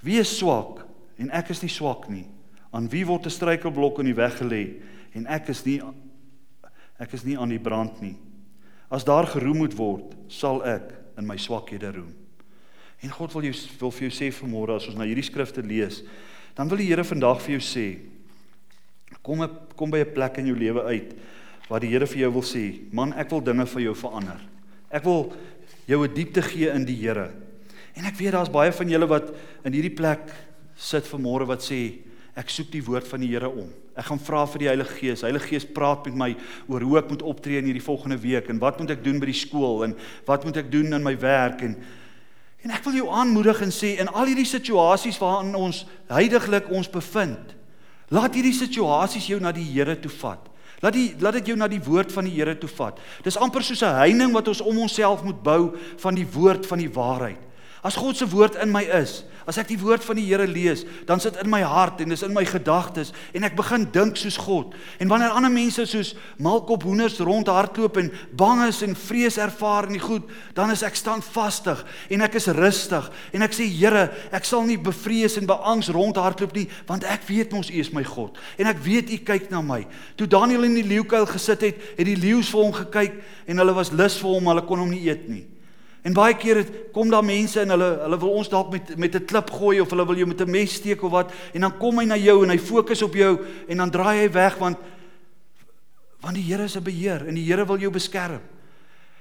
Wie 0.00 0.18
is 0.18 0.38
swak 0.38 0.86
en 1.18 1.30
ek 1.30 1.50
is 1.50 1.62
nie 1.62 1.70
swak 1.70 2.08
nie. 2.08 2.26
Aan 2.70 2.88
wie 2.88 3.06
word 3.06 3.26
'n 3.26 3.30
struikelblok 3.30 3.98
in 3.98 4.06
die 4.06 4.16
weg 4.16 4.38
gelê 4.40 4.80
en 5.14 5.26
ek 5.26 5.48
is 5.48 5.64
nie 5.64 5.82
ek 6.98 7.12
is 7.12 7.24
nie 7.24 7.38
aan 7.38 7.48
die 7.48 7.62
brand 7.62 8.00
nie. 8.00 8.16
As 8.90 9.04
daar 9.04 9.26
geroem 9.26 9.58
moet 9.58 9.76
word 9.76 10.16
sal 10.28 10.64
ek 10.64 10.94
in 11.18 11.26
my 11.26 11.36
swakhede 11.36 11.92
roem. 11.94 12.14
En 13.02 13.10
God 13.10 13.32
wil 13.32 13.42
jou 13.42 13.54
wil 13.80 13.90
vir 13.90 14.08
jou 14.08 14.14
sê 14.16 14.32
vanmôre 14.32 14.76
as 14.76 14.86
ons 14.88 14.96
na 14.96 15.04
hierdie 15.04 15.26
skrifte 15.26 15.62
lees 15.62 16.02
dan 16.58 16.66
wil 16.66 16.80
die 16.82 16.90
Here 16.90 17.06
vandag 17.06 17.38
vir 17.44 17.54
jou 17.54 17.62
sê 17.62 17.86
kom 19.22 19.46
kom 19.78 19.90
by 19.90 20.02
'n 20.02 20.14
plek 20.14 20.38
in 20.38 20.50
jou 20.50 20.58
lewe 20.58 20.82
uit 20.90 21.14
waar 21.68 21.80
die 21.80 21.90
Here 21.92 22.06
vir 22.06 22.26
jou 22.26 22.32
wil 22.32 22.42
sê 22.42 22.80
man 22.92 23.12
ek 23.12 23.30
wil 23.30 23.40
dinge 23.40 23.66
vir 23.66 23.82
jou 23.82 23.94
verander. 23.94 24.40
Ek 24.90 25.04
wil 25.04 25.32
jou 25.86 26.02
'n 26.02 26.14
diepte 26.14 26.42
gee 26.42 26.68
in 26.70 26.84
die 26.84 26.96
Here. 26.96 27.30
En 27.94 28.04
ek 28.04 28.16
weet 28.16 28.32
daar's 28.32 28.50
baie 28.50 28.72
van 28.72 28.88
julle 28.88 29.06
wat 29.06 29.34
in 29.64 29.72
hierdie 29.72 29.94
plek 29.94 30.20
sit 30.76 31.04
vanmôre 31.04 31.46
wat 31.46 31.60
sê 31.60 31.98
ek 32.34 32.48
soek 32.48 32.70
die 32.70 32.82
woord 32.82 33.06
van 33.06 33.20
die 33.20 33.28
Here 33.28 33.48
om. 33.48 33.70
Ek 33.96 34.06
gaan 34.06 34.18
vra 34.18 34.46
vir 34.46 34.58
die 34.58 34.68
Heilige 34.68 34.94
Gees. 34.94 35.22
Heilige 35.22 35.48
Gees 35.48 35.64
praat 35.64 36.06
met 36.06 36.14
my 36.14 36.36
oor 36.68 36.80
hoe 36.80 36.98
ek 36.98 37.10
moet 37.10 37.22
optree 37.22 37.58
in 37.58 37.64
hierdie 37.66 37.82
volgende 37.82 38.18
week 38.18 38.48
en 38.48 38.58
wat 38.58 38.78
moet 38.80 38.90
ek 38.90 39.04
doen 39.04 39.20
by 39.20 39.26
die 39.26 39.46
skool 39.46 39.84
en 39.84 39.94
wat 40.26 40.44
moet 40.44 40.56
ek 40.56 40.70
doen 40.70 40.92
in 40.92 41.02
my 41.02 41.16
werk 41.18 41.62
en 41.62 41.76
En 42.66 42.74
ek 42.74 42.84
wil 42.88 42.98
jou 42.98 43.08
aanmoedig 43.14 43.60
en 43.62 43.72
sê 43.74 43.94
in 44.02 44.10
al 44.10 44.30
hierdie 44.32 44.48
situasies 44.48 45.18
waarin 45.22 45.54
ons 45.54 45.84
heidaglik 46.10 46.70
ons 46.74 46.90
bevind, 46.90 47.54
laat 48.10 48.34
hierdie 48.34 48.56
situasies 48.56 49.28
jou 49.30 49.38
na 49.40 49.52
die 49.54 49.66
Here 49.68 49.94
toe 50.00 50.10
vat. 50.10 50.48
Laat 50.82 50.94
die 50.94 51.08
laat 51.22 51.38
dit 51.40 51.50
jou 51.50 51.56
na 51.58 51.68
die 51.70 51.82
woord 51.82 52.12
van 52.14 52.26
die 52.26 52.34
Here 52.34 52.54
toe 52.58 52.70
vat. 52.70 52.98
Dis 53.24 53.38
amper 53.38 53.62
soos 53.62 53.82
'n 53.82 53.98
heining 53.98 54.32
wat 54.32 54.48
ons 54.48 54.60
om 54.60 54.78
onsself 54.78 55.22
moet 55.22 55.42
bou 55.42 55.76
van 55.98 56.14
die 56.14 56.26
woord 56.26 56.66
van 56.66 56.78
die 56.78 56.90
waarheid. 56.90 57.47
As 57.82 57.94
God 57.94 58.16
se 58.16 58.26
woord 58.26 58.56
in 58.58 58.72
my 58.74 58.82
is, 58.98 59.22
as 59.48 59.56
ek 59.60 59.70
die 59.70 59.78
woord 59.80 60.02
van 60.04 60.18
die 60.18 60.26
Here 60.26 60.44
lees, 60.50 60.82
dan 61.08 61.22
sit 61.22 61.38
in 61.40 61.48
my 61.48 61.60
hart 61.64 62.02
en 62.02 62.10
dis 62.12 62.24
in 62.26 62.34
my 62.34 62.42
gedagtes 62.44 63.14
en 63.36 63.46
ek 63.46 63.54
begin 63.56 63.86
dink 63.94 64.18
soos 64.20 64.36
God. 64.42 64.74
En 65.00 65.08
wanneer 65.08 65.32
ander 65.32 65.52
mense 65.52 65.86
soos 65.88 66.10
malkop 66.42 66.84
hoenders 66.84 67.16
rondhardloop 67.24 68.00
en 68.02 68.10
bang 68.36 68.64
is 68.66 68.82
en 68.84 68.96
vrees 68.98 69.38
ervaar 69.40 69.88
in 69.88 69.96
die 69.96 70.02
goed, 70.02 70.26
dan 70.58 70.74
is 70.74 70.82
ek 70.84 70.98
standvastig 70.98 71.84
en 72.12 72.26
ek 72.26 72.36
is 72.40 72.50
rustig 72.58 73.08
en 73.32 73.46
ek 73.46 73.56
sê 73.56 73.68
Here, 73.78 74.08
ek 74.34 74.48
sal 74.48 74.66
nie 74.66 74.78
bevrees 74.80 75.38
en 75.38 75.48
beangs 75.48 75.92
rondhardloop 75.94 76.56
nie, 76.58 76.66
want 76.88 77.06
ek 77.06 77.24
weet 77.30 77.54
mos 77.54 77.70
U 77.70 77.78
is 77.78 77.92
my 77.94 78.02
God 78.04 78.36
en 78.58 78.68
ek 78.68 78.82
weet 78.84 79.14
U 79.14 79.20
kyk 79.28 79.52
na 79.54 79.62
my. 79.64 79.84
Toe 80.18 80.26
Daniël 80.28 80.66
in 80.66 80.76
die 80.80 80.88
leeukuil 80.96 81.28
gesit 81.30 81.62
het, 81.70 81.86
het 81.94 82.08
die 82.08 82.18
leeu's 82.18 82.50
vir 82.52 82.66
hom 82.66 82.74
gekyk 82.82 83.22
en 83.48 83.62
hulle 83.62 83.76
was 83.76 83.94
lus 83.94 84.18
vir 84.18 84.34
hom, 84.34 84.50
hulle 84.50 84.66
kon 84.66 84.82
hom 84.82 84.92
nie 84.92 85.06
eet 85.06 85.30
nie. 85.30 85.46
En 86.08 86.14
baie 86.16 86.36
keer 86.40 86.62
het, 86.62 86.68
kom 86.92 87.10
daar 87.12 87.24
mense 87.24 87.60
en 87.60 87.74
hulle 87.74 87.88
hulle 88.00 88.18
wil 88.22 88.36
ons 88.40 88.48
dalk 88.48 88.70
met 88.72 88.94
met 88.96 89.14
'n 89.14 89.24
klip 89.24 89.50
gooi 89.50 89.80
of 89.80 89.90
hulle 89.90 90.06
wil 90.06 90.16
jou 90.16 90.26
met 90.26 90.40
'n 90.40 90.50
mes 90.50 90.74
steek 90.74 91.02
of 91.02 91.10
wat 91.10 91.32
en 91.52 91.60
dan 91.60 91.76
kom 91.76 91.98
hy 91.98 92.04
na 92.04 92.16
jou 92.16 92.42
en 92.44 92.50
hy 92.50 92.58
fokus 92.58 93.02
op 93.02 93.14
jou 93.14 93.44
en 93.68 93.76
dan 93.76 93.90
draai 93.90 94.20
hy 94.20 94.30
weg 94.32 94.56
want 94.56 94.78
want 96.20 96.34
die 96.34 96.44
Here 96.44 96.64
is 96.64 96.76
'n 96.76 96.82
beheer 96.82 97.26
en 97.26 97.34
die 97.34 97.44
Here 97.44 97.66
wil 97.66 97.78
jou 97.78 97.90
beskerm. 97.90 98.40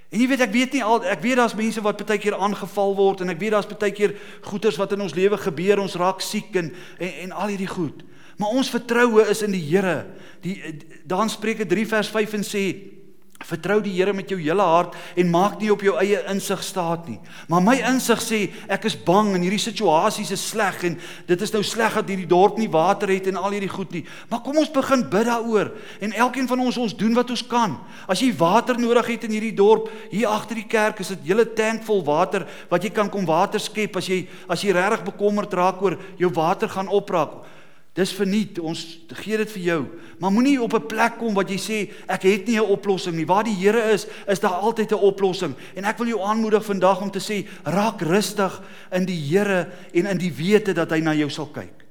En 0.10 0.20
jy 0.20 0.28
weet 0.28 0.42
ek 0.42 0.52
weet 0.52 0.74
nie 0.74 0.84
al 0.84 1.04
ek 1.04 1.22
weet 1.22 1.36
daar's 1.36 1.56
mense 1.56 1.82
wat 1.82 2.06
baie 2.06 2.20
keer 2.20 2.36
aangeval 2.36 2.96
word 2.96 3.22
en 3.22 3.30
ek 3.30 3.40
weet 3.40 3.52
daar's 3.52 3.68
baie 3.68 3.92
keer 3.92 4.16
goeters 4.42 4.78
wat 4.78 4.92
in 4.92 5.02
ons 5.02 5.14
lewe 5.14 5.38
gebeur 5.38 5.80
ons 5.80 5.96
raak 5.96 6.22
siek 6.22 6.56
en 6.56 6.74
en, 7.00 7.14
en 7.14 7.32
al 7.32 7.48
hierdie 7.48 7.68
goed. 7.68 8.04
Maar 8.38 8.50
ons 8.50 8.70
vertroue 8.70 9.30
is 9.30 9.42
in 9.42 9.52
die 9.52 9.76
Here. 9.76 10.06
Die 10.42 10.78
dan 11.06 11.30
Spreuke 11.30 11.66
3 11.66 11.88
vers 11.88 12.08
5 12.08 12.34
en 12.34 12.44
sê 12.44 12.97
Vertrou 13.48 13.78
die 13.80 13.94
Here 13.96 14.12
met 14.12 14.28
jou 14.28 14.38
hele 14.42 14.64
hart 14.64 14.96
en 15.16 15.30
maak 15.32 15.62
nie 15.62 15.70
op 15.72 15.84
jou 15.86 15.94
eie 16.02 16.20
insig 16.28 16.60
staat 16.66 17.06
nie. 17.08 17.18
Maar 17.48 17.64
my 17.64 17.76
insig 17.94 18.20
sê 18.24 18.40
ek 18.68 18.90
is 18.90 18.98
bang 19.08 19.30
en 19.38 19.46
hierdie 19.46 19.62
situasie 19.62 20.26
is 20.28 20.44
sleg 20.50 20.84
en 20.90 20.98
dit 21.30 21.46
is 21.46 21.54
nou 21.56 21.64
sleg 21.64 21.96
dat 21.96 22.12
hierdie 22.12 22.28
dorp 22.28 22.60
nie 22.60 22.68
water 22.72 23.08
het 23.14 23.30
en 23.32 23.40
al 23.40 23.56
hierdie 23.56 23.72
goed 23.72 23.96
nie. 23.96 24.04
Maar 24.28 24.44
kom 24.44 24.60
ons 24.60 24.74
begin 24.74 25.06
bid 25.08 25.30
daaroor 25.30 25.72
en 26.04 26.16
elkeen 26.28 26.50
van 26.52 26.66
ons 26.68 26.82
ons 26.84 26.98
doen 27.00 27.16
wat 27.16 27.32
ons 27.32 27.46
kan. 27.48 27.78
As 28.08 28.20
jy 28.20 28.34
water 28.36 28.80
nodig 28.80 29.14
het 29.16 29.28
in 29.30 29.38
hierdie 29.38 29.56
dorp, 29.56 29.88
hier 30.12 30.28
agter 30.28 30.60
die 30.60 30.68
kerk 30.68 31.00
is 31.00 31.14
dit 31.16 31.30
hele 31.32 31.48
tank 31.56 31.88
vol 31.88 32.04
water 32.04 32.44
wat 32.68 32.84
jy 32.84 32.92
kan 32.92 33.08
kom 33.10 33.26
water 33.28 33.64
skep 33.64 33.96
as 33.96 34.12
jy 34.12 34.26
as 34.52 34.64
jy 34.64 34.76
regtig 34.76 35.08
bekommerd 35.08 35.56
raak 35.56 35.80
oor 35.82 35.96
jou 36.20 36.32
water 36.36 36.68
gaan 36.68 36.92
opraak. 36.92 37.46
Dis 37.98 38.14
verniet. 38.14 38.60
Ons 38.62 38.84
gee 39.24 39.38
dit 39.42 39.52
vir 39.56 39.64
jou. 39.64 39.80
Maar 40.22 40.32
moenie 40.32 40.62
op 40.62 40.74
'n 40.74 40.86
plek 40.86 41.18
kom 41.18 41.34
wat 41.34 41.50
jy 41.50 41.58
sê 41.58 41.92
ek 42.08 42.24
het 42.24 42.48
nie 42.48 42.58
'n 42.58 42.70
oplossing 42.70 43.16
nie. 43.16 43.26
Waar 43.26 43.44
die 43.44 43.56
Here 43.56 43.92
is, 43.92 44.06
is 44.28 44.40
daar 44.40 44.62
altyd 44.62 44.92
'n 44.92 45.02
oplossing. 45.02 45.56
En 45.76 45.84
ek 45.84 45.98
wil 45.98 46.08
jou 46.08 46.22
aanmoedig 46.22 46.66
vandag 46.66 47.02
om 47.02 47.12
te 47.12 47.20
sê 47.20 47.48
raak 47.64 48.02
rustig 48.02 48.62
in 48.92 49.06
die 49.06 49.20
Here 49.30 49.68
en 49.94 50.06
in 50.06 50.18
die 50.18 50.34
wete 50.34 50.74
dat 50.74 50.92
hy 50.92 51.00
na 51.00 51.14
jou 51.14 51.30
sal 51.30 51.48
kyk. 51.48 51.86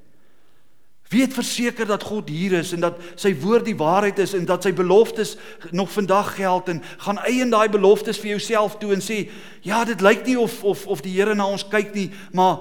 Weet 1.09 1.35
verseker 1.35 1.87
dat 1.87 2.03
God 2.03 2.29
hier 2.29 2.53
is 2.53 2.73
en 2.73 2.81
dat 2.81 2.99
sy 3.15 3.35
woord 3.35 3.65
die 3.65 3.77
waarheid 3.77 4.19
is 4.19 4.35
en 4.35 4.45
dat 4.45 4.63
sy 4.63 4.73
beloftes 4.73 5.37
nog 5.71 5.91
vandag 5.91 6.35
geld 6.35 6.69
en 6.69 6.83
gaan 6.99 7.19
eien 7.19 7.51
daai 7.51 7.69
beloftes 7.69 8.19
vir 8.19 8.31
jouself 8.31 8.79
toe 8.79 8.93
en 8.93 9.01
sê 9.01 9.29
ja, 9.61 9.85
dit 9.85 10.01
lyk 10.01 10.27
nie 10.27 10.39
of 10.39 10.65
of 10.65 10.87
of 10.87 11.01
die 11.01 11.15
Here 11.15 11.35
na 11.35 11.47
ons 11.47 11.69
kyk 11.69 11.95
nie, 11.95 12.11
maar 12.33 12.59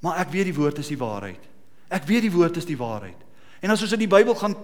maar 0.00 0.18
ek 0.18 0.30
weet 0.30 0.44
die 0.44 0.54
woord 0.54 0.78
is 0.78 0.88
die 0.88 0.98
waarheid. 0.98 1.55
Ek 1.88 2.06
weet 2.08 2.26
die 2.26 2.34
woord 2.34 2.56
is 2.56 2.66
die 2.68 2.78
waarheid. 2.78 3.18
En 3.64 3.72
as 3.72 3.82
ons 3.82 3.94
in 3.96 4.02
die 4.02 4.10
Bybel 4.10 4.34
gaan 4.36 4.54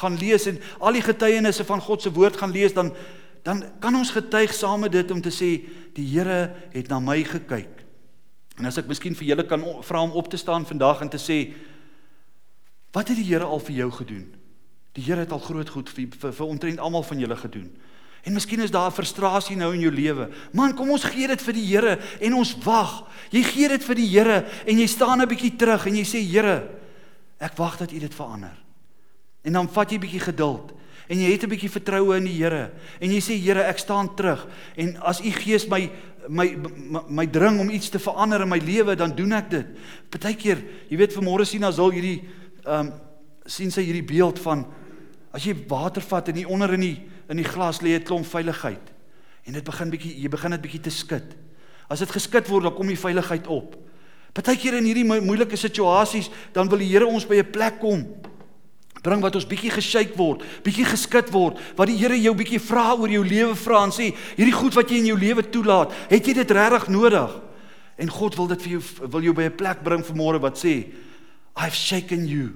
gaan 0.00 0.16
lees 0.20 0.46
en 0.50 0.60
al 0.78 0.98
die 0.98 1.04
getuienisse 1.04 1.64
van 1.64 1.80
God 1.80 2.02
se 2.02 2.12
woord 2.12 2.36
gaan 2.36 2.54
lees 2.54 2.74
dan 2.76 2.92
dan 3.42 3.64
kan 3.82 3.94
ons 3.98 4.12
getuig 4.14 4.52
saam 4.54 4.84
met 4.84 4.92
dit 4.92 5.10
om 5.10 5.20
te 5.22 5.30
sê 5.34 5.48
die 5.96 6.06
Here 6.06 6.54
het 6.70 6.88
na 6.88 7.00
my 7.02 7.24
gekyk. 7.26 7.80
En 8.58 8.68
as 8.70 8.78
ek 8.78 8.86
miskien 8.86 9.16
vir 9.18 9.32
julle 9.32 9.46
kan 9.50 9.64
vra 9.82 10.02
om 10.02 10.14
op 10.14 10.28
te 10.30 10.38
staan 10.38 10.66
vandag 10.66 11.02
en 11.02 11.10
te 11.10 11.18
sê 11.18 11.38
wat 12.94 13.08
het 13.08 13.18
die 13.18 13.26
Here 13.26 13.44
al 13.44 13.58
vir 13.58 13.80
jou 13.82 13.90
gedoen? 13.98 14.28
Die 14.94 15.02
Here 15.02 15.24
het 15.24 15.32
al 15.32 15.42
groot 15.42 15.68
goed 15.74 15.90
vir 15.90 16.06
vir, 16.12 16.32
vir 16.32 16.46
omtrent 16.46 16.78
almal 16.78 17.02
van 17.02 17.18
julle 17.18 17.36
gedoen. 17.36 17.72
En 18.22 18.36
miskien 18.36 18.60
is 18.62 18.70
daar 18.70 18.92
frustrasie 18.94 19.56
nou 19.58 19.72
in 19.74 19.82
jou 19.82 19.90
lewe. 19.90 20.28
Man, 20.54 20.76
kom 20.78 20.92
ons 20.94 21.04
gee 21.10 21.26
dit 21.26 21.42
vir 21.42 21.56
die 21.56 21.64
Here 21.66 21.96
en 22.22 22.36
ons 22.38 22.52
wag. 22.62 23.00
Jy 23.34 23.42
gee 23.48 23.70
dit 23.72 23.86
vir 23.88 23.98
die 23.98 24.06
Here 24.12 24.36
en 24.62 24.78
jy 24.78 24.86
staan 24.86 25.20
'n 25.22 25.28
bietjie 25.28 25.56
terug 25.58 25.86
en 25.86 25.96
jy 25.96 26.04
sê 26.04 26.22
Here, 26.22 26.68
ek 27.40 27.56
wag 27.58 27.78
dat 27.78 27.92
U 27.92 27.98
dit 27.98 28.14
verander. 28.14 28.54
En 29.44 29.52
dan 29.52 29.68
vat 29.68 29.90
jy 29.90 29.96
'n 29.96 30.00
bietjie 30.06 30.20
geduld 30.20 30.72
en 31.08 31.18
jy 31.18 31.32
het 31.32 31.42
'n 31.42 31.50
bietjie 31.50 31.70
vertroue 31.70 32.16
in 32.16 32.24
die 32.24 32.38
Here 32.38 32.70
en 33.00 33.10
jy 33.10 33.20
sê 33.20 33.34
Here, 33.42 33.64
ek 33.64 33.78
staan 33.78 34.14
terug 34.14 34.46
en 34.76 34.96
as 35.02 35.20
U 35.20 35.30
Gees 35.30 35.66
my 35.66 35.90
my 36.28 36.56
my, 37.08 37.26
dring 37.26 37.58
om 37.58 37.70
iets 37.70 37.88
te 37.88 37.98
verander 37.98 38.42
in 38.42 38.48
my 38.48 38.58
lewe, 38.58 38.94
dan 38.94 39.10
doen 39.10 39.32
ek 39.32 39.50
dit. 39.50 39.66
Partykeer, 40.08 40.62
jy 40.88 40.96
weet 40.96 41.12
vanmôre 41.12 41.44
sien 41.44 41.64
as 41.64 41.78
al 41.78 41.90
hierdie 41.90 42.22
ehm 42.64 42.86
um, 42.86 42.92
sien 43.44 43.70
sy 43.70 43.82
hierdie 43.82 44.06
beeld 44.06 44.38
van 44.38 44.64
as 45.32 45.42
jy 45.42 45.54
water 45.66 46.02
vat 46.02 46.28
en 46.28 46.36
hier 46.36 46.48
onder 46.48 46.72
in 46.74 46.80
die 46.80 47.00
in 47.32 47.40
die 47.40 47.48
glas 47.48 47.80
lê 47.80 47.96
'n 47.96 48.04
klomp 48.04 48.26
veiligheid. 48.26 48.92
En 49.44 49.52
dit 49.52 49.64
begin 49.64 49.90
bietjie 49.90 50.20
jy 50.20 50.28
begin 50.28 50.50
dit 50.50 50.60
bietjie 50.60 50.80
te 50.80 50.90
skud. 50.90 51.36
As 51.88 51.98
dit 51.98 52.10
geskit 52.10 52.48
word, 52.48 52.62
dan 52.62 52.74
kom 52.74 52.86
die 52.86 52.98
veiligheid 52.98 53.46
op. 53.46 53.76
Partykeer 54.32 54.74
in 54.74 54.84
hierdie 54.84 55.04
moeilike 55.04 55.56
situasies, 55.56 56.30
dan 56.52 56.68
wil 56.68 56.78
die 56.78 56.88
Here 56.88 57.06
ons 57.06 57.26
by 57.26 57.36
'n 57.36 57.50
plek 57.50 57.80
kom 57.80 58.06
bring 59.02 59.22
wat 59.22 59.34
ons 59.34 59.46
bietjie 59.46 59.70
geshake 59.70 60.16
word, 60.16 60.44
bietjie 60.62 60.86
geskit 60.86 61.30
word, 61.34 61.58
wat 61.76 61.90
die 61.90 61.98
Here 61.98 62.16
jou 62.20 62.34
bietjie 62.38 62.60
vra 62.62 62.94
oor 62.94 63.10
jou 63.10 63.24
lewe 63.26 63.54
vra 63.58 63.84
en 63.84 63.90
sê, 63.90 64.14
hierdie 64.36 64.54
goed 64.54 64.74
wat 64.78 64.90
jy 64.90 65.00
in 65.02 65.10
jou 65.10 65.18
lewe 65.18 65.42
toelaat, 65.42 65.92
het 66.08 66.24
jy 66.24 66.34
dit 66.34 66.50
regtig 66.50 66.88
nodig? 66.88 67.40
En 67.98 68.08
God 68.08 68.36
wil 68.36 68.46
dit 68.46 68.62
vir 68.62 68.70
jou 68.76 68.82
wil 69.08 69.22
jou 69.22 69.34
by 69.34 69.42
'n 69.50 69.56
plek 69.56 69.82
bring 69.82 70.04
vanmôre 70.04 70.40
wat 70.40 70.56
sê, 70.56 70.92
I've 71.56 71.74
shaken 71.74 72.26
you 72.26 72.52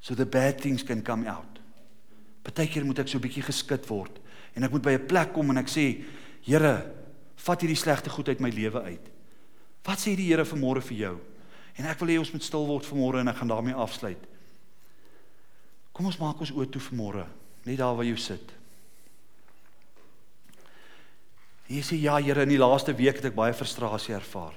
so 0.00 0.14
the 0.14 0.26
bad 0.26 0.60
things 0.60 0.82
can 0.82 1.02
come 1.02 1.26
out. 1.26 1.49
Partykeer 2.42 2.84
moet 2.84 2.98
ek 2.98 3.08
so 3.08 3.18
'n 3.18 3.22
bietjie 3.22 3.42
geskit 3.42 3.86
word 3.88 4.18
en 4.56 4.64
ek 4.64 4.70
moet 4.70 4.82
by 4.82 4.92
'n 4.92 5.06
plek 5.06 5.32
kom 5.32 5.50
en 5.50 5.58
ek 5.58 5.68
sê, 5.68 6.04
Here, 6.42 6.92
vat 7.36 7.60
hierdie 7.60 7.76
slegte 7.76 8.08
goed 8.08 8.28
uit 8.28 8.40
my 8.40 8.48
lewe 8.48 8.82
uit. 8.82 9.10
Wat 9.84 9.98
sê 9.98 10.16
die 10.16 10.28
Here 10.28 10.44
vanmôre 10.44 10.80
vir 10.80 10.96
jou? 10.96 11.20
En 11.76 11.84
ek 11.86 11.98
wil 12.00 12.08
hê 12.08 12.18
ons 12.18 12.32
moet 12.32 12.42
stil 12.42 12.66
word 12.66 12.84
vanmôre 12.84 13.20
en 13.20 13.28
ek 13.28 13.36
gaan 13.36 13.48
daarmee 13.48 13.74
afsluit. 13.74 14.24
Kom 15.92 16.06
ons 16.06 16.18
maak 16.18 16.40
ons 16.40 16.52
oë 16.52 16.70
toe 16.70 16.80
vanmôre, 16.80 17.26
net 17.64 17.78
daar 17.78 17.94
waar 17.94 18.04
jy 18.04 18.16
sit. 18.16 18.52
En 21.68 21.76
jy 21.76 21.82
sê 21.82 22.00
ja, 22.00 22.16
Here, 22.18 22.42
in 22.42 22.48
die 22.48 22.58
laaste 22.58 22.92
week 22.96 23.16
het 23.16 23.30
ek 23.30 23.34
baie 23.34 23.54
frustrasie 23.54 24.14
ervaar. 24.14 24.54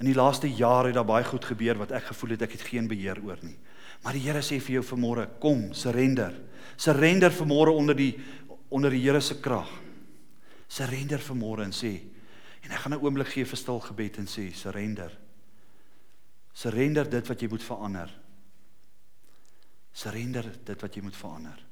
In 0.00 0.08
die 0.08 0.16
laaste 0.18 0.48
jaar 0.50 0.88
het 0.88 0.96
daar 0.98 1.06
baie 1.06 1.24
goed 1.24 1.44
gebeur 1.44 1.78
wat 1.78 1.92
ek 1.94 2.08
gevoel 2.10 2.34
het 2.34 2.42
ek 2.42 2.56
het 2.56 2.64
geen 2.66 2.88
beheer 2.90 3.20
oor 3.22 3.38
nie. 3.42 3.54
Maar 4.02 4.18
die 4.18 4.24
Here 4.24 4.42
sê 4.42 4.58
vir 4.58 4.80
jou 4.80 4.84
vanmôre, 4.86 5.28
kom, 5.40 5.70
surrender. 5.74 6.34
Surrender 6.76 7.30
vanmôre 7.34 7.74
onder 7.74 7.96
die 7.96 8.16
onder 8.72 8.90
die 8.90 9.02
Here 9.04 9.20
se 9.20 9.38
krag. 9.40 9.68
Surrender 10.66 11.20
vanmôre 11.20 11.66
en 11.66 11.74
sê 11.76 12.00
en 12.62 12.70
ek 12.70 12.78
gaan 12.78 12.94
'n 12.94 13.02
oomblik 13.02 13.28
gee 13.28 13.44
vir 13.44 13.58
stil 13.58 13.80
gebed 13.80 14.18
en 14.18 14.26
sê 14.26 14.52
surrender. 14.54 15.18
Surrender 16.54 17.08
dit 17.10 17.28
wat 17.28 17.40
jy 17.40 17.48
moet 17.48 17.62
verander. 17.62 18.10
Surrender 19.92 20.46
dit 20.64 20.80
wat 20.80 20.94
jy 20.94 21.02
moet 21.02 21.16
verander. 21.16 21.64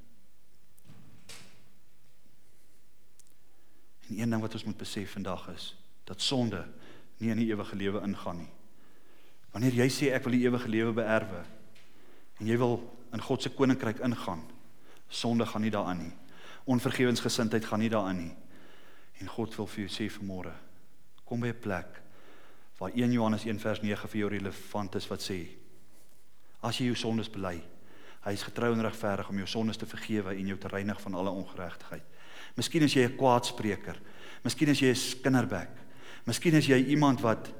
En 4.08 4.18
een 4.18 4.30
ding 4.30 4.40
wat 4.42 4.54
ons 4.54 4.64
moet 4.64 4.76
besef 4.76 5.12
vandag 5.12 5.48
is 5.48 5.76
dat 6.04 6.20
sonde 6.20 6.66
nie 7.18 7.30
in 7.30 7.38
die 7.38 7.50
ewige 7.52 7.76
lewe 7.76 8.02
ingaan 8.02 8.38
nie. 8.38 8.52
Wanneer 9.52 9.72
jy 9.72 9.88
sê 9.88 10.12
ek 10.12 10.24
wil 10.24 10.32
die 10.32 10.46
ewige 10.46 10.68
lewe 10.68 10.92
beerwe 10.92 11.44
en 12.40 12.46
jy 12.46 12.56
wil 12.58 12.78
in 13.12 13.22
God 13.22 13.42
se 13.42 13.52
koninkryk 13.54 14.00
ingaan, 14.06 14.42
sonde 15.08 15.46
gaan 15.46 15.62
nie 15.62 15.70
daaraan 15.70 15.98
nie. 15.98 16.12
Onvergewensgesindheid 16.64 17.64
gaan 17.64 17.82
nie 17.82 17.90
daaraan 17.90 18.16
nie. 18.16 18.34
En 19.20 19.28
God 19.28 19.54
wil 19.56 19.66
vir 19.66 19.84
jou 19.84 19.92
sê 19.92 20.08
vanmôre, 20.12 20.52
kom 21.24 21.40
by 21.40 21.48
'n 21.48 21.60
plek 21.60 22.00
waar 22.78 22.90
1 22.94 23.12
Johannes 23.12 23.44
1 23.44 23.58
vers 23.60 23.80
9 23.82 24.08
vir 24.08 24.18
jou 24.20 24.28
relevant 24.30 24.94
is 24.94 25.08
wat 25.08 25.20
sê: 25.20 25.48
As 26.62 26.78
jy 26.78 26.86
jou 26.86 26.96
sondes 26.96 27.28
bely, 27.28 27.62
hy 28.24 28.32
is 28.32 28.42
getrou 28.42 28.72
en 28.72 28.82
regverdig 28.82 29.28
om 29.28 29.36
jou 29.36 29.46
sondes 29.46 29.76
te 29.76 29.86
vergewe 29.86 30.34
en 30.34 30.46
jou 30.46 30.58
te 30.58 30.68
reinig 30.68 31.00
van 31.00 31.14
alle 31.14 31.30
ongeregtigheid. 31.30 32.02
Miskien 32.56 32.82
is 32.82 32.94
jy 32.94 33.04
'n 33.04 33.16
kwaadspreker. 33.16 34.00
Miskien 34.44 34.68
is 34.68 34.80
jy 34.80 34.92
'n 34.92 35.22
kinderbek. 35.22 35.70
Miskien 36.26 36.54
is 36.54 36.66
jy 36.66 36.84
iemand 36.84 37.20
wat 37.20 37.52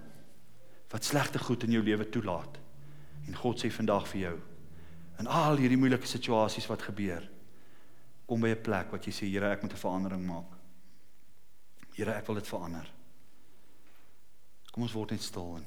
wat 0.90 1.04
slegte 1.04 1.38
goed 1.38 1.62
in 1.62 1.70
jou 1.70 1.82
lewe 1.82 2.08
toelaat. 2.08 2.58
En 3.26 3.36
God 3.36 3.64
sê 3.64 3.70
vandag 3.70 4.08
vir 4.08 4.20
jou, 4.20 4.40
in 5.20 5.28
al 5.28 5.60
hierdie 5.60 5.78
moeilike 5.78 6.08
situasies 6.08 6.66
wat 6.70 6.86
gebeur, 6.88 7.26
kom 8.26 8.40
by 8.40 8.54
'n 8.54 8.62
plek 8.62 8.92
wat 8.92 9.04
jy 9.04 9.12
sê 9.12 9.26
Here, 9.28 9.52
ek 9.52 9.62
moet 9.62 9.72
'n 9.72 9.84
verandering 9.84 10.26
maak. 10.26 10.50
Here, 11.96 12.14
ek 12.14 12.26
wil 12.26 12.36
dit 12.36 12.46
verander. 12.46 12.88
Kom 14.72 14.82
ons 14.82 14.92
word 14.92 15.10
net 15.10 15.22
stil 15.22 15.56
en 15.56 15.66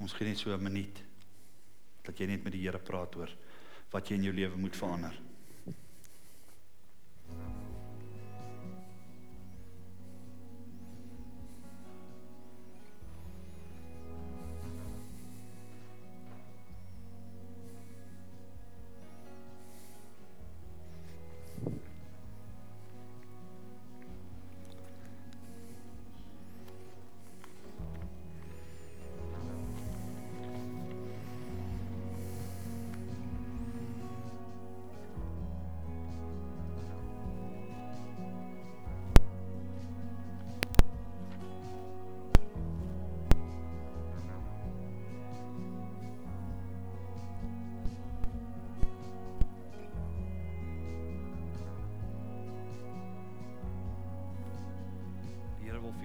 ons 0.00 0.12
gee 0.12 0.28
net 0.28 0.38
so 0.38 0.50
'n 0.54 0.62
minuut 0.62 1.02
dat 2.04 2.18
jy 2.18 2.26
net 2.26 2.44
met 2.44 2.52
die 2.52 2.62
Here 2.62 2.78
praat 2.78 3.16
oor 3.16 3.30
wat 3.90 4.08
jy 4.08 4.16
in 4.16 4.24
jou 4.24 4.32
lewe 4.32 4.56
moet 4.56 4.76
verander. 4.76 5.29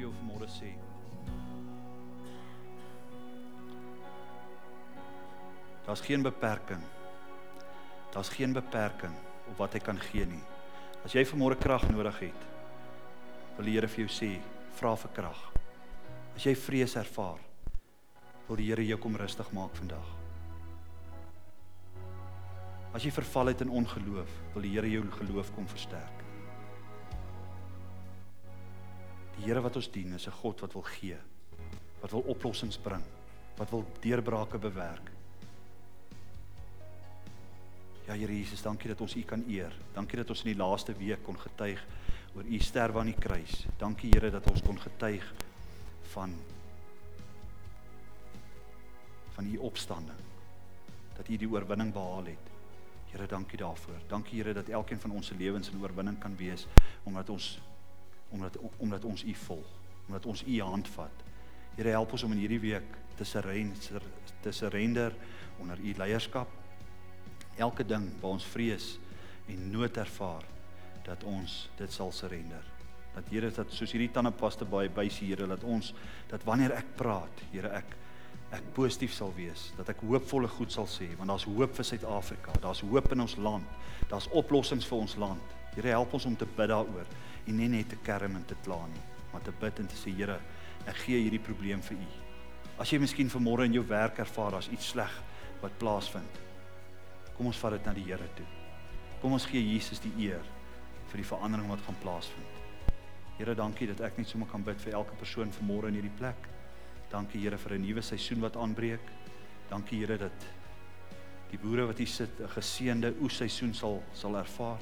vir 0.05 0.11
jou 0.11 0.13
vanmôre 0.21 0.47
sê. 0.49 0.71
Daar's 5.85 6.01
geen 6.01 6.23
beperking. 6.23 6.81
Daar's 8.13 8.29
geen 8.29 8.53
beperking 8.53 9.13
op 9.49 9.57
wat 9.57 9.73
hy 9.73 9.79
kan 9.79 9.99
gee 9.99 10.25
nie. 10.25 10.41
As 11.05 11.13
jy 11.13 11.25
vanmôre 11.25 11.57
krag 11.57 11.85
nodig 11.89 12.19
het, 12.19 12.45
wil 13.57 13.65
die 13.65 13.75
Here 13.77 13.87
vir 13.87 14.05
jou 14.05 14.11
sê, 14.11 14.31
vra 14.79 14.95
vir 14.97 15.13
krag. 15.13 15.41
As 16.35 16.45
jy 16.45 16.55
vrees 16.57 16.95
ervaar, 16.97 17.39
wil 18.47 18.57
die 18.57 18.69
Here 18.71 18.85
jou 18.85 18.97
kom 19.01 19.15
rustig 19.17 19.51
maak 19.53 19.75
vandag. 19.77 20.11
As 22.95 23.03
jy 23.03 23.11
verval 23.11 23.53
het 23.53 23.61
in 23.61 23.73
ongeloof, 23.73 24.37
wil 24.53 24.65
die 24.65 24.73
Here 24.73 24.89
jou 24.89 25.05
geloof 25.19 25.53
kom 25.55 25.67
versterk. 25.69 26.24
Die 29.35 29.45
Here 29.45 29.61
wat 29.61 29.75
ons 29.75 29.91
dien, 29.91 30.13
is 30.13 30.27
'n 30.27 30.31
God 30.31 30.59
wat 30.59 30.73
wil 30.73 30.81
gee, 30.81 31.17
wat 32.01 32.11
wil 32.11 32.21
oplossings 32.21 32.77
bring, 32.77 33.03
wat 33.57 33.69
wil 33.69 33.85
deurbrake 33.99 34.57
bewerk. 34.57 35.11
Ja 38.07 38.13
Here 38.13 38.37
Jesus, 38.37 38.61
dankie 38.61 38.87
dat 38.87 39.01
ons 39.01 39.15
U 39.15 39.21
kan 39.21 39.43
eer. 39.47 39.73
Dankie 39.93 40.17
dat 40.17 40.29
ons 40.29 40.43
in 40.43 40.53
die 40.53 40.61
laaste 40.63 40.93
week 40.93 41.23
kon 41.23 41.37
getuig 41.39 41.85
oor 42.35 42.43
U 42.43 42.59
sterwe 42.59 42.99
aan 42.99 43.05
die 43.05 43.19
kruis. 43.19 43.65
Dankie 43.77 44.11
Here 44.13 44.29
dat 44.31 44.49
ons 44.51 44.61
kon 44.61 44.79
getuig 44.79 45.33
van 46.13 46.35
van 49.35 49.45
U 49.45 49.57
opstanding. 49.57 50.19
Dat 51.17 51.27
U 51.27 51.37
die 51.37 51.49
oorwinning 51.49 51.93
behaal 51.93 52.25
het. 52.25 52.51
Here, 53.11 53.27
dankie 53.27 53.57
daarvoor. 53.57 53.99
Dankie 54.07 54.41
Here 54.41 54.53
dat 54.53 54.69
elkeen 54.69 54.99
van 54.99 55.11
ons 55.11 55.27
se 55.27 55.35
lewens 55.35 55.71
'n 55.71 55.81
oorwinning 55.81 56.19
kan 56.19 56.35
wees 56.35 56.67
omdat 57.03 57.29
ons 57.29 57.61
omdat 58.35 58.59
omdat 58.77 59.07
ons 59.07 59.23
U 59.23 59.33
volg, 59.45 59.71
omdat 60.07 60.27
ons 60.29 60.43
U 60.43 60.59
hand 60.61 60.91
vat. 60.97 61.23
Here, 61.75 61.95
help 61.95 62.13
ons 62.15 62.23
om 62.23 62.35
in 62.35 62.43
hierdie 62.43 62.61
week 62.63 62.99
te 63.15 63.27
surrender 63.27 64.03
te 64.43 64.51
surrender 64.51 65.15
onder 65.59 65.79
U 65.79 65.93
leierskap 65.97 66.51
elke 67.57 67.85
ding 67.87 68.09
waar 68.21 68.35
ons 68.35 68.47
vrees 68.51 68.95
en 69.47 69.67
nood 69.71 69.97
ervaar 69.97 70.43
dat 71.05 71.23
ons 71.23 71.53
dit 71.77 71.91
sal 71.93 72.11
surrender. 72.11 72.63
Dat 73.15 73.29
Here 73.31 73.51
dat 73.53 73.71
soos 73.71 73.93
hierdie 73.95 74.11
tandepaste 74.11 74.67
baie 74.67 74.89
bysie 74.91 75.29
Here 75.31 75.47
dat 75.47 75.63
ons 75.63 75.93
dat 76.31 76.43
wanneer 76.47 76.75
ek 76.75 76.95
praat, 76.99 77.45
Here 77.53 77.71
ek 77.81 78.01
ek 78.53 78.67
positief 78.75 79.11
sal 79.11 79.31
wees, 79.35 79.71
dat 79.75 79.89
ek 79.91 80.03
hoopvolle 80.05 80.47
goed 80.53 80.71
sal 80.71 80.85
sê 80.87 81.07
want 81.17 81.31
daar's 81.31 81.47
hoop 81.49 81.73
vir 81.75 81.87
Suid-Afrika, 81.87 82.53
daar's 82.63 82.83
hoop 82.85 83.09
in 83.11 83.23
ons 83.25 83.35
land, 83.41 83.65
daar's 84.11 84.29
oplossings 84.31 84.85
vir 84.87 85.01
ons 85.01 85.15
land. 85.19 85.55
Here 85.75 85.89
help 85.89 86.13
ons 86.13 86.25
om 86.25 86.35
te 86.35 86.45
bid 86.45 86.69
daaroor 86.69 87.05
en 87.45 87.57
nie 87.57 87.67
net 87.69 87.89
te 87.89 87.99
kerm 88.03 88.35
en 88.35 88.45
te 88.45 88.55
kla 88.63 88.79
nie, 88.87 89.03
maar 89.31 89.41
te 89.41 89.51
bid 89.51 89.79
en 89.79 89.87
te 89.87 89.95
sê 89.95 90.13
Here, 90.15 90.39
ek 90.87 90.95
gee 91.05 91.19
hierdie 91.19 91.43
probleem 91.43 91.81
vir 91.81 91.97
U. 91.97 92.07
As 92.79 92.91
jy 92.91 92.99
miskien 92.99 93.29
vanmôre 93.29 93.65
in 93.65 93.73
jou 93.73 93.85
werk 93.87 94.19
ervaar 94.19 94.51
daar's 94.51 94.71
iets 94.71 94.91
sleg 94.93 95.11
wat 95.61 95.77
plaasvind, 95.79 96.45
Kom 97.35 97.49
ons 97.51 97.59
vat 97.59 97.75
dit 97.75 97.87
na 97.87 97.93
die 97.95 98.05
Here 98.07 98.27
toe. 98.37 98.45
Kom 99.19 99.35
ons 99.35 99.47
gee 99.49 99.63
Jesus 99.63 99.99
die 100.03 100.13
eer 100.23 100.43
vir 101.11 101.19
die 101.19 101.27
verandering 101.27 101.67
wat 101.71 101.83
gaan 101.85 101.97
plaasvind. 102.03 102.61
Here, 103.35 103.55
dankie 103.57 103.89
dat 103.91 104.01
ek 104.07 104.19
net 104.19 104.29
sommer 104.31 104.47
kan 104.47 104.63
bid 104.63 104.79
vir 104.79 104.95
elke 104.95 105.17
persoon 105.19 105.51
vanmôre 105.57 105.91
in 105.91 105.99
hierdie 105.99 106.15
plek. 106.15 106.47
Dankie 107.11 107.41
Here 107.43 107.57
vir 107.59 107.75
'n 107.75 107.81
nuwe 107.83 108.01
seisoen 108.01 108.39
wat 108.39 108.55
aanbreek. 108.55 109.11
Dankie 109.69 109.99
Here 109.99 110.17
dat 110.17 110.47
die 111.51 111.57
boere 111.57 111.87
wat 111.87 111.97
hier 111.97 112.07
sit 112.07 112.39
'n 112.39 112.47
geseënde 112.47 113.13
oesseisoen 113.21 113.73
sal 113.73 114.01
sal 114.13 114.37
ervaar. 114.37 114.79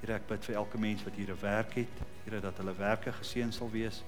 Here, 0.00 0.16
ek 0.16 0.28
bid 0.30 0.46
vir 0.48 0.56
elke 0.56 0.78
mens 0.80 1.02
wat 1.04 1.14
hier 1.14 1.30
'n 1.30 1.40
werk 1.40 1.74
het. 1.74 1.96
Here, 2.24 2.40
dat 2.40 2.56
hulle 2.56 2.74
werke 2.74 3.12
geseën 3.12 3.52
sal 3.52 3.70
wees. 3.70 4.02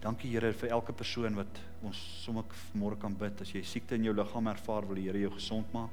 Dankie 0.00 0.30
Here 0.30 0.52
vir 0.52 0.70
elke 0.70 0.92
persoon 0.92 1.34
wat 1.34 1.60
ons 1.82 2.22
sommer 2.24 2.44
môre 2.74 2.96
kan 2.98 3.14
bid 3.14 3.40
as 3.40 3.52
jy 3.52 3.62
siekte 3.62 3.94
in 3.94 4.04
jou 4.04 4.14
liggaam 4.14 4.46
ervaar, 4.46 4.86
wil 4.86 4.96
die 4.96 5.06
Here 5.06 5.20
jou 5.20 5.30
gesond 5.30 5.72
maak. 5.72 5.90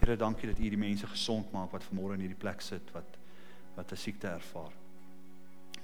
Here, 0.00 0.16
dankie 0.16 0.46
dat 0.48 0.58
U 0.58 0.70
die 0.70 0.76
mense 0.76 1.06
gesond 1.06 1.52
maak 1.52 1.72
wat 1.72 1.82
vanmôre 1.82 2.14
in 2.14 2.20
hierdie 2.20 2.38
plek 2.38 2.60
sit 2.60 2.92
wat 2.92 3.18
wat 3.76 3.92
'n 3.92 3.96
siekte 3.96 4.28
ervaar. 4.28 4.72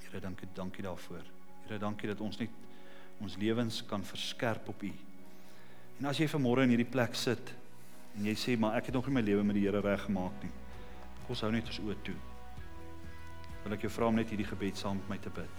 Here, 0.05 0.20
dankie, 0.20 0.49
dankie 0.55 0.82
daarvoor. 0.82 1.24
Here, 1.66 1.78
dankie 1.78 2.09
dat 2.09 2.20
ons 2.20 2.38
net 2.38 2.51
ons 3.20 3.36
lewens 3.36 3.82
kan 3.86 4.05
verskerp 4.05 4.68
op 4.68 4.82
U. 4.82 4.92
En 6.01 6.07
as 6.07 6.18
jy 6.18 6.26
vanmôre 6.28 6.62
in 6.62 6.70
hierdie 6.70 6.90
plek 6.90 7.14
sit 7.14 7.55
en 8.16 8.24
jy 8.24 8.34
sê 8.34 8.59
maar 8.59 8.76
ek 8.76 8.86
het 8.86 8.94
nog 8.94 9.07
nie 9.07 9.14
my 9.14 9.20
lewe 9.20 9.44
met 9.44 9.55
die 9.55 9.64
Here 9.64 9.80
reg 9.80 10.05
gemaak 10.05 10.42
nie. 10.42 10.53
Kom 11.26 11.34
ons 11.34 11.40
hou 11.40 11.53
net 11.53 11.66
ons 11.66 11.80
oë 11.80 11.97
toe. 12.03 12.36
Wil 13.67 13.75
ek 13.75 13.83
jou 13.83 13.91
vra 13.91 14.07
om 14.07 14.14
net 14.14 14.31
hierdie 14.31 14.47
gebed 14.47 14.79
saam 14.79 15.01
met 15.01 15.09
my 15.11 15.17
te 15.19 15.31
bid. 15.35 15.57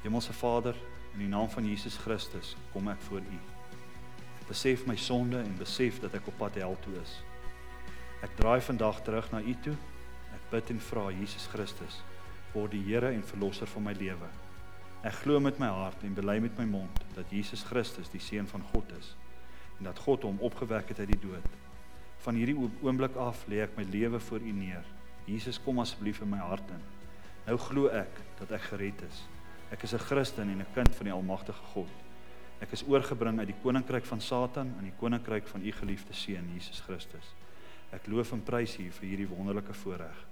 Hemelse 0.00 0.32
Vader, 0.32 0.78
in 1.12 1.26
die 1.26 1.28
naam 1.28 1.50
van 1.52 1.66
Jesus 1.68 1.98
Christus, 2.00 2.54
kom 2.72 2.88
ek 2.88 3.02
voor 3.04 3.20
U. 3.20 3.40
Besef 4.48 4.86
my 4.88 4.96
sonde 4.96 5.42
en 5.42 5.58
besef 5.60 5.98
dat 6.00 6.16
ek 6.16 6.30
op 6.32 6.38
pad 6.40 6.56
hel 6.56 6.78
toe 6.80 6.94
is. 7.02 7.18
Ek 8.24 8.32
draai 8.40 8.64
vandag 8.64 9.04
terug 9.04 9.28
na 9.34 9.44
U 9.44 9.56
toe. 9.66 9.76
Ek 10.38 10.48
bid 10.54 10.72
en 10.72 10.80
vra 10.88 11.10
Jesus 11.12 11.44
Christus 11.52 12.00
word 12.56 12.72
die 12.72 12.80
Here 12.88 13.12
en 13.12 13.28
verlosser 13.28 13.68
van 13.74 13.90
my 13.90 13.92
lewe. 14.00 14.32
Ek 15.04 15.20
glo 15.20 15.36
met 15.44 15.60
my 15.60 15.68
hart 15.68 16.00
en 16.08 16.16
bely 16.16 16.38
met 16.40 16.56
my 16.56 16.64
mond 16.78 17.04
dat 17.12 17.28
Jesus 17.28 17.68
Christus 17.68 18.08
die 18.08 18.24
seun 18.24 18.48
van 18.48 18.64
God 18.72 18.96
is 18.96 19.12
en 19.76 19.90
dat 19.90 20.00
God 20.00 20.24
hom 20.24 20.40
opgewek 20.40 20.94
het 20.94 21.04
uit 21.04 21.12
die 21.12 21.24
dood. 21.28 21.56
Van 22.24 22.40
hierdie 22.40 22.56
oomblik 22.56 23.20
af 23.20 23.44
lê 23.52 23.60
ek 23.68 23.76
my 23.76 23.84
lewe 23.92 24.16
voor 24.30 24.40
U 24.40 24.56
neer. 24.64 24.95
Jesus 25.26 25.58
kom 25.62 25.78
asseblief 25.82 26.20
in 26.22 26.30
my 26.30 26.38
hart 26.38 26.70
in. 26.70 26.82
Nou 27.46 27.56
glo 27.58 27.90
ek 27.90 28.20
dat 28.40 28.52
ek 28.54 28.68
gered 28.70 29.02
is. 29.06 29.22
Ek 29.74 29.82
is 29.82 29.94
'n 29.94 29.98
Christen 29.98 30.48
en 30.50 30.60
'n 30.60 30.74
kind 30.74 30.94
van 30.94 31.06
die 31.06 31.12
Almagtige 31.12 31.62
God. 31.74 31.90
Ek 32.60 32.72
is 32.72 32.84
oorgebring 32.88 33.38
uit 33.38 33.46
die 33.46 33.60
koninkryk 33.62 34.04
van 34.04 34.20
Satan 34.20 34.74
in 34.78 34.84
die 34.84 34.96
koninkryk 34.98 35.46
van 35.46 35.62
U 35.66 35.72
geliefde 35.72 36.12
seun 36.12 36.52
Jesus 36.54 36.80
Christus. 36.80 37.34
Ek 37.92 38.06
loof 38.06 38.32
en 38.32 38.42
prys 38.42 38.78
U 38.78 38.90
vir 38.90 39.08
hierdie 39.08 39.28
wonderlike 39.28 39.74
voorreg. 39.74 40.24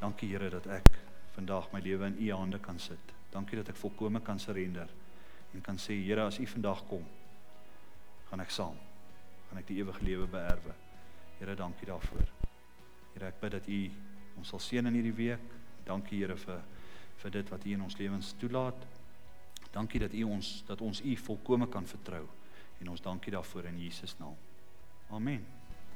Dankie 0.00 0.28
Here 0.28 0.50
dat 0.50 0.66
ek 0.66 0.88
vandag 1.34 1.72
my 1.72 1.80
lewe 1.80 2.06
in 2.06 2.16
U 2.18 2.30
hande 2.32 2.58
kan 2.58 2.78
sit. 2.78 3.12
Dankie 3.30 3.56
dat 3.56 3.68
ek 3.68 3.76
volkome 3.76 4.20
kan 4.20 4.38
surrender 4.38 4.88
en 5.54 5.60
kan 5.60 5.76
sê 5.76 5.96
Here 6.04 6.26
as 6.26 6.38
U 6.38 6.46
vandag 6.46 6.86
kom, 6.88 7.04
gaan 8.30 8.40
ek 8.40 8.50
saam. 8.50 8.76
Gaan 9.48 9.58
ek 9.58 9.66
die 9.66 9.82
ewige 9.82 10.04
lewe 10.04 10.26
beerwe. 10.26 10.72
Here, 11.38 11.54
dankie 11.54 11.86
daarvoor. 11.86 12.41
Here, 13.12 13.28
ek 13.28 13.40
bid 13.40 13.56
dat 13.56 13.68
U 13.68 13.80
ons 14.40 14.52
sal 14.54 14.62
seën 14.62 14.88
in 14.88 14.98
hierdie 14.98 15.16
week. 15.16 15.56
Dankie 15.86 16.22
Here 16.22 16.36
vir 16.36 16.62
vir 17.22 17.34
dit 17.38 17.50
wat 17.54 17.66
U 17.66 17.72
in 17.76 17.82
ons 17.86 17.98
lewens 18.00 18.34
toelaat. 18.40 18.86
Dankie 19.72 20.00
dat 20.02 20.14
U 20.14 20.22
ons 20.34 20.52
dat 20.68 20.80
ons 20.80 21.02
U 21.04 21.16
volkome 21.28 21.68
kan 21.70 21.86
vertrou 21.86 22.24
en 22.82 22.88
ons 22.90 23.04
dankie 23.04 23.32
daarvoor 23.32 23.70
in 23.70 23.82
Jesus 23.84 24.18
naam. 24.18 24.36
Amen. 25.10 25.61